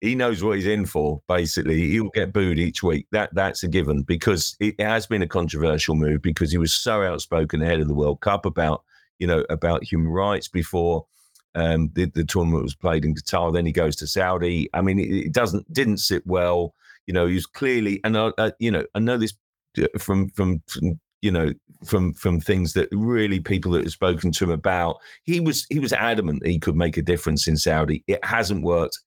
he 0.00 0.14
knows 0.14 0.42
what 0.42 0.56
he's 0.56 0.66
in 0.66 0.86
for. 0.86 1.22
Basically, 1.28 1.88
he'll 1.88 2.10
get 2.10 2.32
booed 2.32 2.58
each 2.58 2.82
week. 2.82 3.06
That 3.12 3.34
that's 3.34 3.62
a 3.62 3.68
given 3.68 4.02
because 4.02 4.56
it 4.60 4.80
has 4.80 5.06
been 5.06 5.22
a 5.22 5.28
controversial 5.28 5.94
move 5.94 6.22
because 6.22 6.52
he 6.52 6.58
was 6.58 6.72
so 6.72 7.02
outspoken 7.02 7.62
ahead 7.62 7.80
of 7.80 7.88
the 7.88 7.94
World 7.94 8.20
Cup 8.20 8.46
about 8.46 8.84
you 9.18 9.26
know 9.26 9.44
about 9.48 9.84
human 9.84 10.08
rights 10.08 10.48
before 10.48 11.06
um, 11.54 11.90
the, 11.94 12.04
the 12.06 12.24
tournament 12.24 12.62
was 12.62 12.74
played 12.74 13.04
in 13.04 13.14
Qatar. 13.14 13.52
Then 13.52 13.66
he 13.66 13.72
goes 13.72 13.96
to 13.96 14.06
Saudi. 14.06 14.68
I 14.74 14.82
mean, 14.82 14.98
it, 14.98 15.10
it 15.26 15.32
doesn't 15.32 15.72
didn't 15.72 15.98
sit 15.98 16.26
well. 16.26 16.74
You 17.06 17.14
know, 17.14 17.26
he's 17.26 17.46
clearly 17.46 18.00
and 18.04 18.16
uh, 18.16 18.50
you 18.58 18.70
know 18.70 18.84
I 18.94 18.98
know 18.98 19.16
this 19.16 19.34
uh, 19.78 19.86
from 19.98 20.28
from, 20.30 20.62
from 20.66 21.00
you 21.22 21.30
know 21.30 21.52
from 21.84 22.12
from 22.14 22.40
things 22.40 22.74
that 22.74 22.88
really 22.92 23.40
people 23.40 23.72
that 23.72 23.84
have 23.84 23.92
spoken 23.92 24.30
to 24.32 24.44
him 24.44 24.50
about 24.50 24.98
he 25.24 25.40
was 25.40 25.66
he 25.70 25.78
was 25.78 25.92
adamant 25.92 26.46
he 26.46 26.58
could 26.58 26.76
make 26.76 26.96
a 26.96 27.02
difference 27.02 27.48
in 27.48 27.56
saudi 27.56 28.04
it 28.06 28.22
hasn't 28.24 28.62
worked 28.62 28.98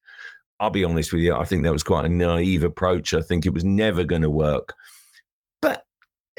I'll 0.60 0.70
be 0.70 0.84
honest 0.84 1.14
with 1.14 1.22
you, 1.22 1.36
I 1.36 1.46
think 1.46 1.64
that 1.64 1.72
was 1.72 1.84
quite 1.84 2.06
a 2.06 2.10
naive 2.10 2.64
approach. 2.64 3.14
I 3.14 3.22
think 3.22 3.46
it 3.46 3.54
was 3.54 3.64
never 3.64 4.04
going 4.04 4.24
to 4.24 4.30
work. 4.30 4.74
But 5.62 5.86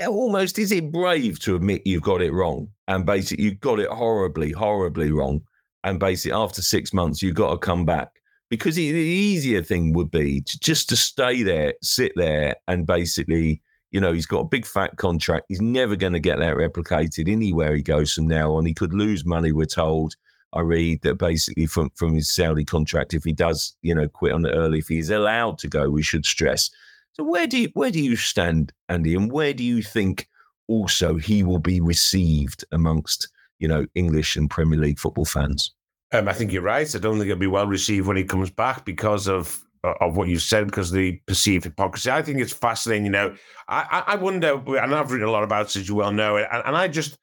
almost 0.06 0.58
is 0.58 0.72
it 0.72 0.92
brave 0.92 1.38
to 1.40 1.56
admit 1.56 1.86
you've 1.86 2.02
got 2.02 2.22
it 2.22 2.32
wrong 2.32 2.68
and 2.88 3.06
basically 3.06 3.44
you 3.44 3.54
got 3.54 3.80
it 3.80 3.88
horribly, 3.88 4.52
horribly 4.52 5.12
wrong. 5.12 5.42
And 5.84 5.98
basically, 5.98 6.32
after 6.32 6.60
six 6.60 6.92
months, 6.92 7.22
you've 7.22 7.34
got 7.34 7.52
to 7.52 7.58
come 7.58 7.86
back 7.86 8.10
because 8.50 8.74
the 8.74 8.82
easier 8.82 9.62
thing 9.62 9.92
would 9.94 10.10
be 10.10 10.42
to 10.42 10.58
just 10.58 10.88
to 10.90 10.96
stay 10.96 11.42
there, 11.42 11.72
sit 11.80 12.12
there, 12.16 12.56
and 12.68 12.86
basically, 12.86 13.62
you 13.90 14.00
know, 14.00 14.12
he's 14.12 14.26
got 14.26 14.40
a 14.40 14.48
big 14.48 14.66
fat 14.66 14.96
contract. 14.96 15.46
He's 15.48 15.62
never 15.62 15.96
going 15.96 16.12
to 16.12 16.20
get 16.20 16.38
that 16.38 16.56
replicated 16.56 17.30
anywhere 17.30 17.74
he 17.74 17.82
goes 17.82 18.12
from 18.12 18.26
now 18.26 18.52
on. 18.52 18.66
He 18.66 18.74
could 18.74 18.92
lose 18.92 19.24
money, 19.24 19.52
we're 19.52 19.64
told. 19.64 20.16
I 20.52 20.60
read 20.60 21.02
that 21.02 21.14
basically 21.14 21.66
from 21.66 21.90
from 21.94 22.14
his 22.14 22.30
Saudi 22.30 22.64
contract, 22.64 23.14
if 23.14 23.24
he 23.24 23.32
does, 23.32 23.76
you 23.82 23.94
know, 23.94 24.08
quit 24.08 24.32
on 24.32 24.44
it 24.44 24.50
early, 24.50 24.78
if 24.78 24.88
he's 24.88 25.10
allowed 25.10 25.58
to 25.58 25.68
go, 25.68 25.90
we 25.90 26.02
should 26.02 26.26
stress. 26.26 26.70
So 27.12 27.24
where 27.24 27.46
do 27.46 27.58
you 27.58 27.70
where 27.74 27.90
do 27.90 28.02
you 28.02 28.16
stand, 28.16 28.72
Andy, 28.88 29.14
and 29.14 29.30
where 29.30 29.52
do 29.52 29.62
you 29.62 29.82
think 29.82 30.28
also 30.68 31.16
he 31.16 31.42
will 31.42 31.58
be 31.58 31.80
received 31.80 32.64
amongst 32.72 33.28
you 33.58 33.68
know 33.68 33.86
English 33.94 34.36
and 34.36 34.50
Premier 34.50 34.78
League 34.78 34.98
football 34.98 35.24
fans? 35.24 35.72
Um, 36.12 36.28
I 36.28 36.32
think 36.32 36.52
you're 36.52 36.62
right. 36.62 36.92
I 36.92 36.98
don't 36.98 37.18
think 37.18 37.26
he'll 37.26 37.36
be 37.36 37.46
well 37.46 37.68
received 37.68 38.08
when 38.08 38.16
he 38.16 38.24
comes 38.24 38.50
back 38.50 38.84
because 38.84 39.28
of 39.28 39.62
uh, 39.84 39.94
of 40.00 40.16
what 40.16 40.28
you 40.28 40.38
said, 40.38 40.66
because 40.66 40.90
the 40.90 41.20
perceived 41.26 41.64
hypocrisy. 41.64 42.10
I 42.10 42.22
think 42.22 42.40
it's 42.40 42.52
fascinating. 42.52 43.04
You 43.04 43.12
know, 43.12 43.36
I 43.68 44.02
I 44.06 44.16
wonder, 44.16 44.54
and 44.54 44.94
I've 44.94 45.12
written 45.12 45.28
a 45.28 45.30
lot 45.30 45.44
about 45.44 45.66
it, 45.66 45.76
as 45.76 45.88
you 45.88 45.94
well 45.94 46.12
know, 46.12 46.36
and, 46.36 46.62
and 46.66 46.76
I 46.76 46.88
just 46.88 47.18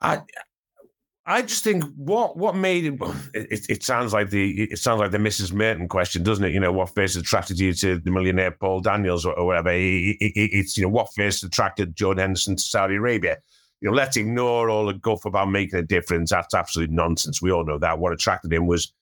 I 0.00 0.22
I 1.24 1.42
just 1.42 1.62
think 1.62 1.84
what 1.94 2.36
what 2.36 2.56
made 2.56 2.84
it, 2.84 3.00
it, 3.32 3.66
it. 3.68 3.82
sounds 3.84 4.12
like 4.12 4.30
the 4.30 4.62
it 4.64 4.78
sounds 4.78 4.98
like 4.98 5.12
the 5.12 5.18
Mrs. 5.18 5.52
Merton 5.52 5.86
question, 5.86 6.24
doesn't 6.24 6.44
it? 6.44 6.52
You 6.52 6.58
know, 6.58 6.72
what 6.72 6.94
first 6.94 7.16
attracted 7.16 7.60
you 7.60 7.72
to 7.74 7.98
the 7.98 8.10
millionaire 8.10 8.50
Paul 8.50 8.80
Daniels 8.80 9.24
or, 9.24 9.32
or 9.34 9.46
whatever? 9.46 9.70
it's 9.72 10.76
you 10.76 10.82
know 10.82 10.88
what 10.88 11.14
first 11.14 11.44
attracted 11.44 11.94
Jordan 11.94 12.22
Henderson 12.22 12.56
to 12.56 12.62
Saudi 12.62 12.96
Arabia. 12.96 13.38
You 13.80 13.90
know, 13.90 13.94
let's 13.94 14.16
ignore 14.16 14.68
all 14.68 14.86
the 14.86 14.94
guff 14.94 15.24
about 15.24 15.50
making 15.50 15.78
a 15.78 15.82
difference. 15.82 16.30
That's 16.30 16.54
absolute 16.54 16.90
nonsense. 16.90 17.40
We 17.40 17.52
all 17.52 17.64
know 17.64 17.78
that. 17.78 18.00
What 18.00 18.12
attracted 18.12 18.52
him 18.52 18.66
was 18.66 18.92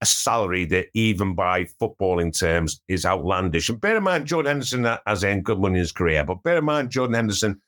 a 0.00 0.06
salary 0.06 0.64
that, 0.64 0.86
even 0.94 1.34
by 1.34 1.64
footballing 1.80 2.36
terms, 2.36 2.80
is 2.88 3.06
outlandish. 3.06 3.68
And 3.68 3.80
bear 3.80 3.96
in 3.98 4.02
mind, 4.02 4.26
Jordan 4.26 4.50
Henderson 4.50 4.84
uh, 4.84 4.98
has 5.06 5.22
earned 5.22 5.44
good 5.44 5.60
money 5.60 5.74
in 5.74 5.80
his 5.80 5.92
career, 5.92 6.24
but 6.24 6.42
bear 6.42 6.58
in 6.58 6.64
mind, 6.64 6.90
Jordan 6.90 7.14
Henderson 7.14 7.60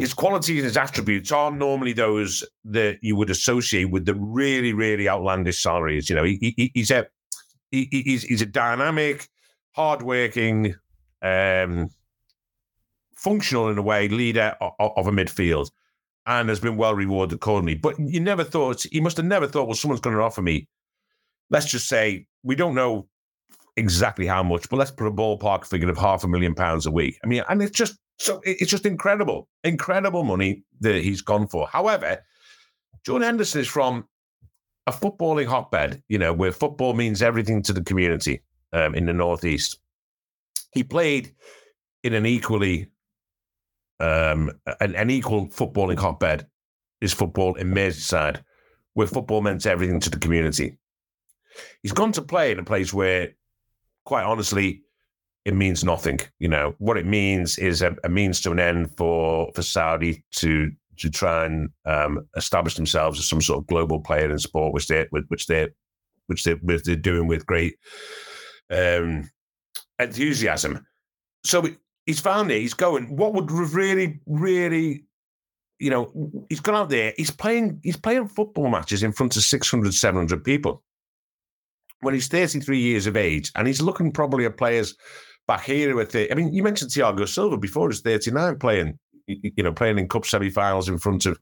his 0.00 0.14
qualities 0.14 0.58
and 0.58 0.64
his 0.64 0.76
attributes 0.76 1.32
are 1.32 1.50
normally 1.50 1.92
those 1.92 2.44
that 2.64 2.98
you 3.02 3.16
would 3.16 3.30
associate 3.30 3.90
with 3.90 4.04
the 4.04 4.14
really, 4.14 4.72
really 4.72 5.08
outlandish 5.08 5.62
salaries. 5.62 6.08
You 6.08 6.16
know, 6.16 6.24
he, 6.24 6.54
he, 6.56 6.70
he's 6.74 6.90
a 6.90 7.06
he, 7.70 7.88
he's, 7.90 8.22
he's 8.22 8.42
a 8.42 8.46
dynamic, 8.46 9.28
hardworking, 9.72 10.74
um, 11.22 11.90
functional 13.14 13.68
in 13.68 13.78
a 13.78 13.82
way 13.82 14.08
leader 14.08 14.56
of, 14.60 14.72
of, 14.78 15.06
a 15.06 15.10
midfield, 15.10 15.70
and 16.26 16.48
has 16.48 16.60
been 16.60 16.76
well 16.76 16.94
rewarded 16.94 17.36
accordingly. 17.36 17.74
But 17.74 17.98
you 17.98 18.20
never 18.20 18.44
thought 18.44 18.86
he 18.90 19.00
must 19.00 19.16
have 19.16 19.26
never 19.26 19.46
thought, 19.46 19.66
well, 19.66 19.74
someone's 19.74 20.00
going 20.00 20.16
to 20.16 20.22
offer 20.22 20.42
me. 20.42 20.68
Let's 21.50 21.70
just 21.70 21.88
say 21.88 22.26
we 22.42 22.54
don't 22.54 22.74
know 22.74 23.08
exactly 23.76 24.26
how 24.26 24.42
much, 24.42 24.68
but 24.68 24.76
let's 24.76 24.90
put 24.90 25.06
a 25.06 25.12
ballpark 25.12 25.66
figure 25.66 25.90
of 25.90 25.98
half 25.98 26.24
a 26.24 26.28
million 26.28 26.54
pounds 26.54 26.86
a 26.86 26.90
week. 26.90 27.18
I 27.22 27.26
mean, 27.26 27.42
and 27.48 27.62
it's 27.62 27.76
just 27.76 27.98
so 28.18 28.40
it's 28.44 28.70
just 28.70 28.86
incredible, 28.86 29.48
incredible 29.64 30.24
money 30.24 30.64
that 30.80 31.02
he's 31.02 31.22
gone 31.22 31.46
for. 31.46 31.68
However, 31.68 32.24
Jordan 33.04 33.26
Henderson 33.26 33.60
is 33.60 33.68
from 33.68 34.08
a 34.86 34.92
footballing 34.92 35.46
hotbed, 35.46 36.02
you 36.08 36.18
know, 36.18 36.32
where 36.32 36.52
football 36.52 36.94
means 36.94 37.22
everything 37.22 37.62
to 37.62 37.72
the 37.72 37.82
community 37.82 38.40
um, 38.72 38.94
in 38.94 39.06
the 39.06 39.12
Northeast. 39.12 39.78
He 40.72 40.82
played 40.82 41.34
in 42.02 42.14
an 42.14 42.26
equally 42.26 42.88
um, 44.00 44.52
an, 44.80 44.94
an 44.94 45.10
equal 45.10 45.48
footballing 45.48 45.98
hotbed 45.98 46.46
is 47.00 47.12
football 47.12 47.54
in 47.54 47.72
Merseyside, 47.72 48.42
where 48.94 49.06
football 49.06 49.40
meant 49.40 49.66
everything 49.66 50.00
to 50.00 50.10
the 50.10 50.18
community. 50.18 50.78
He's 51.82 51.92
gone 51.92 52.12
to 52.12 52.22
play 52.22 52.52
in 52.52 52.58
a 52.58 52.64
place 52.64 52.92
where, 52.94 53.34
quite 54.04 54.24
honestly, 54.24 54.82
it 55.48 55.54
means 55.54 55.82
nothing. 55.82 56.20
You 56.38 56.48
know 56.48 56.74
what 56.76 56.98
it 56.98 57.06
means 57.06 57.56
is 57.56 57.80
a, 57.80 57.96
a 58.04 58.08
means 58.10 58.42
to 58.42 58.52
an 58.52 58.60
end 58.60 58.94
for 58.98 59.50
for 59.54 59.62
Saudi 59.62 60.22
to 60.32 60.70
to 60.98 61.08
try 61.08 61.46
and 61.46 61.70
um, 61.86 62.28
establish 62.36 62.74
themselves 62.74 63.18
as 63.18 63.26
some 63.26 63.40
sort 63.40 63.60
of 63.60 63.66
global 63.66 63.98
player 63.98 64.30
in 64.30 64.38
sport, 64.38 64.74
which 64.74 64.88
they 64.88 65.06
which 65.10 65.46
they 65.46 65.68
which 66.26 66.44
they 66.44 66.52
which 66.52 66.82
they're 66.82 66.96
doing 66.96 67.28
with 67.28 67.46
great 67.46 67.76
um, 68.70 69.30
enthusiasm. 69.98 70.86
So 71.44 71.66
he's 72.04 72.20
found 72.20 72.50
it. 72.50 72.60
He's 72.60 72.74
going. 72.74 73.16
What 73.16 73.32
would 73.32 73.50
really, 73.50 74.20
really, 74.26 75.06
you 75.78 75.88
know, 75.88 76.12
he's 76.50 76.60
gone 76.60 76.74
out 76.74 76.90
there. 76.90 77.14
He's 77.16 77.30
playing. 77.30 77.80
He's 77.82 77.96
playing 77.96 78.28
football 78.28 78.68
matches 78.68 79.02
in 79.02 79.12
front 79.12 79.34
of 79.34 79.44
600, 79.44 79.94
700 79.94 80.44
people. 80.44 80.82
When 82.00 82.12
he's 82.12 82.28
33 82.28 82.78
years 82.78 83.06
of 83.06 83.16
age, 83.16 83.50
and 83.56 83.66
he's 83.66 83.80
looking 83.80 84.12
probably 84.12 84.44
at 84.44 84.58
players 84.58 84.94
back 85.48 85.64
here 85.64 85.96
with 85.96 86.14
it. 86.14 86.30
I 86.30 86.34
mean, 86.34 86.52
you 86.52 86.62
mentioned 86.62 86.90
Thiago 86.90 87.26
Silva 87.26 87.56
before, 87.56 87.88
he's 87.88 88.00
39 88.00 88.58
playing, 88.58 88.98
you 89.26 89.64
know, 89.64 89.72
playing 89.72 89.98
in 89.98 90.06
cup 90.06 90.26
semi-finals 90.26 90.88
in 90.88 90.98
front 90.98 91.26
of, 91.26 91.40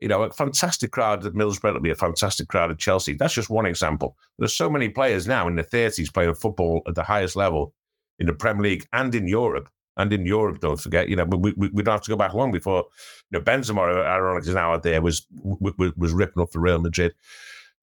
you 0.00 0.08
know, 0.08 0.22
a 0.22 0.32
fantastic 0.32 0.90
crowd 0.90 1.24
at 1.24 1.34
Middlesbrough. 1.34 1.68
It'll 1.68 1.80
be 1.80 1.90
a 1.90 1.94
fantastic 1.94 2.48
crowd 2.48 2.72
at 2.72 2.78
Chelsea. 2.78 3.12
That's 3.12 3.34
just 3.34 3.50
one 3.50 3.66
example. 3.66 4.16
There's 4.38 4.56
so 4.56 4.68
many 4.68 4.88
players 4.88 5.28
now 5.28 5.46
in 5.46 5.54
the 5.54 5.62
30s 5.62 6.12
playing 6.12 6.34
football 6.34 6.82
at 6.88 6.96
the 6.96 7.04
highest 7.04 7.36
level 7.36 7.74
in 8.18 8.26
the 8.26 8.32
Premier 8.32 8.62
League 8.62 8.86
and 8.92 9.14
in 9.14 9.28
Europe. 9.28 9.68
And 9.98 10.10
in 10.10 10.24
Europe, 10.24 10.60
don't 10.60 10.80
forget, 10.80 11.10
you 11.10 11.16
know, 11.16 11.26
we, 11.26 11.52
we, 11.54 11.68
we 11.68 11.82
don't 11.82 11.92
have 11.92 12.02
to 12.02 12.10
go 12.10 12.16
back 12.16 12.32
long 12.32 12.50
before, 12.50 12.86
you 13.30 13.38
know, 13.38 13.44
Benzema, 13.44 14.06
ironically 14.06 14.54
now 14.54 14.72
out 14.72 14.82
there, 14.82 15.02
was 15.02 15.26
was, 15.30 15.92
was 15.98 16.12
ripping 16.14 16.42
up 16.42 16.50
for 16.50 16.60
Real 16.60 16.80
Madrid. 16.80 17.12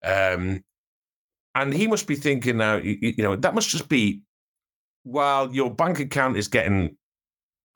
Um, 0.03 0.63
and 1.53 1.71
he 1.71 1.85
must 1.85 2.07
be 2.07 2.15
thinking 2.15 2.57
now, 2.57 2.77
you, 2.77 2.97
you 2.99 3.23
know, 3.23 3.35
that 3.35 3.53
must 3.53 3.69
just 3.69 3.89
be 3.89 4.23
while 5.11 5.53
your 5.53 5.73
bank 5.73 5.99
account 5.99 6.37
is 6.37 6.47
getting 6.47 6.95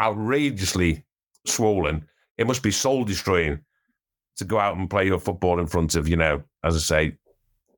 outrageously 0.01 1.03
swollen, 1.45 2.07
it 2.37 2.47
must 2.47 2.63
be 2.63 2.71
soul 2.71 3.03
destroying 3.03 3.59
to 4.37 4.45
go 4.45 4.59
out 4.59 4.77
and 4.77 4.89
play 4.89 5.05
your 5.05 5.19
football 5.19 5.59
in 5.59 5.67
front 5.67 5.95
of, 5.95 6.07
you 6.07 6.15
know, 6.15 6.43
as 6.63 6.75
I 6.75 6.79
say, 6.79 7.17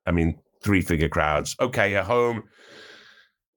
I 0.06 0.12
mean, 0.12 0.40
three 0.64 0.82
figure 0.82 1.10
crowds. 1.10 1.56
Okay, 1.60 1.96
at 1.96 2.06
home, 2.06 2.44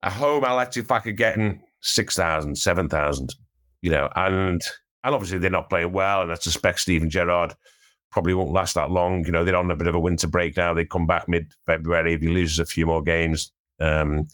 at 0.03 0.13
home, 0.13 0.45
Al-Ettifaq 0.45 1.17
getting 1.17 1.61
6,000, 1.81 2.57
7,000, 2.57 3.35
you 3.83 3.91
know, 3.91 4.09
and 4.17 4.63
and 5.05 5.15
obviously 5.15 5.39
they're 5.39 5.51
not 5.51 5.71
playing 5.71 5.93
well. 5.93 6.23
And 6.23 6.33
I 6.33 6.35
suspect 6.35 6.81
Steven 6.81 7.09
Gerrard 7.09 7.55
probably 8.11 8.35
won't 8.35 8.53
last 8.53 8.75
that 8.75 8.91
long. 8.91 9.25
You 9.25 9.33
know, 9.33 9.45
they're 9.45 9.57
on 9.57 9.71
a 9.71 9.77
bit 9.77 9.87
of 9.87 9.95
a 9.95 10.01
winter 10.01 10.27
break 10.27 10.57
now. 10.57 10.75
They 10.75 10.85
come 10.85 11.07
back 11.07 11.29
mid 11.29 11.53
February. 11.67 12.15
If 12.15 12.21
he 12.21 12.29
loses 12.29 12.59
a 12.59 12.67
few 12.67 12.85
more 12.85 13.03
games, 13.03 13.53
um, 13.81 14.27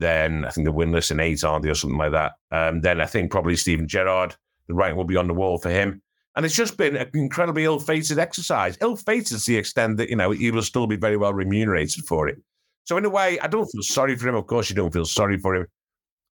then 0.00 0.44
I 0.44 0.50
think 0.50 0.66
they're 0.66 0.74
winless 0.74 1.10
in 1.10 1.20
eight, 1.20 1.44
aren't 1.44 1.62
they, 1.62 1.70
or 1.70 1.74
something 1.74 1.98
like 1.98 2.12
that. 2.12 2.32
Um, 2.50 2.80
then 2.80 3.00
I 3.00 3.06
think 3.06 3.30
probably 3.30 3.54
Steven 3.54 3.86
Gerrard, 3.86 4.34
the 4.66 4.74
writing 4.74 4.96
will 4.96 5.04
be 5.04 5.16
on 5.16 5.28
the 5.28 5.34
wall 5.34 5.58
for 5.58 5.70
him. 5.70 6.02
And 6.36 6.46
it's 6.46 6.54
just 6.54 6.76
been 6.76 6.96
an 6.96 7.10
incredibly 7.12 7.64
ill-fated 7.64 8.18
exercise. 8.18 8.78
Ill-fated 8.80 9.38
to 9.38 9.46
the 9.46 9.56
extent 9.56 9.96
that, 9.98 10.08
you 10.08 10.16
know, 10.16 10.30
he 10.30 10.50
will 10.50 10.62
still 10.62 10.86
be 10.86 10.96
very 10.96 11.16
well 11.16 11.34
remunerated 11.34 12.04
for 12.06 12.28
it. 12.28 12.38
So 12.84 12.96
in 12.96 13.04
a 13.04 13.10
way, 13.10 13.38
I 13.40 13.46
don't 13.46 13.66
feel 13.66 13.82
sorry 13.82 14.16
for 14.16 14.28
him. 14.28 14.36
Of 14.36 14.46
course, 14.46 14.70
you 14.70 14.76
don't 14.76 14.92
feel 14.92 15.04
sorry 15.04 15.38
for 15.38 15.54
him. 15.54 15.66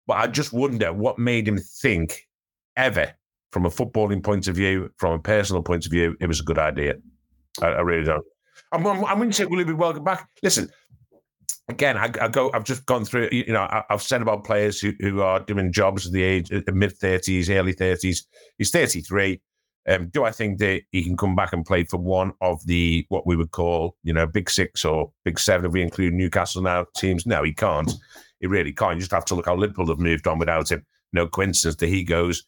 But 0.07 0.17
I 0.19 0.27
just 0.29 0.53
wonder 0.53 0.93
what 0.93 1.19
made 1.19 1.47
him 1.47 1.59
think 1.59 2.27
ever, 2.77 3.13
from 3.53 3.67
a 3.67 3.71
footballing 3.71 4.23
point 4.23 4.49
of 4.49 4.57
view, 4.57 4.91
from 4.97 5.13
a 5.13 5.19
personal 5.19 5.63
point 5.63 5.85
of 5.85 5.93
view, 5.93 6.17
it 6.21 6.27
was 6.27 6.41
a 6.41 6.45
good 6.45 6.59
idea. 6.59 6.95
I, 7.61 7.67
I 7.67 7.81
really 7.81 8.05
don't. 8.05 8.25
I'm, 8.73 8.87
I'm, 8.87 9.05
I'm 9.05 9.19
going 9.19 9.31
to 9.31 9.37
say, 9.37 9.45
will 9.45 9.59
he 9.59 9.65
be 9.65 9.73
welcome 9.73 10.05
back? 10.05 10.29
Listen, 10.43 10.71
again, 11.69 11.97
I, 11.97 12.11
I, 12.21 12.29
go. 12.29 12.51
I've 12.53 12.65
just 12.65 12.87
gone 12.87 13.05
through. 13.05 13.29
You 13.33 13.53
know, 13.53 13.63
I, 13.63 13.85
have 13.91 14.03
said 14.03 14.23
about 14.23 14.45
players 14.45 14.81
who, 14.81 14.93
who 15.01 15.21
are 15.21 15.41
doing 15.41 15.73
jobs 15.73 16.07
at 16.07 16.13
the 16.13 16.23
age, 16.23 16.51
mid 16.73 16.97
thirties, 16.99 17.51
early 17.51 17.73
thirties. 17.73 18.27
He's 18.57 18.71
thirty 18.71 19.01
three. 19.01 19.41
Um, 19.89 20.09
do 20.09 20.25
I 20.25 20.31
think 20.31 20.59
that 20.59 20.83
he 20.93 21.03
can 21.03 21.17
come 21.17 21.35
back 21.35 21.55
and 21.55 21.65
play 21.65 21.85
for 21.85 21.97
one 21.97 22.33
of 22.43 22.65
the 22.67 23.07
what 23.09 23.27
we 23.27 23.37
would 23.37 23.53
call, 23.53 23.97
you 24.03 24.13
know, 24.13 24.27
big 24.27 24.51
six 24.51 24.85
or 24.85 25.11
big 25.25 25.39
seven 25.39 25.67
if 25.67 25.73
we 25.73 25.83
include 25.83 26.13
Newcastle 26.13 26.63
now 26.63 26.87
teams? 26.97 27.27
No, 27.27 27.43
he 27.43 27.55
can't. 27.55 27.93
He 28.41 28.47
really 28.47 28.73
can't. 28.73 28.95
You 28.95 29.01
just 29.01 29.13
have 29.13 29.25
to 29.27 29.35
look 29.35 29.47
how 29.47 29.57
Liverpool 29.57 29.89
have 29.89 29.99
moved 29.99 30.27
on 30.27 30.39
without 30.39 30.71
him. 30.71 30.85
No 31.13 31.27
coincidence 31.27 31.77
that 31.77 31.89
he 31.89 32.05
goes 32.05 32.45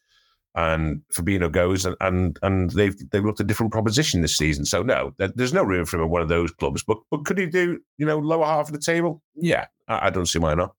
and 0.55 1.01
Fabinho 1.13 1.51
goes, 1.51 1.85
and 1.85 1.95
and, 2.01 2.37
and 2.41 2.71
they've 2.71 2.95
they've 3.11 3.23
looked 3.23 3.39
a 3.39 3.45
different 3.45 3.71
proposition 3.71 4.21
this 4.21 4.37
season. 4.37 4.65
So 4.65 4.83
no, 4.83 5.13
there's 5.17 5.53
no 5.53 5.63
room 5.63 5.85
for 5.85 5.97
him 5.97 6.03
in 6.03 6.09
one 6.09 6.21
of 6.21 6.29
those 6.29 6.51
clubs. 6.51 6.83
But 6.83 6.97
but 7.09 7.25
could 7.25 7.37
he 7.37 7.45
do 7.45 7.79
you 7.97 8.05
know 8.05 8.19
lower 8.19 8.45
half 8.45 8.67
of 8.67 8.73
the 8.73 8.79
table? 8.79 9.21
Yeah, 9.35 9.67
I, 9.87 10.07
I 10.07 10.09
don't 10.09 10.25
see 10.25 10.39
why 10.39 10.53
not. 10.53 10.75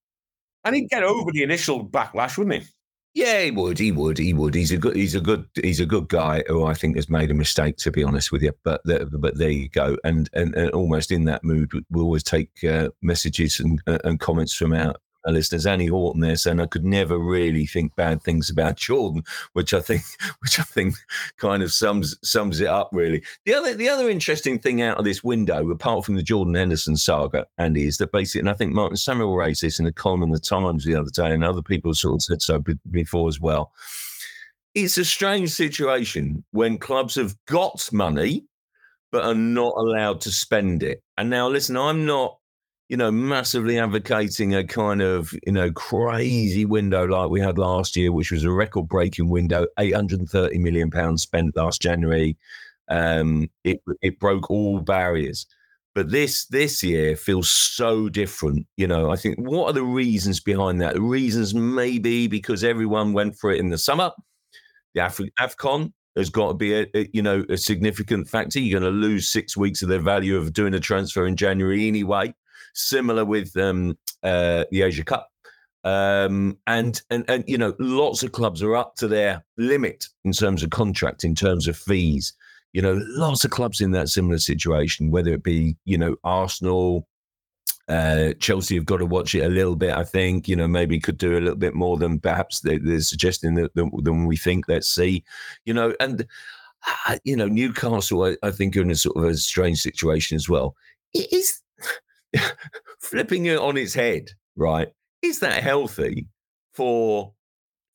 And 0.65 0.77
he'd 0.77 0.91
get 0.91 1.03
over 1.03 1.33
the 1.33 1.43
initial 1.43 1.85
backlash, 1.85 2.39
wouldn't 2.39 2.63
he? 2.63 2.69
Yeah, 3.15 3.43
he 3.43 3.51
would. 3.51 3.79
He 3.79 3.93
would. 3.93 4.17
He 4.17 4.33
would. 4.33 4.55
He's 4.55 4.73
a 4.73 4.79
good. 4.79 4.97
He's 4.97 5.15
a 5.15 5.21
good. 5.21 5.47
He's 5.63 5.81
a 5.81 5.87
good 5.87 6.09
guy 6.09 6.45
who 6.47 6.65
I 6.65 6.73
think 6.73 6.97
has 6.97 7.11
made 7.11 7.31
a 7.31 7.35
mistake, 7.35 7.77
to 7.79 7.91
be 7.91 8.03
honest 8.03 8.33
with 8.33 8.43
you. 8.43 8.53
But 8.65 8.81
but 8.85 9.37
there 9.37 9.51
you 9.51 9.69
go. 9.69 9.99
And 10.03 10.31
and, 10.33 10.55
and 10.55 10.71
almost 10.71 11.11
in 11.11 11.25
that 11.25 11.45
mood, 11.45 11.73
we 11.91 12.01
always 12.01 12.23
take 12.23 12.51
uh, 12.65 12.89
messages 13.03 13.61
and 13.61 13.83
and 13.87 14.19
comments 14.19 14.55
from 14.55 14.73
our 14.73 14.95
listeners, 15.31 15.67
Annie 15.67 15.87
Horton 15.87 16.21
there 16.21 16.37
saying 16.37 16.61
I 16.61 16.67
could 16.67 16.85
never 16.85 17.19
really 17.19 17.67
think 17.67 17.95
bad 17.95 18.23
things 18.23 18.51
about 18.51 18.77
Jordan, 18.77 19.23
which 19.53 19.73
I 19.73 19.81
think, 19.81 20.03
which 20.41 20.59
I 20.59 20.65
think, 20.65 20.97
kind 21.37 21.63
of 21.63 21.73
sums 21.73 22.17
sums 22.23 22.61
it 22.61 22.67
up 22.67 22.91
really. 22.93 23.23
The 23.45 23.55
other 23.55 23.75
the 23.75 23.89
other 23.89 24.11
interesting 24.11 24.59
thing 24.59 24.83
out 24.83 24.99
of 24.99 25.05
this 25.05 25.23
window, 25.23 25.71
apart 25.71 26.05
from 26.05 26.17
the 26.17 26.23
Jordan 26.23 26.55
Henderson 26.55 26.97
saga, 26.97 27.47
Andy, 27.59 27.87
is 27.87 27.99
that 27.99 28.13
basically, 28.13 28.41
and 28.41 28.51
I 28.51 28.55
think 28.55 28.73
Martin 28.73 28.97
Samuel 28.97 29.37
raised 29.37 29.63
this 29.63 29.79
in 29.79 29.87
a 29.87 29.93
column 29.93 30.23
in 30.23 30.31
the 30.31 30.41
Times 30.41 30.85
the 30.85 30.97
other 30.97 31.11
day, 31.11 31.33
and 31.33 31.45
other 31.45 31.63
people 31.63 31.95
sort 31.95 32.15
of 32.15 32.23
said 32.23 32.43
so 32.43 32.63
before 32.91 33.29
as 33.29 33.41
well. 33.41 33.73
It's 34.75 34.97
a 34.97 35.05
strange 35.05 35.51
situation 35.51 36.43
when 36.53 36.79
clubs 36.79 37.15
have 37.17 37.37
got 37.47 37.93
money 37.93 38.47
but 39.13 39.25
are 39.25 39.35
not 39.35 39.75
allowed 39.77 40.21
to 40.23 40.33
spend 40.33 40.83
it. 40.83 41.03
And 41.19 41.31
now, 41.31 41.49
listen, 41.49 41.77
I'm 41.77 42.07
not 42.07 42.39
you 42.93 42.99
know, 42.99 43.11
massively 43.11 43.79
advocating 43.79 44.55
a 44.55 44.63
kind 44.63 45.01
of, 45.01 45.33
you 45.47 45.53
know, 45.53 45.73
crazy 45.73 46.67
window 46.67 47.07
like 47.07 47.31
we 47.31 47.41
had 47.41 47.57
last 47.57 47.97
year, 47.97 48.13
which 48.13 48.31
was 48.31 48.45
a 48.45 48.51
record 48.51 48.87
breaking 48.87 49.31
window, 49.31 49.67
830 49.79 50.59
million 50.59 50.91
pounds 50.91 51.23
spent 51.23 51.57
last 51.57 51.81
January. 51.81 52.37
Um, 52.91 53.49
it, 53.65 53.81
it 54.03 54.21
broke 54.21 54.51
all 54.51 54.81
barriers. 54.81 55.47
But 55.95 56.11
this 56.11 56.45
this 56.49 56.83
year 56.83 57.17
feels 57.17 57.49
so 57.49 58.11
different. 58.11 58.67
You 58.77 58.89
know, 58.89 59.11
I 59.11 59.17
think 59.17 59.39
what 59.39 59.71
are 59.71 59.73
the 59.73 59.85
reasons 59.85 60.41
behind 60.41 60.83
that? 60.83 60.93
The 60.93 61.01
reasons 61.01 61.55
maybe 61.55 62.27
because 62.27 62.63
everyone 62.63 63.15
went 63.15 63.39
for 63.39 63.51
it 63.51 63.59
in 63.59 63.71
the 63.71 63.79
summer. 63.79 64.11
The 64.95 65.07
Af- 65.07 65.31
AFCON 65.41 65.95
has 66.15 66.29
got 66.29 66.49
to 66.49 66.55
be 66.55 66.75
a, 66.75 66.87
a, 66.95 67.09
you 67.15 67.23
know 67.23 67.43
a 67.49 67.57
significant 67.57 68.29
factor. 68.29 68.61
You're 68.61 68.81
going 68.81 68.93
to 68.93 68.99
lose 68.99 69.29
six 69.29 69.57
weeks 69.57 69.81
of 69.81 69.89
the 69.89 69.99
value 69.99 70.37
of 70.37 70.53
doing 70.53 70.75
a 70.75 70.81
transfer 70.81 71.27
in 71.27 71.37
January 71.37 71.89
anyway. 71.89 72.35
Similar 72.73 73.25
with 73.25 73.57
um, 73.57 73.99
uh, 74.23 74.65
the 74.71 74.83
Asia 74.83 75.05
Cup. 75.05 75.29
Um, 75.85 76.59
and 76.67 77.03
and 77.11 77.25
and 77.29 77.45
you 77.47 77.59
know, 77.59 77.75
lots 77.79 78.23
of 78.23 78.33
clubs 78.33 78.63
are 78.63 78.77
up 78.77 78.95
to 78.97 79.09
their 79.09 79.45
limit 79.57 80.07
in 80.25 80.33
terms 80.33 80.63
of 80.63 80.71
contract, 80.71 81.25
in 81.25 81.35
terms 81.35 81.67
of 81.67 81.77
fees. 81.77 82.33
You 82.73 82.83
know, 82.83 83.03
lots 83.05 83.45
of 83.45 83.51
clubs 83.51 83.81
in 83.81 83.91
that 83.91 84.09
similar 84.09 84.39
situation, 84.39 85.11
whether 85.11 85.33
it 85.33 85.43
be 85.43 85.77
you 85.85 85.99
know 85.99 86.17
Arsenal, 86.23 87.07
uh, 87.89 88.33
Chelsea 88.39 88.77
have 88.77 88.87
got 88.87 88.99
to 88.99 89.07
watch 89.07 89.35
it 89.35 89.45
a 89.45 89.49
little 89.49 89.77
bit. 89.77 89.91
I 89.91 90.05
think 90.05 90.49
you 90.49 90.57
know 90.57 90.69
maybe 90.69 91.01
could 91.01 91.19
do 91.19 91.33
a 91.33 91.41
little 91.41 91.57
bit 91.57 91.75
more 91.75 91.97
than 91.97 92.21
perhaps 92.21 92.61
they, 92.61 92.77
are 92.77 93.01
suggesting 93.01 93.55
that 93.57 93.75
than, 93.75 94.27
we 94.27 94.37
think. 94.37 94.67
Let's 94.69 94.89
see, 94.89 95.25
you 95.65 95.75
know, 95.75 95.95
and 95.99 96.27
uh, 97.09 97.19
you 97.25 97.37
know 97.37 97.49
Newcastle. 97.49 98.25
I, 98.25 98.37
I, 98.43 98.51
think 98.53 98.77
are 98.77 98.83
in 98.83 98.91
a 98.91 98.95
sort 98.95 99.17
of 99.17 99.25
a 99.25 99.37
strange 99.37 99.81
situation 99.81 100.37
as 100.37 100.49
well. 100.49 100.77
Is 101.13 101.61
flipping 103.01 103.47
it 103.47 103.59
on 103.59 103.77
its 103.77 103.95
head, 103.95 104.31
right? 104.57 104.89
Is 105.23 105.41
that 105.41 105.63
healthy 105.63 106.27
for 106.75 107.33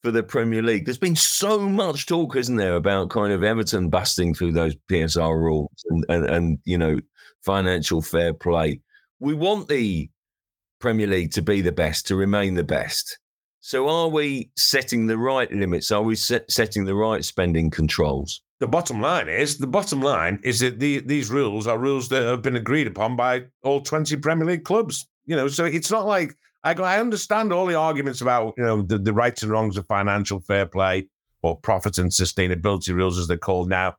for 0.04 0.12
the 0.12 0.24
Premier 0.24 0.62
League? 0.62 0.86
There's 0.86 0.98
been 0.98 1.16
so 1.16 1.60
much 1.60 2.06
talk, 2.06 2.36
isn't 2.36 2.56
there, 2.56 2.76
about 2.76 3.10
kind 3.10 3.34
of 3.34 3.44
Everton 3.44 3.90
busting 3.90 4.34
through 4.34 4.54
those 4.54 4.76
PSR 4.90 5.36
rules 5.36 5.84
and, 5.90 6.06
and, 6.10 6.26
and 6.30 6.60
you 6.66 6.78
know 6.78 7.00
financial 7.44 8.02
fair 8.02 8.34
play. 8.34 8.82
We 9.20 9.34
want 9.34 9.68
the 9.68 10.10
Premier 10.80 11.08
League 11.08 11.32
to 11.34 11.42
be 11.42 11.62
the 11.62 11.72
best, 11.72 12.08
to 12.08 12.16
remain 12.16 12.54
the 12.54 12.64
best. 12.64 13.18
So, 13.62 13.90
are 13.90 14.08
we 14.08 14.50
setting 14.56 15.08
the 15.08 15.18
right 15.18 15.52
limits? 15.52 15.92
Are 15.92 16.04
we 16.04 16.16
set, 16.16 16.50
setting 16.50 16.86
the 16.86 16.96
right 16.96 17.26
spending 17.26 17.70
controls? 17.70 18.42
The 18.60 18.68
bottom 18.68 19.01
line 19.01 19.30
is 19.30 19.58
the 19.58 19.68
bottom 19.68 20.01
line 20.01 20.39
is 20.43 20.60
that 20.62 20.80
the, 20.80 20.99
these 20.99 21.30
rules 21.30 21.68
are 21.68 21.78
rules 21.78 22.10
that 22.10 22.24
have 22.24 22.41
been 22.41 22.55
agreed 22.55 22.88
upon 22.88 23.16
by 23.16 23.43
all 23.64 23.82
20 23.82 24.16
Premier 24.18 24.45
League 24.45 24.64
clubs. 24.64 25.08
You 25.26 25.36
know, 25.36 25.47
so 25.47 25.66
it's 25.66 25.91
not 25.91 26.05
like 26.05 26.36
I, 26.64 26.74
I 26.74 26.99
understand 26.99 27.53
all 27.53 27.66
the 27.66 27.76
arguments 27.76 28.22
about, 28.22 28.55
you 28.58 28.64
know, 28.64 28.82
the, 28.82 28.97
the 28.97 29.14
rights 29.14 29.43
and 29.43 29.51
wrongs 29.51 29.78
of 29.78 29.86
financial 29.86 30.39
fair 30.39 30.66
play 30.66 31.08
or 31.43 31.55
profit 31.55 31.97
and 31.97 32.12
sustainability 32.12 32.93
rules 32.93 33.20
as 33.20 33.28
they're 33.28 33.38
called 33.38 33.70
now. 33.70 33.95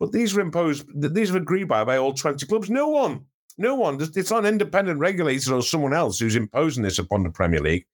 But 0.00 0.12
these 0.12 0.34
were 0.34 0.40
imposed, 0.40 0.86
these 0.94 1.30
were 1.30 1.38
agreed 1.38 1.68
by 1.68 1.84
by 1.84 1.98
all 1.98 2.14
20 2.14 2.46
clubs. 2.46 2.70
No 2.70 2.88
one, 2.88 3.26
no 3.58 3.74
one, 3.74 4.00
it's 4.00 4.30
not 4.30 4.40
an 4.40 4.46
independent 4.46 4.98
regulator 4.98 5.54
or 5.54 5.62
someone 5.62 5.92
else 5.92 6.18
who's 6.18 6.36
imposing 6.36 6.82
this 6.82 6.98
upon 6.98 7.22
the 7.22 7.30
Premier 7.30 7.60
League. 7.60 7.84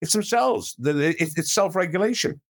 It's 0.00 0.12
themselves. 0.12 0.76
It's 0.78 1.52
self 1.52 1.74
regulation. 1.74 2.40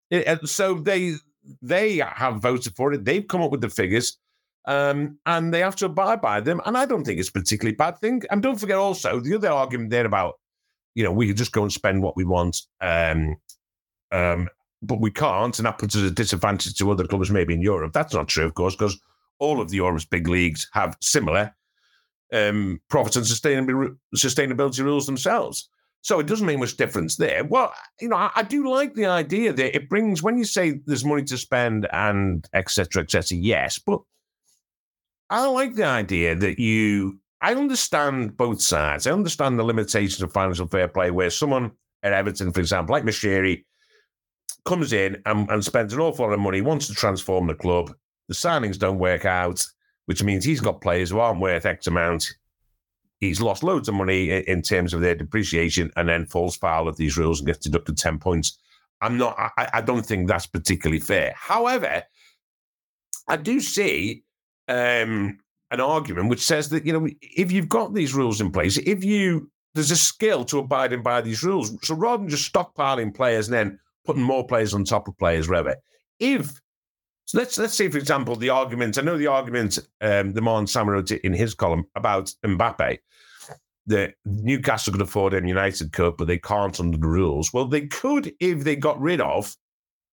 So 0.45 0.75
they 0.75 1.15
they 1.63 1.99
have 1.99 2.41
voted 2.41 2.75
for 2.77 2.93
it. 2.93 3.05
They've 3.05 3.27
come 3.27 3.43
up 3.43 3.51
with 3.51 3.61
the 3.61 3.69
figures. 3.69 4.19
Um, 4.67 5.19
and 5.25 5.55
they 5.55 5.61
have 5.61 5.77
to 5.77 5.87
abide 5.87 6.21
by 6.21 6.41
them. 6.41 6.61
And 6.67 6.77
I 6.77 6.85
don't 6.85 7.03
think 7.03 7.19
it's 7.19 7.31
particularly 7.31 7.75
bad 7.75 7.99
thing. 7.99 8.23
And 8.31 8.43
don't 8.43 8.61
forget 8.61 8.77
also 8.77 9.19
the 9.19 9.35
other 9.35 9.51
argument 9.51 9.89
there 9.89 10.05
about, 10.05 10.35
you 10.95 11.03
know, 11.03 11.13
we 11.13 11.27
can 11.27 11.37
just 11.37 11.53
go 11.53 11.63
and 11.63 11.73
spend 11.73 12.03
what 12.03 12.17
we 12.17 12.25
want, 12.25 12.61
um, 12.83 13.37
um, 14.13 14.49
but 14.83 15.01
we 15.01 15.11
can't, 15.11 15.59
and 15.59 15.65
that 15.65 15.79
puts 15.79 15.97
us 15.97 16.03
at 16.03 16.09
a 16.09 16.15
disadvantage 16.15 16.75
to 16.75 16.91
other 16.91 17.07
clubs 17.07 17.31
maybe 17.31 17.55
in 17.55 17.63
Europe. 17.63 17.93
That's 17.95 18.13
not 18.13 18.29
true, 18.29 18.45
of 18.45 18.55
course, 18.55 18.75
because 18.75 19.01
all 19.39 19.61
of 19.61 19.71
the 19.71 19.77
Europe's 19.77 20.05
big 20.05 20.29
leagues 20.29 20.69
have 20.73 20.97
similar 21.01 21.55
um, 22.33 22.81
profit 22.91 23.17
and 23.17 23.25
sustainability, 23.25 23.97
sustainability 24.17 24.85
rules 24.85 25.07
themselves. 25.07 25.71
So 26.03 26.21
it 26.21 26.27
doesn't 26.27 26.47
make 26.47 26.59
much 26.59 26.77
difference 26.77 27.17
there. 27.17 27.45
Well, 27.45 27.73
you 28.01 28.09
know, 28.09 28.17
I, 28.17 28.31
I 28.37 28.43
do 28.43 28.71
like 28.71 28.95
the 28.95 29.07
idea 29.07 29.53
that 29.53 29.77
it 29.77 29.89
brings 29.89 30.23
when 30.23 30.39
you 30.39 30.45
say 30.45 30.81
there's 30.87 31.05
money 31.05 31.25
to 31.25 31.37
spend 31.37 31.89
and 31.93 32.47
etc. 32.53 33.03
etc. 33.03 33.37
yes, 33.39 33.79
but 33.79 34.01
I 35.31 35.47
like 35.47 35.75
the 35.75 35.85
idea 35.85 36.35
that 36.35 36.59
you. 36.59 37.19
I 37.41 37.55
understand 37.55 38.37
both 38.37 38.61
sides. 38.61 39.07
I 39.07 39.13
understand 39.13 39.59
the 39.59 39.65
limitations 39.65 40.21
of 40.23 40.33
financial 40.33 40.67
fair 40.67 40.89
play, 40.89 41.11
where 41.11 41.31
someone 41.31 41.71
at 42.03 42.13
Everton, 42.13 42.53
for 42.53 42.61
example, 42.61 42.93
like 42.93 43.05
Moshiri, 43.05 43.65
comes 44.65 44.93
in 44.93 45.23
and, 45.25 45.49
and 45.51 45.65
spends 45.65 45.93
an 45.93 46.01
awful 46.01 46.27
lot 46.27 46.33
of 46.33 46.41
money, 46.41 46.61
wants 46.61 46.89
to 46.89 46.95
transform 46.95 47.47
the 47.47 47.55
club. 47.55 47.93
The 48.29 48.35
signings 48.35 48.79
don't 48.79 48.99
work 48.99 49.25
out, 49.25 49.65
which 50.07 50.23
means 50.23 50.45
he's 50.45 50.61
got 50.61 50.81
players 50.81 51.11
who 51.11 51.21
aren't 51.21 51.41
worth 51.41 51.65
X 51.65 51.87
amount. 51.87 52.27
He's 53.21 53.41
lost 53.41 53.63
loads 53.63 53.89
of 53.89 53.95
money 53.95 54.31
in 54.31 54.63
terms 54.63 54.95
of 54.95 55.01
their 55.01 55.15
depreciation 55.15 55.91
and 55.97 56.09
then 56.09 56.27
falls 56.27 56.57
foul 56.57 56.87
of 56.89 56.97
these 56.97 57.17
rules 57.17 57.41
and 57.41 57.47
gets 57.47 57.59
deducted 57.59 57.99
10 57.99 58.19
points. 58.19 58.59
I'm 59.01 59.17
not, 59.17 59.37
I, 59.39 59.69
I 59.75 59.81
don't 59.81 60.07
think 60.07 60.29
that's 60.29 60.47
particularly 60.47 61.01
fair. 61.01 61.35
However, 61.37 62.03
I 63.27 63.37
do 63.37 63.61
see 63.61 64.23
um, 64.69 65.39
an 65.71 65.81
argument 65.81 66.29
which 66.29 66.45
says 66.45 66.69
that, 66.71 66.87
you 66.87 66.93
know, 66.93 67.09
if 67.21 67.51
you've 67.51 67.69
got 67.69 67.93
these 67.93 68.15
rules 68.15 68.41
in 68.41 68.53
place, 68.53 68.79
if 68.79 69.05
you, 69.05 69.51
there's 69.75 69.91
a 69.91 69.97
skill 69.97 70.45
to 70.47 70.59
abiding 70.61 71.03
by 71.03 71.21
these 71.21 71.43
rules. 71.43 71.77
So 71.85 71.95
rather 71.95 72.23
than 72.23 72.31
just 72.31 72.53
stockpiling 72.53 73.15
players 73.15 73.49
and 73.49 73.55
then 73.55 73.79
putting 74.05 74.23
more 74.23 74.47
players 74.47 74.75
on 74.75 74.85
top 74.85 75.09
of 75.09 75.19
players, 75.19 75.49
rather, 75.49 75.77
if 76.21 76.61
so 77.29 77.37
let's 77.37 77.59
let's 77.59 77.75
say, 77.75 77.91
for 77.91 77.99
example, 77.99 78.37
the 78.37 78.49
argument. 78.49 78.97
I 78.97 79.03
know 79.03 79.19
the 79.19 79.27
argument 79.27 79.79
um, 80.01 80.33
the 80.33 80.41
Mon 80.41 80.67
Sam 80.67 80.89
wrote 80.89 81.11
in 81.11 81.35
his 81.35 81.53
column 81.53 81.85
about 81.95 82.33
Mbappe. 82.43 83.01
That 83.87 84.15
Newcastle 84.25 84.95
could 84.95 85.03
afford 85.03 85.35
a 85.35 85.47
United 85.47 85.93
Cup, 85.93 86.17
but 86.17 86.27
they 86.27 86.39
can't 86.39 86.81
under 86.81 86.97
the 86.97 87.07
rules. 87.07 87.53
Well, 87.53 87.67
they 87.67 87.87
could 87.87 88.33
if 88.41 88.65
they 88.65 88.77
got 88.77 88.99
rid 88.99 89.21
of 89.21 89.55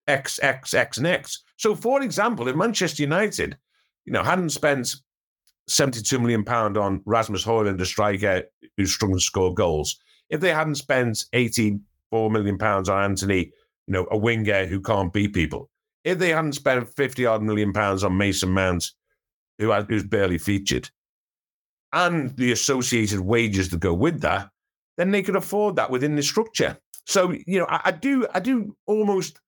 X, 0.09 0.41
X, 0.43 0.73
X, 0.73 0.97
and 0.97 1.07
X. 1.07 1.41
So, 1.55 1.73
for 1.73 2.01
example, 2.01 2.49
if 2.49 2.55
Manchester 2.57 3.03
United, 3.03 3.57
you 4.03 4.11
know, 4.11 4.23
hadn't 4.23 4.49
spent 4.49 4.95
72 5.67 6.19
million 6.19 6.43
pound 6.43 6.77
on 6.77 7.01
Rasmus 7.05 7.45
Højlund, 7.45 7.79
a 7.79 7.85
striker 7.85 8.43
who's 8.75 8.93
strong 8.93 9.13
to 9.13 9.21
score 9.21 9.53
goals, 9.53 9.97
if 10.29 10.41
they 10.41 10.53
hadn't 10.53 10.75
spent 10.75 11.23
84 11.31 12.29
million 12.29 12.57
pounds 12.57 12.89
on 12.89 13.01
Antony, 13.01 13.53
you 13.87 13.93
know, 13.93 14.05
a 14.11 14.17
winger 14.17 14.65
who 14.65 14.81
can't 14.81 15.13
beat 15.13 15.33
people, 15.33 15.69
if 16.05 16.19
they 16.19 16.29
hadn't 16.29 16.53
spent 16.53 16.87
50 16.87 17.25
odd 17.25 17.41
million 17.41 17.73
pounds 17.73 18.03
on 18.03 18.15
Mason 18.15 18.51
Mount, 18.51 18.91
who 19.57 19.71
has, 19.71 19.85
who's 19.89 20.03
barely 20.03 20.37
featured, 20.37 20.89
and 21.91 22.35
the 22.37 22.51
associated 22.51 23.21
wages 23.21 23.69
that 23.69 23.79
go 23.79 23.93
with 23.93 24.21
that, 24.21 24.49
then 24.97 25.11
they 25.11 25.23
could 25.23 25.35
afford 25.35 25.75
that 25.75 25.89
within 25.89 26.15
the 26.15 26.23
structure. 26.23 26.77
So, 27.05 27.33
you 27.45 27.59
know, 27.59 27.65
I, 27.67 27.81
I 27.85 27.91
do 27.91 28.27
I 28.33 28.39
do 28.39 28.75
almost 28.85 29.39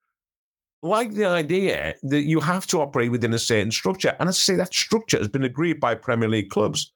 like 0.83 1.13
the 1.13 1.25
idea 1.25 1.95
that 2.03 2.23
you 2.23 2.39
have 2.39 2.67
to 2.67 2.81
operate 2.81 3.11
within 3.11 3.33
a 3.33 3.39
certain 3.39 3.71
structure. 3.71 4.15
And 4.19 4.29
as 4.29 4.35
I 4.35 4.39
say, 4.39 4.55
that 4.55 4.73
structure 4.73 5.17
has 5.17 5.27
been 5.27 5.43
agreed 5.43 5.79
by 5.79 5.95
Premier 5.95 6.29
League 6.29 6.49
clubs. 6.49 6.91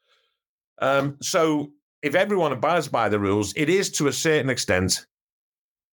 Um, 0.81 1.17
so 1.21 1.71
if 2.01 2.15
everyone 2.15 2.51
abides 2.51 2.87
by 2.87 3.09
the 3.09 3.19
rules, 3.19 3.53
it 3.55 3.69
is 3.69 3.91
to 3.91 4.07
a 4.07 4.13
certain 4.13 4.49
extent 4.49 5.05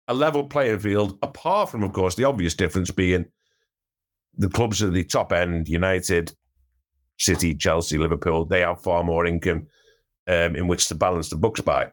a 0.09 0.13
level 0.13 0.45
playing 0.45 0.80
field, 0.80 1.18
apart 1.22 1.70
from, 1.70 1.84
of 1.84 1.93
course, 1.93 2.15
the 2.15 2.24
obvious 2.24 2.53
difference 2.53 2.91
being 2.91 3.26
the 4.38 4.50
clubs 4.50 4.82
at 4.84 4.94
the 4.94 5.04
top 5.04 5.34
end, 5.34 5.68
United, 5.68 6.34
City, 7.18 7.56
Chelsea, 7.56 7.98
Liverpool, 7.98 8.46
they 8.46 8.62
have 8.62 8.82
far 8.82 9.04
more 9.04 9.26
income 9.26 9.68
um, 10.28 10.56
in 10.56 10.68
which 10.68 10.88
to 10.88 10.96
balance 10.96 11.30
the 11.30 11.36
books 11.36 11.62
by. 11.62 11.92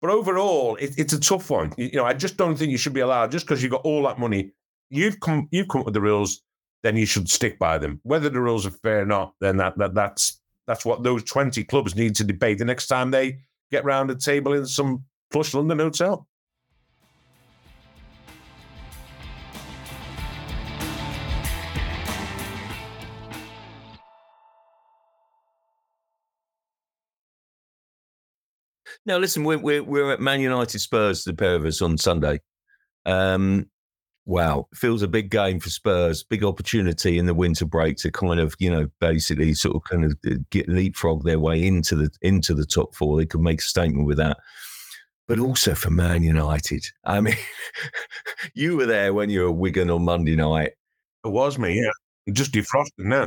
But 0.00 0.10
overall, 0.10 0.76
it, 0.76 0.98
it's 0.98 1.12
a 1.12 1.20
tough 1.20 1.48
one. 1.50 1.72
You, 1.76 1.92
know, 1.92 2.04
I 2.04 2.12
just 2.12 2.36
don't 2.36 2.56
think 2.56 2.70
you 2.70 2.76
should 2.76 2.92
be 2.92 3.00
allowed 3.00 3.30
just 3.30 3.46
because 3.46 3.62
you've 3.62 3.72
got 3.72 3.84
all 3.84 4.02
that 4.02 4.18
money. 4.18 4.52
You've 4.90 5.20
come, 5.20 5.48
you've 5.50 5.68
come 5.68 5.80
up 5.80 5.86
with 5.86 5.94
the 5.94 6.00
rules, 6.00 6.42
then 6.82 6.96
you 6.96 7.06
should 7.06 7.30
stick 7.30 7.58
by 7.58 7.78
them. 7.78 8.00
Whether 8.02 8.28
the 8.28 8.40
rules 8.40 8.66
are 8.66 8.70
fair 8.70 9.02
or 9.02 9.06
not, 9.06 9.34
then 9.40 9.56
that, 9.58 9.78
that 9.78 9.94
that's 9.94 10.40
that's 10.66 10.84
what 10.84 11.02
those 11.02 11.22
twenty 11.24 11.64
clubs 11.64 11.94
need 11.94 12.14
to 12.16 12.24
debate 12.24 12.58
the 12.58 12.64
next 12.64 12.86
time 12.86 13.10
they 13.10 13.40
get 13.70 13.84
round 13.84 14.10
the 14.10 14.14
table 14.14 14.52
in 14.52 14.66
some 14.66 15.04
plush 15.30 15.54
London 15.54 15.78
hotel. 15.78 16.26
Now, 29.06 29.18
listen, 29.18 29.44
we're, 29.44 29.58
we're, 29.58 29.82
we're 29.82 30.12
at 30.12 30.20
Man 30.20 30.40
United 30.40 30.78
Spurs, 30.78 31.24
the 31.24 31.34
pair 31.34 31.54
of 31.54 31.64
us 31.64 31.82
on 31.82 31.98
Sunday. 31.98 32.40
Um, 33.04 33.66
wow, 34.24 34.66
feels 34.74 35.02
a 35.02 35.08
big 35.08 35.30
game 35.30 35.60
for 35.60 35.68
Spurs, 35.68 36.22
big 36.22 36.42
opportunity 36.42 37.18
in 37.18 37.26
the 37.26 37.34
winter 37.34 37.66
break 37.66 37.98
to 37.98 38.10
kind 38.10 38.40
of, 38.40 38.54
you 38.58 38.70
know, 38.70 38.88
basically 39.00 39.52
sort 39.54 39.76
of 39.76 39.82
kind 39.84 40.04
of 40.04 40.16
uh, 40.26 40.36
get 40.50 40.68
leapfrog 40.68 41.24
their 41.24 41.38
way 41.38 41.66
into 41.66 41.96
the 41.96 42.10
into 42.22 42.54
the 42.54 42.64
top 42.64 42.94
four. 42.94 43.18
They 43.18 43.26
could 43.26 43.42
make 43.42 43.60
a 43.60 43.64
statement 43.64 44.06
with 44.06 44.16
that. 44.18 44.38
But 45.26 45.38
also 45.38 45.74
for 45.74 45.90
Man 45.90 46.22
United. 46.22 46.84
I 47.04 47.20
mean, 47.20 47.36
you 48.54 48.76
were 48.76 48.86
there 48.86 49.12
when 49.14 49.30
you 49.30 49.42
were 49.42 49.52
Wigan 49.52 49.90
on 49.90 50.04
Monday 50.04 50.36
night. 50.36 50.72
It 51.24 51.28
was 51.28 51.58
me, 51.58 51.80
yeah. 51.80 52.32
Just 52.32 52.52
defrosted 52.52 52.90
now. 52.98 53.26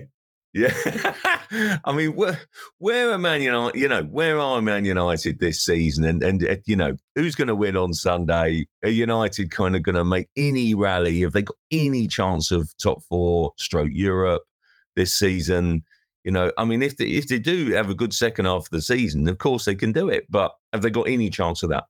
Yeah. 0.54 1.14
I 1.52 1.92
mean, 1.94 2.16
where, 2.16 2.40
where 2.80 3.12
are 3.12 3.18
Man 3.18 3.42
United, 3.42 3.80
you 3.80 3.88
know, 3.88 4.04
where 4.04 4.40
are 4.40 4.62
Man 4.62 4.86
United 4.86 5.40
this 5.40 5.64
season? 5.64 6.04
And, 6.04 6.24
and 6.24 6.44
uh, 6.48 6.56
you 6.66 6.76
know, 6.76 6.96
who's 7.16 7.36
going 7.36 7.48
to 7.48 7.56
win 7.56 7.78
on 7.78 7.94
Sunday? 7.94 8.68
Are 8.84 8.90
United 8.90 9.52
kind 9.52 9.76
of 9.76 9.84
going 9.84 9.96
to 9.96 10.06
make 10.06 10.30
any 10.36 10.74
rally? 10.74 11.22
Have 11.22 11.34
they 11.34 11.44
got 11.44 11.58
any 11.72 12.08
chance 12.08 12.52
of 12.52 12.74
top 12.78 13.04
four 13.04 13.54
stroke 13.58 13.92
Europe 13.92 14.44
this 14.96 15.14
season? 15.14 15.84
You 16.24 16.32
know, 16.32 16.52
I 16.58 16.66
mean, 16.66 16.82
if 16.82 16.98
they, 16.98 17.06
if 17.06 17.28
they 17.28 17.40
do 17.40 17.72
have 17.72 17.90
a 17.90 17.96
good 17.96 18.14
second 18.14 18.46
half 18.46 18.64
of 18.66 18.70
the 18.72 18.82
season, 18.82 19.28
of 19.30 19.38
course 19.38 19.66
they 19.66 19.76
can 19.76 19.94
do 19.94 20.10
it. 20.10 20.26
But 20.30 20.54
have 20.74 20.82
they 20.82 20.90
got 20.90 21.08
any 21.08 21.30
chance 21.30 21.64
of 21.64 21.70
that? 21.70 21.86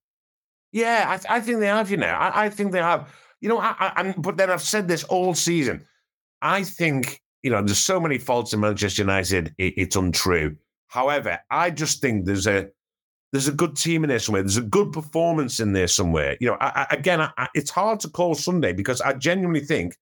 Yeah, 0.72 1.18
I, 1.30 1.38
I 1.38 1.39
think 1.39 1.60
they 1.60 1.68
have, 1.68 1.89
you 1.89 1.97
know. 1.97 2.08
I, 2.08 2.45
I 2.45 2.49
think 2.49 2.72
they 2.72 2.82
have. 2.82 3.14
You 3.39 3.49
know, 3.49 3.60
I, 3.60 3.76
I, 3.80 4.16
but 4.18 4.38
then 4.38 4.49
I've 4.49 4.62
said 4.62 4.88
this 4.88 5.03
all 5.05 5.34
season. 5.34 5.86
I 6.41 6.64
think 6.64 7.22
you 7.48 7.54
know, 7.54 7.62
there's 7.62 7.78
so 7.78 7.98
many 7.98 8.18
faults 8.18 8.52
in 8.52 8.60
Manchester 8.60 9.04
United, 9.04 9.56
it, 9.58 9.74
it's 9.78 9.95
untrue. 9.95 10.58
However, 10.88 11.39
I 11.50 11.70
just 11.70 12.02
think 12.02 12.26
there's 12.26 12.45
a 12.45 12.68
there's 13.32 13.48
a 13.48 13.54
good 13.54 13.78
team 13.78 14.04
in 14.04 14.10
there 14.10 14.20
somewhere. 14.20 14.41
There's 14.41 14.58
a 14.58 14.62
good 14.62 14.91
performance 14.91 15.62
in 15.62 15.72
there 15.72 15.88
somewhere. 15.88 16.36
You 16.41 16.48
know, 16.48 16.58
I, 16.60 16.86
I, 16.89 16.93
again, 16.93 17.22
I, 17.22 17.48
it's 17.56 17.70
hard 17.70 18.02
to 18.02 18.10
call 18.10 18.36
Sunday 18.36 18.74
because 18.74 19.00
I 19.00 19.14
genuinely 19.14 19.62
think, 19.62 19.95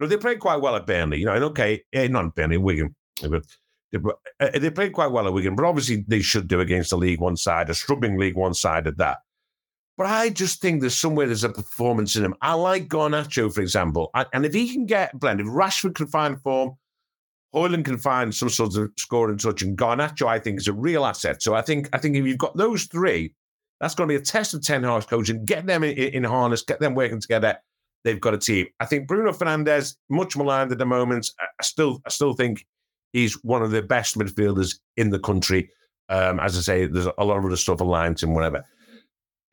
you 0.00 0.06
know, 0.06 0.08
they 0.08 0.16
played 0.16 0.40
quite 0.40 0.62
well 0.62 0.74
at 0.74 0.86
Burnley. 0.86 1.18
You 1.18 1.26
know, 1.26 1.34
and 1.34 1.44
okay, 1.44 1.82
eh, 1.92 2.08
not 2.08 2.34
Burnley, 2.34 2.56
Wigan. 2.56 2.94
But 3.20 3.44
they, 3.92 3.98
uh, 4.40 4.58
they 4.58 4.70
played 4.70 4.94
quite 4.94 5.12
well 5.12 5.26
at 5.26 5.34
Wigan, 5.34 5.54
but 5.54 5.66
obviously 5.66 6.02
they 6.08 6.22
should 6.22 6.48
do 6.48 6.60
against 6.60 6.88
the 6.88 6.96
League 6.96 7.20
One 7.20 7.36
side, 7.36 7.68
a 7.68 7.74
struggling 7.74 8.16
League 8.16 8.36
One 8.36 8.54
side 8.54 8.86
at 8.86 8.96
that. 8.96 9.18
But 9.98 10.06
I 10.06 10.30
just 10.30 10.62
think 10.62 10.80
there's 10.80 10.96
somewhere 10.96 11.26
there's 11.26 11.44
a 11.44 11.50
performance 11.50 12.16
in 12.16 12.24
him. 12.24 12.34
I 12.40 12.54
like 12.54 12.88
Garnacho, 12.88 13.52
for 13.52 13.60
example, 13.60 14.10
and 14.14 14.46
if 14.46 14.54
he 14.54 14.72
can 14.72 14.86
get 14.86 15.18
blended, 15.18 15.46
if 15.46 15.52
Rashford 15.52 15.94
can 15.94 16.06
find 16.06 16.40
form, 16.42 16.76
Højlund 17.54 17.84
can 17.84 17.98
find 17.98 18.34
some 18.34 18.48
sort 18.48 18.76
of 18.76 18.90
scoring 18.98 19.38
touch, 19.38 19.62
and 19.62 19.78
Garnacho, 19.78 20.26
I 20.26 20.38
think, 20.38 20.60
is 20.60 20.68
a 20.68 20.72
real 20.72 21.04
asset. 21.04 21.42
So 21.42 21.54
I 21.54 21.62
think 21.62 21.88
I 21.92 21.98
think 21.98 22.16
if 22.16 22.26
you've 22.26 22.38
got 22.38 22.56
those 22.56 22.84
three, 22.84 23.32
that's 23.80 23.94
going 23.94 24.08
to 24.08 24.12
be 24.12 24.20
a 24.20 24.24
test 24.24 24.54
of 24.54 24.62
Ten 24.62 24.82
Hag's 24.82 25.06
coaching. 25.06 25.44
Get 25.44 25.66
them 25.66 25.84
in, 25.84 25.96
in, 25.96 26.24
harness, 26.24 26.62
get 26.62 26.80
them 26.80 26.94
working 26.94 27.20
together. 27.20 27.56
They've 28.04 28.20
got 28.20 28.34
a 28.34 28.38
team. 28.38 28.66
I 28.80 28.86
think 28.86 29.08
Bruno 29.08 29.32
Fernandes, 29.32 29.96
much 30.08 30.36
maligned 30.36 30.72
at 30.72 30.78
the 30.78 30.86
moment. 30.86 31.30
I 31.40 31.62
still, 31.62 32.00
I 32.06 32.10
still 32.10 32.34
think 32.34 32.66
he's 33.12 33.34
one 33.42 33.62
of 33.62 33.70
the 33.70 33.82
best 33.82 34.16
midfielders 34.16 34.78
in 34.96 35.10
the 35.10 35.18
country. 35.18 35.70
Um, 36.08 36.38
as 36.38 36.56
I 36.56 36.60
say, 36.60 36.86
there's 36.86 37.06
a 37.06 37.24
lot 37.24 37.38
of 37.38 37.44
other 37.44 37.56
stuff 37.56 37.80
aligned 37.80 38.18
to 38.18 38.26
him, 38.26 38.34
whatever. 38.34 38.64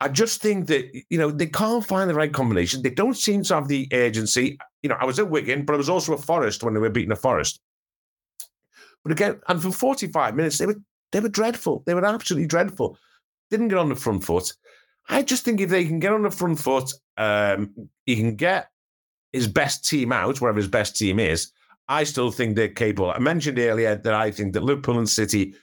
I 0.00 0.08
just 0.08 0.42
think 0.42 0.66
that 0.66 0.90
you 1.08 1.18
know 1.18 1.30
they 1.30 1.46
can't 1.46 1.84
find 1.84 2.10
the 2.10 2.14
right 2.14 2.32
combination. 2.32 2.82
They 2.82 2.90
don't 2.90 3.16
seem 3.16 3.42
to 3.44 3.54
have 3.54 3.68
the 3.68 3.88
urgency. 3.92 4.58
You 4.82 4.90
know, 4.90 4.96
I 5.00 5.04
was 5.04 5.18
at 5.18 5.30
Wigan, 5.30 5.64
but 5.64 5.74
I 5.74 5.76
was 5.76 5.88
also 5.88 6.12
at 6.14 6.20
Forest 6.20 6.62
when 6.62 6.74
they 6.74 6.80
were 6.80 6.90
beating 6.90 7.12
a 7.12 7.16
Forest. 7.16 7.60
But 9.04 9.12
again, 9.12 9.40
and 9.48 9.62
for 9.62 9.70
45 9.70 10.34
minutes, 10.34 10.58
they 10.58 10.66
were 10.66 10.80
they 11.12 11.20
were 11.20 11.28
dreadful. 11.28 11.84
They 11.86 11.94
were 11.94 12.04
absolutely 12.04 12.48
dreadful. 12.48 12.98
Didn't 13.50 13.68
get 13.68 13.78
on 13.78 13.88
the 13.88 13.94
front 13.94 14.24
foot. 14.24 14.52
I 15.08 15.22
just 15.22 15.44
think 15.44 15.60
if 15.60 15.70
they 15.70 15.84
can 15.84 16.00
get 16.00 16.12
on 16.12 16.22
the 16.22 16.30
front 16.30 16.58
foot, 16.58 16.90
um, 17.16 17.72
he 18.06 18.16
can 18.16 18.34
get 18.34 18.70
his 19.32 19.46
best 19.46 19.86
team 19.88 20.12
out, 20.12 20.40
wherever 20.40 20.58
his 20.58 20.68
best 20.68 20.96
team 20.96 21.18
is. 21.18 21.52
I 21.88 22.04
still 22.04 22.30
think 22.30 22.56
they're 22.56 22.68
capable. 22.68 23.10
I 23.10 23.18
mentioned 23.18 23.58
earlier 23.58 23.94
that 23.94 24.14
I 24.14 24.30
think 24.30 24.54
that 24.54 24.64
Liverpool 24.64 24.98
and 24.98 25.08
City 25.08 25.54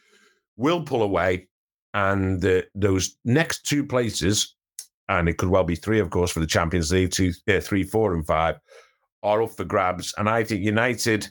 will 0.56 0.84
pull 0.84 1.02
away, 1.02 1.48
and 1.94 2.42
those 2.76 3.18
next 3.26 3.66
two 3.66 3.86
places, 3.86 4.56
and 5.10 5.28
it 5.28 5.38
could 5.38 5.50
well 5.50 5.64
be 5.64 5.76
three, 5.76 6.00
of 6.00 6.12
course, 6.12 6.32
for 6.32 6.40
the 6.40 6.48
Champions 6.48 6.92
League, 6.92 7.12
two, 7.12 7.34
uh, 7.50 7.60
three, 7.60 7.84
four, 7.84 8.14
and 8.14 8.26
five, 8.26 8.58
are 9.24 9.42
up 9.42 9.52
for 9.52 9.66
grabs. 9.66 10.14
And 10.18 10.30
I 10.30 10.44
think 10.44 10.64
United 10.64 11.28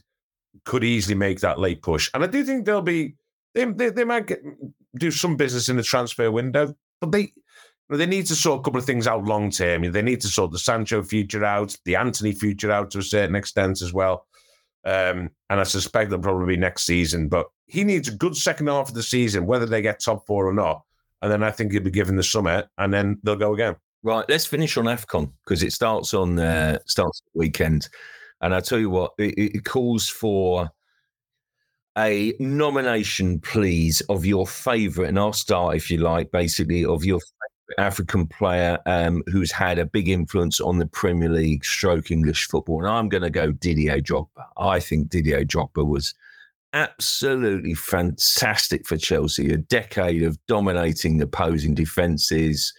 could 0.64 0.84
easily 0.84 1.14
make 1.14 1.40
that 1.40 1.58
late 1.58 1.82
push. 1.82 2.10
And 2.14 2.22
I 2.22 2.26
do 2.26 2.44
think 2.44 2.64
they'll 2.64 2.82
be 2.82 3.14
they 3.54 3.64
they, 3.64 3.90
they 3.90 4.04
might 4.04 4.26
get, 4.26 4.42
do 4.96 5.10
some 5.10 5.36
business 5.36 5.68
in 5.68 5.76
the 5.76 5.82
transfer 5.82 6.30
window, 6.30 6.74
but 7.00 7.12
they 7.12 7.32
they 7.88 8.06
need 8.06 8.26
to 8.26 8.36
sort 8.36 8.60
a 8.60 8.62
couple 8.62 8.78
of 8.78 8.86
things 8.86 9.06
out 9.06 9.24
long 9.24 9.50
term. 9.50 9.90
They 9.90 10.02
need 10.02 10.20
to 10.20 10.28
sort 10.28 10.52
the 10.52 10.58
Sancho 10.58 11.02
future 11.02 11.44
out, 11.44 11.76
the 11.84 11.96
Antony 11.96 12.32
future 12.32 12.70
out 12.70 12.90
to 12.92 12.98
a 12.98 13.02
certain 13.02 13.34
extent 13.34 13.82
as 13.82 13.92
well. 13.92 14.26
Um, 14.84 15.30
and 15.50 15.60
I 15.60 15.64
suspect 15.64 16.10
they'll 16.10 16.20
probably 16.20 16.54
be 16.54 16.60
next 16.60 16.84
season. 16.84 17.28
But 17.28 17.48
he 17.66 17.84
needs 17.84 18.08
a 18.08 18.14
good 18.14 18.36
second 18.36 18.68
half 18.68 18.88
of 18.88 18.94
the 18.94 19.02
season, 19.02 19.46
whether 19.46 19.66
they 19.66 19.82
get 19.82 20.00
top 20.00 20.26
four 20.26 20.46
or 20.46 20.52
not. 20.52 20.82
And 21.22 21.30
then 21.30 21.42
I 21.42 21.50
think 21.50 21.72
he'll 21.72 21.82
be 21.82 21.90
given 21.90 22.16
the 22.16 22.22
summit, 22.22 22.68
and 22.78 22.94
then 22.94 23.18
they'll 23.22 23.36
go 23.36 23.52
again. 23.52 23.76
Right, 24.02 24.24
let's 24.28 24.46
finish 24.46 24.78
on 24.78 24.86
AFCON 24.86 25.30
because 25.44 25.62
it 25.62 25.72
starts 25.72 26.14
on 26.14 26.38
uh, 26.38 26.78
starts 26.86 27.22
weekend, 27.34 27.88
and 28.40 28.54
I 28.54 28.60
tell 28.60 28.78
you 28.78 28.90
what, 28.90 29.12
it, 29.18 29.34
it 29.36 29.64
calls 29.64 30.08
for 30.08 30.70
a 31.98 32.34
nomination, 32.38 33.40
please, 33.40 34.00
of 34.02 34.24
your 34.24 34.46
favourite, 34.46 35.08
and 35.08 35.18
I'll 35.18 35.32
start 35.32 35.76
if 35.76 35.90
you 35.90 35.98
like, 35.98 36.30
basically 36.30 36.84
of 36.84 37.04
your 37.04 37.20
African 37.78 38.26
player 38.26 38.78
um, 38.86 39.22
who's 39.26 39.52
had 39.52 39.78
a 39.78 39.86
big 39.86 40.08
influence 40.08 40.60
on 40.60 40.78
the 40.78 40.86
Premier 40.86 41.28
League 41.28 41.64
stroke 41.64 42.10
English 42.10 42.48
football. 42.48 42.80
And 42.80 42.88
I'm 42.88 43.08
going 43.08 43.22
to 43.22 43.30
go 43.30 43.52
Didier 43.52 44.00
Drogba. 44.00 44.44
I 44.56 44.80
think 44.80 45.08
Didier 45.08 45.44
Drogba 45.44 45.86
was 45.86 46.14
absolutely 46.72 47.74
fantastic 47.74 48.86
for 48.86 48.96
Chelsea. 48.96 49.52
A 49.52 49.56
decade 49.56 50.22
of 50.22 50.38
dominating 50.46 51.20
opposing 51.20 51.74
defences, 51.74 52.72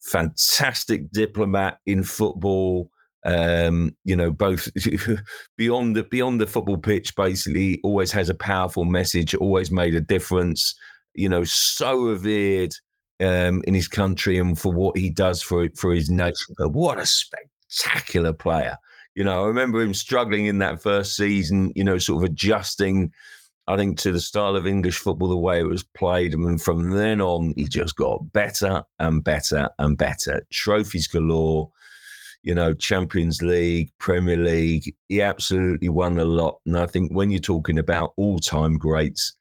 fantastic 0.00 1.10
diplomat 1.12 1.78
in 1.86 2.02
football. 2.02 2.90
Um, 3.24 3.96
you 4.04 4.16
know, 4.16 4.30
both 4.30 4.68
beyond 5.56 5.96
the 5.96 6.04
beyond 6.04 6.40
the 6.40 6.46
football 6.46 6.76
pitch, 6.76 7.14
basically, 7.16 7.80
always 7.82 8.12
has 8.12 8.28
a 8.28 8.34
powerful 8.34 8.84
message, 8.84 9.34
always 9.34 9.70
made 9.70 9.94
a 9.94 10.00
difference. 10.00 10.74
You 11.14 11.28
know, 11.28 11.44
so 11.44 11.96
revered 11.96 12.74
um, 13.20 13.62
in 13.66 13.74
his 13.74 13.88
country 13.88 14.38
and 14.38 14.58
for 14.58 14.72
what 14.72 14.96
he 14.96 15.10
does 15.10 15.42
for 15.42 15.68
for 15.76 15.94
his 15.94 16.10
nation. 16.10 16.54
But 16.58 16.70
what 16.70 16.98
a 16.98 17.06
spectacular 17.06 18.32
player! 18.32 18.76
You 19.14 19.24
know, 19.24 19.44
I 19.44 19.46
remember 19.46 19.80
him 19.80 19.94
struggling 19.94 20.46
in 20.46 20.58
that 20.58 20.82
first 20.82 21.16
season. 21.16 21.72
You 21.74 21.84
know, 21.84 21.98
sort 21.98 22.22
of 22.22 22.30
adjusting. 22.30 23.12
I 23.66 23.76
think 23.76 23.98
to 24.00 24.12
the 24.12 24.20
style 24.20 24.56
of 24.56 24.66
English 24.66 24.98
football, 24.98 25.28
the 25.28 25.38
way 25.38 25.60
it 25.60 25.68
was 25.68 25.82
played, 25.82 26.34
and 26.34 26.60
from 26.60 26.90
then 26.90 27.22
on, 27.22 27.54
he 27.56 27.64
just 27.64 27.96
got 27.96 28.32
better 28.34 28.82
and 28.98 29.24
better 29.24 29.70
and 29.78 29.96
better. 29.96 30.46
Trophies 30.52 31.06
galore, 31.06 31.70
you 32.44 32.54
know, 32.54 32.74
Champions 32.74 33.42
League, 33.42 33.90
Premier 33.98 34.36
League. 34.36 34.94
He 35.08 35.22
absolutely 35.22 35.88
won 35.88 36.18
a 36.18 36.24
lot. 36.24 36.60
And 36.66 36.78
I 36.78 36.86
think 36.86 37.10
when 37.12 37.30
you're 37.30 37.40
talking 37.40 37.78
about 37.78 38.12
all-time 38.16 38.78
greats, 38.78 39.34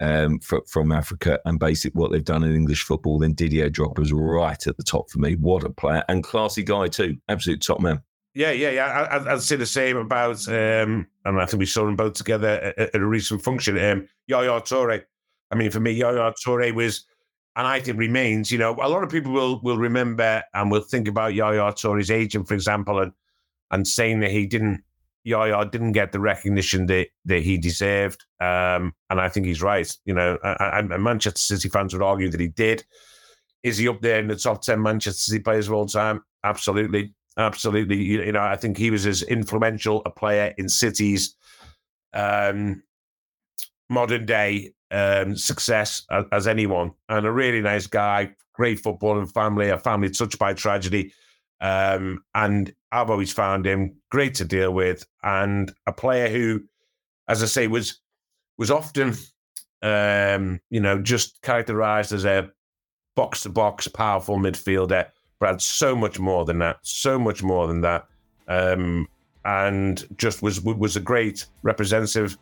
um, 0.00 0.38
for, 0.40 0.62
from 0.66 0.92
Africa 0.92 1.40
and 1.44 1.58
basic 1.58 1.94
what 1.94 2.12
they've 2.12 2.24
done 2.24 2.44
in 2.44 2.54
English 2.54 2.82
football, 2.82 3.18
then 3.18 3.32
Didier 3.32 3.70
Drogba's 3.70 4.12
right 4.12 4.66
at 4.66 4.76
the 4.76 4.82
top 4.82 5.10
for 5.10 5.18
me. 5.18 5.34
What 5.36 5.64
a 5.64 5.70
player 5.70 6.04
and 6.08 6.22
classy 6.22 6.62
guy 6.62 6.88
too, 6.88 7.16
absolute 7.28 7.62
top 7.62 7.80
man. 7.80 8.02
Yeah, 8.34 8.50
yeah, 8.50 8.70
yeah. 8.70 9.08
I, 9.10 9.32
would 9.32 9.42
say 9.42 9.56
the 9.56 9.64
same 9.64 9.96
about, 9.96 10.46
um, 10.48 11.06
and 11.24 11.40
I 11.40 11.46
think 11.46 11.60
we 11.60 11.66
saw 11.66 11.86
them 11.86 11.96
both 11.96 12.12
together 12.12 12.74
at, 12.76 12.94
at 12.94 13.00
a 13.00 13.06
recent 13.06 13.42
function. 13.42 13.78
Um, 13.78 14.08
Yaya 14.26 14.60
Toure. 14.60 15.02
I 15.50 15.54
mean, 15.54 15.70
for 15.70 15.80
me, 15.80 15.92
Yaya 15.92 16.34
Toure 16.44 16.74
was, 16.74 17.06
and 17.56 17.66
I 17.66 17.80
think 17.80 17.98
remains. 17.98 18.52
You 18.52 18.58
know, 18.58 18.76
a 18.80 18.88
lot 18.88 19.02
of 19.02 19.10
people 19.10 19.32
will 19.32 19.60
will 19.62 19.78
remember 19.78 20.42
and 20.54 20.70
will 20.70 20.82
think 20.82 21.08
about 21.08 21.34
Yaya 21.34 21.72
Toure's 21.72 22.10
agent, 22.10 22.46
for 22.46 22.54
example, 22.54 23.00
and 23.00 23.12
and 23.70 23.88
saying 23.88 24.20
that 24.20 24.30
he 24.30 24.46
didn't 24.46 24.84
Yaya 25.26 25.64
didn't 25.64 25.92
get 25.92 26.12
the 26.12 26.20
recognition 26.20 26.86
that, 26.86 27.08
that 27.24 27.42
he 27.42 27.58
deserved. 27.58 28.24
Um, 28.40 28.94
and 29.10 29.20
I 29.20 29.28
think 29.28 29.46
he's 29.46 29.60
right. 29.60 29.92
You 30.04 30.14
know, 30.14 30.38
and 30.42 30.88
Manchester 31.02 31.56
City 31.56 31.68
fans 31.68 31.92
would 31.92 32.02
argue 32.02 32.30
that 32.30 32.38
he 32.38 32.46
did. 32.46 32.84
Is 33.64 33.76
he 33.76 33.88
up 33.88 34.00
there 34.00 34.20
in 34.20 34.28
the 34.28 34.36
top 34.36 34.62
10 34.62 34.80
Manchester 34.80 35.18
City 35.18 35.42
players 35.42 35.66
of 35.66 35.74
all 35.74 35.86
time? 35.86 36.22
Absolutely. 36.44 37.12
Absolutely. 37.36 37.96
You, 37.96 38.22
you 38.22 38.32
know, 38.32 38.40
I 38.40 38.54
think 38.54 38.78
he 38.78 38.92
was 38.92 39.04
as 39.04 39.22
influential 39.24 40.00
a 40.06 40.10
player 40.10 40.54
in 40.58 40.68
City's 40.68 41.34
um, 42.14 42.84
modern 43.90 44.26
day 44.26 44.74
um, 44.90 45.36
success 45.36 46.04
as, 46.10 46.24
as 46.32 46.46
anyone. 46.46 46.92
And 47.08 47.26
a 47.26 47.32
really 47.32 47.60
nice 47.60 47.86
guy, 47.86 48.34
great 48.54 48.80
football 48.80 49.18
and 49.18 49.32
family, 49.32 49.68
a 49.68 49.78
family 49.78 50.10
touched 50.10 50.38
by 50.38 50.54
tragedy. 50.54 51.12
Um, 51.60 52.22
and 52.34 52.74
I've 52.92 53.10
always 53.10 53.32
found 53.32 53.66
him 53.66 53.96
great 54.10 54.34
to 54.36 54.44
deal 54.44 54.72
with 54.72 55.06
and 55.22 55.72
a 55.86 55.92
player 55.92 56.28
who, 56.28 56.62
as 57.28 57.42
I 57.42 57.46
say, 57.46 57.66
was 57.66 58.00
was 58.58 58.70
often, 58.70 59.14
um, 59.82 60.60
you 60.70 60.80
know, 60.80 61.00
just 61.00 61.40
characterized 61.42 62.12
as 62.12 62.24
a 62.24 62.50
box 63.14 63.42
to 63.42 63.48
box 63.48 63.88
powerful 63.88 64.36
midfielder, 64.36 65.06
but 65.40 65.46
had 65.46 65.62
so 65.62 65.96
much 65.96 66.18
more 66.18 66.44
than 66.44 66.58
that, 66.58 66.78
so 66.82 67.18
much 67.18 67.42
more 67.42 67.66
than 67.66 67.80
that, 67.80 68.06
um, 68.48 69.08
and 69.44 70.06
just 70.16 70.42
was 70.42 70.60
was 70.60 70.96
a 70.96 71.00
great 71.00 71.46
representative 71.62 72.36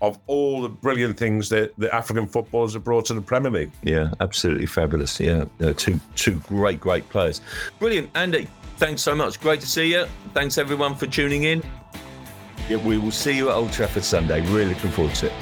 of 0.00 0.18
all 0.26 0.62
the 0.62 0.68
brilliant 0.68 1.18
things 1.18 1.48
that 1.48 1.74
the 1.78 1.92
African 1.94 2.26
footballers 2.26 2.74
have 2.74 2.84
brought 2.84 3.06
to 3.06 3.14
the 3.14 3.20
Premier 3.20 3.50
League. 3.50 3.72
Yeah, 3.82 4.12
absolutely 4.20 4.66
fabulous. 4.66 5.18
Yeah, 5.18 5.44
uh, 5.60 5.72
two 5.72 6.00
two 6.14 6.36
great 6.48 6.80
great 6.80 7.08
players. 7.08 7.40
Brilliant, 7.78 8.10
Andy. 8.14 8.48
Thanks 8.76 9.02
so 9.02 9.14
much. 9.14 9.40
Great 9.40 9.60
to 9.60 9.66
see 9.66 9.92
you. 9.92 10.06
Thanks 10.34 10.56
everyone 10.56 10.94
for 10.94 11.06
tuning 11.06 11.44
in. 11.44 11.62
Yeah, 12.68 12.76
we 12.76 12.98
will 12.98 13.10
see 13.10 13.36
you 13.36 13.48
at 13.48 13.56
Old 13.56 13.72
Trafford 13.72 14.04
Sunday. 14.04 14.40
Really 14.52 14.74
looking 14.74 14.90
forward 14.90 15.14
to 15.16 15.26
it. 15.26 15.32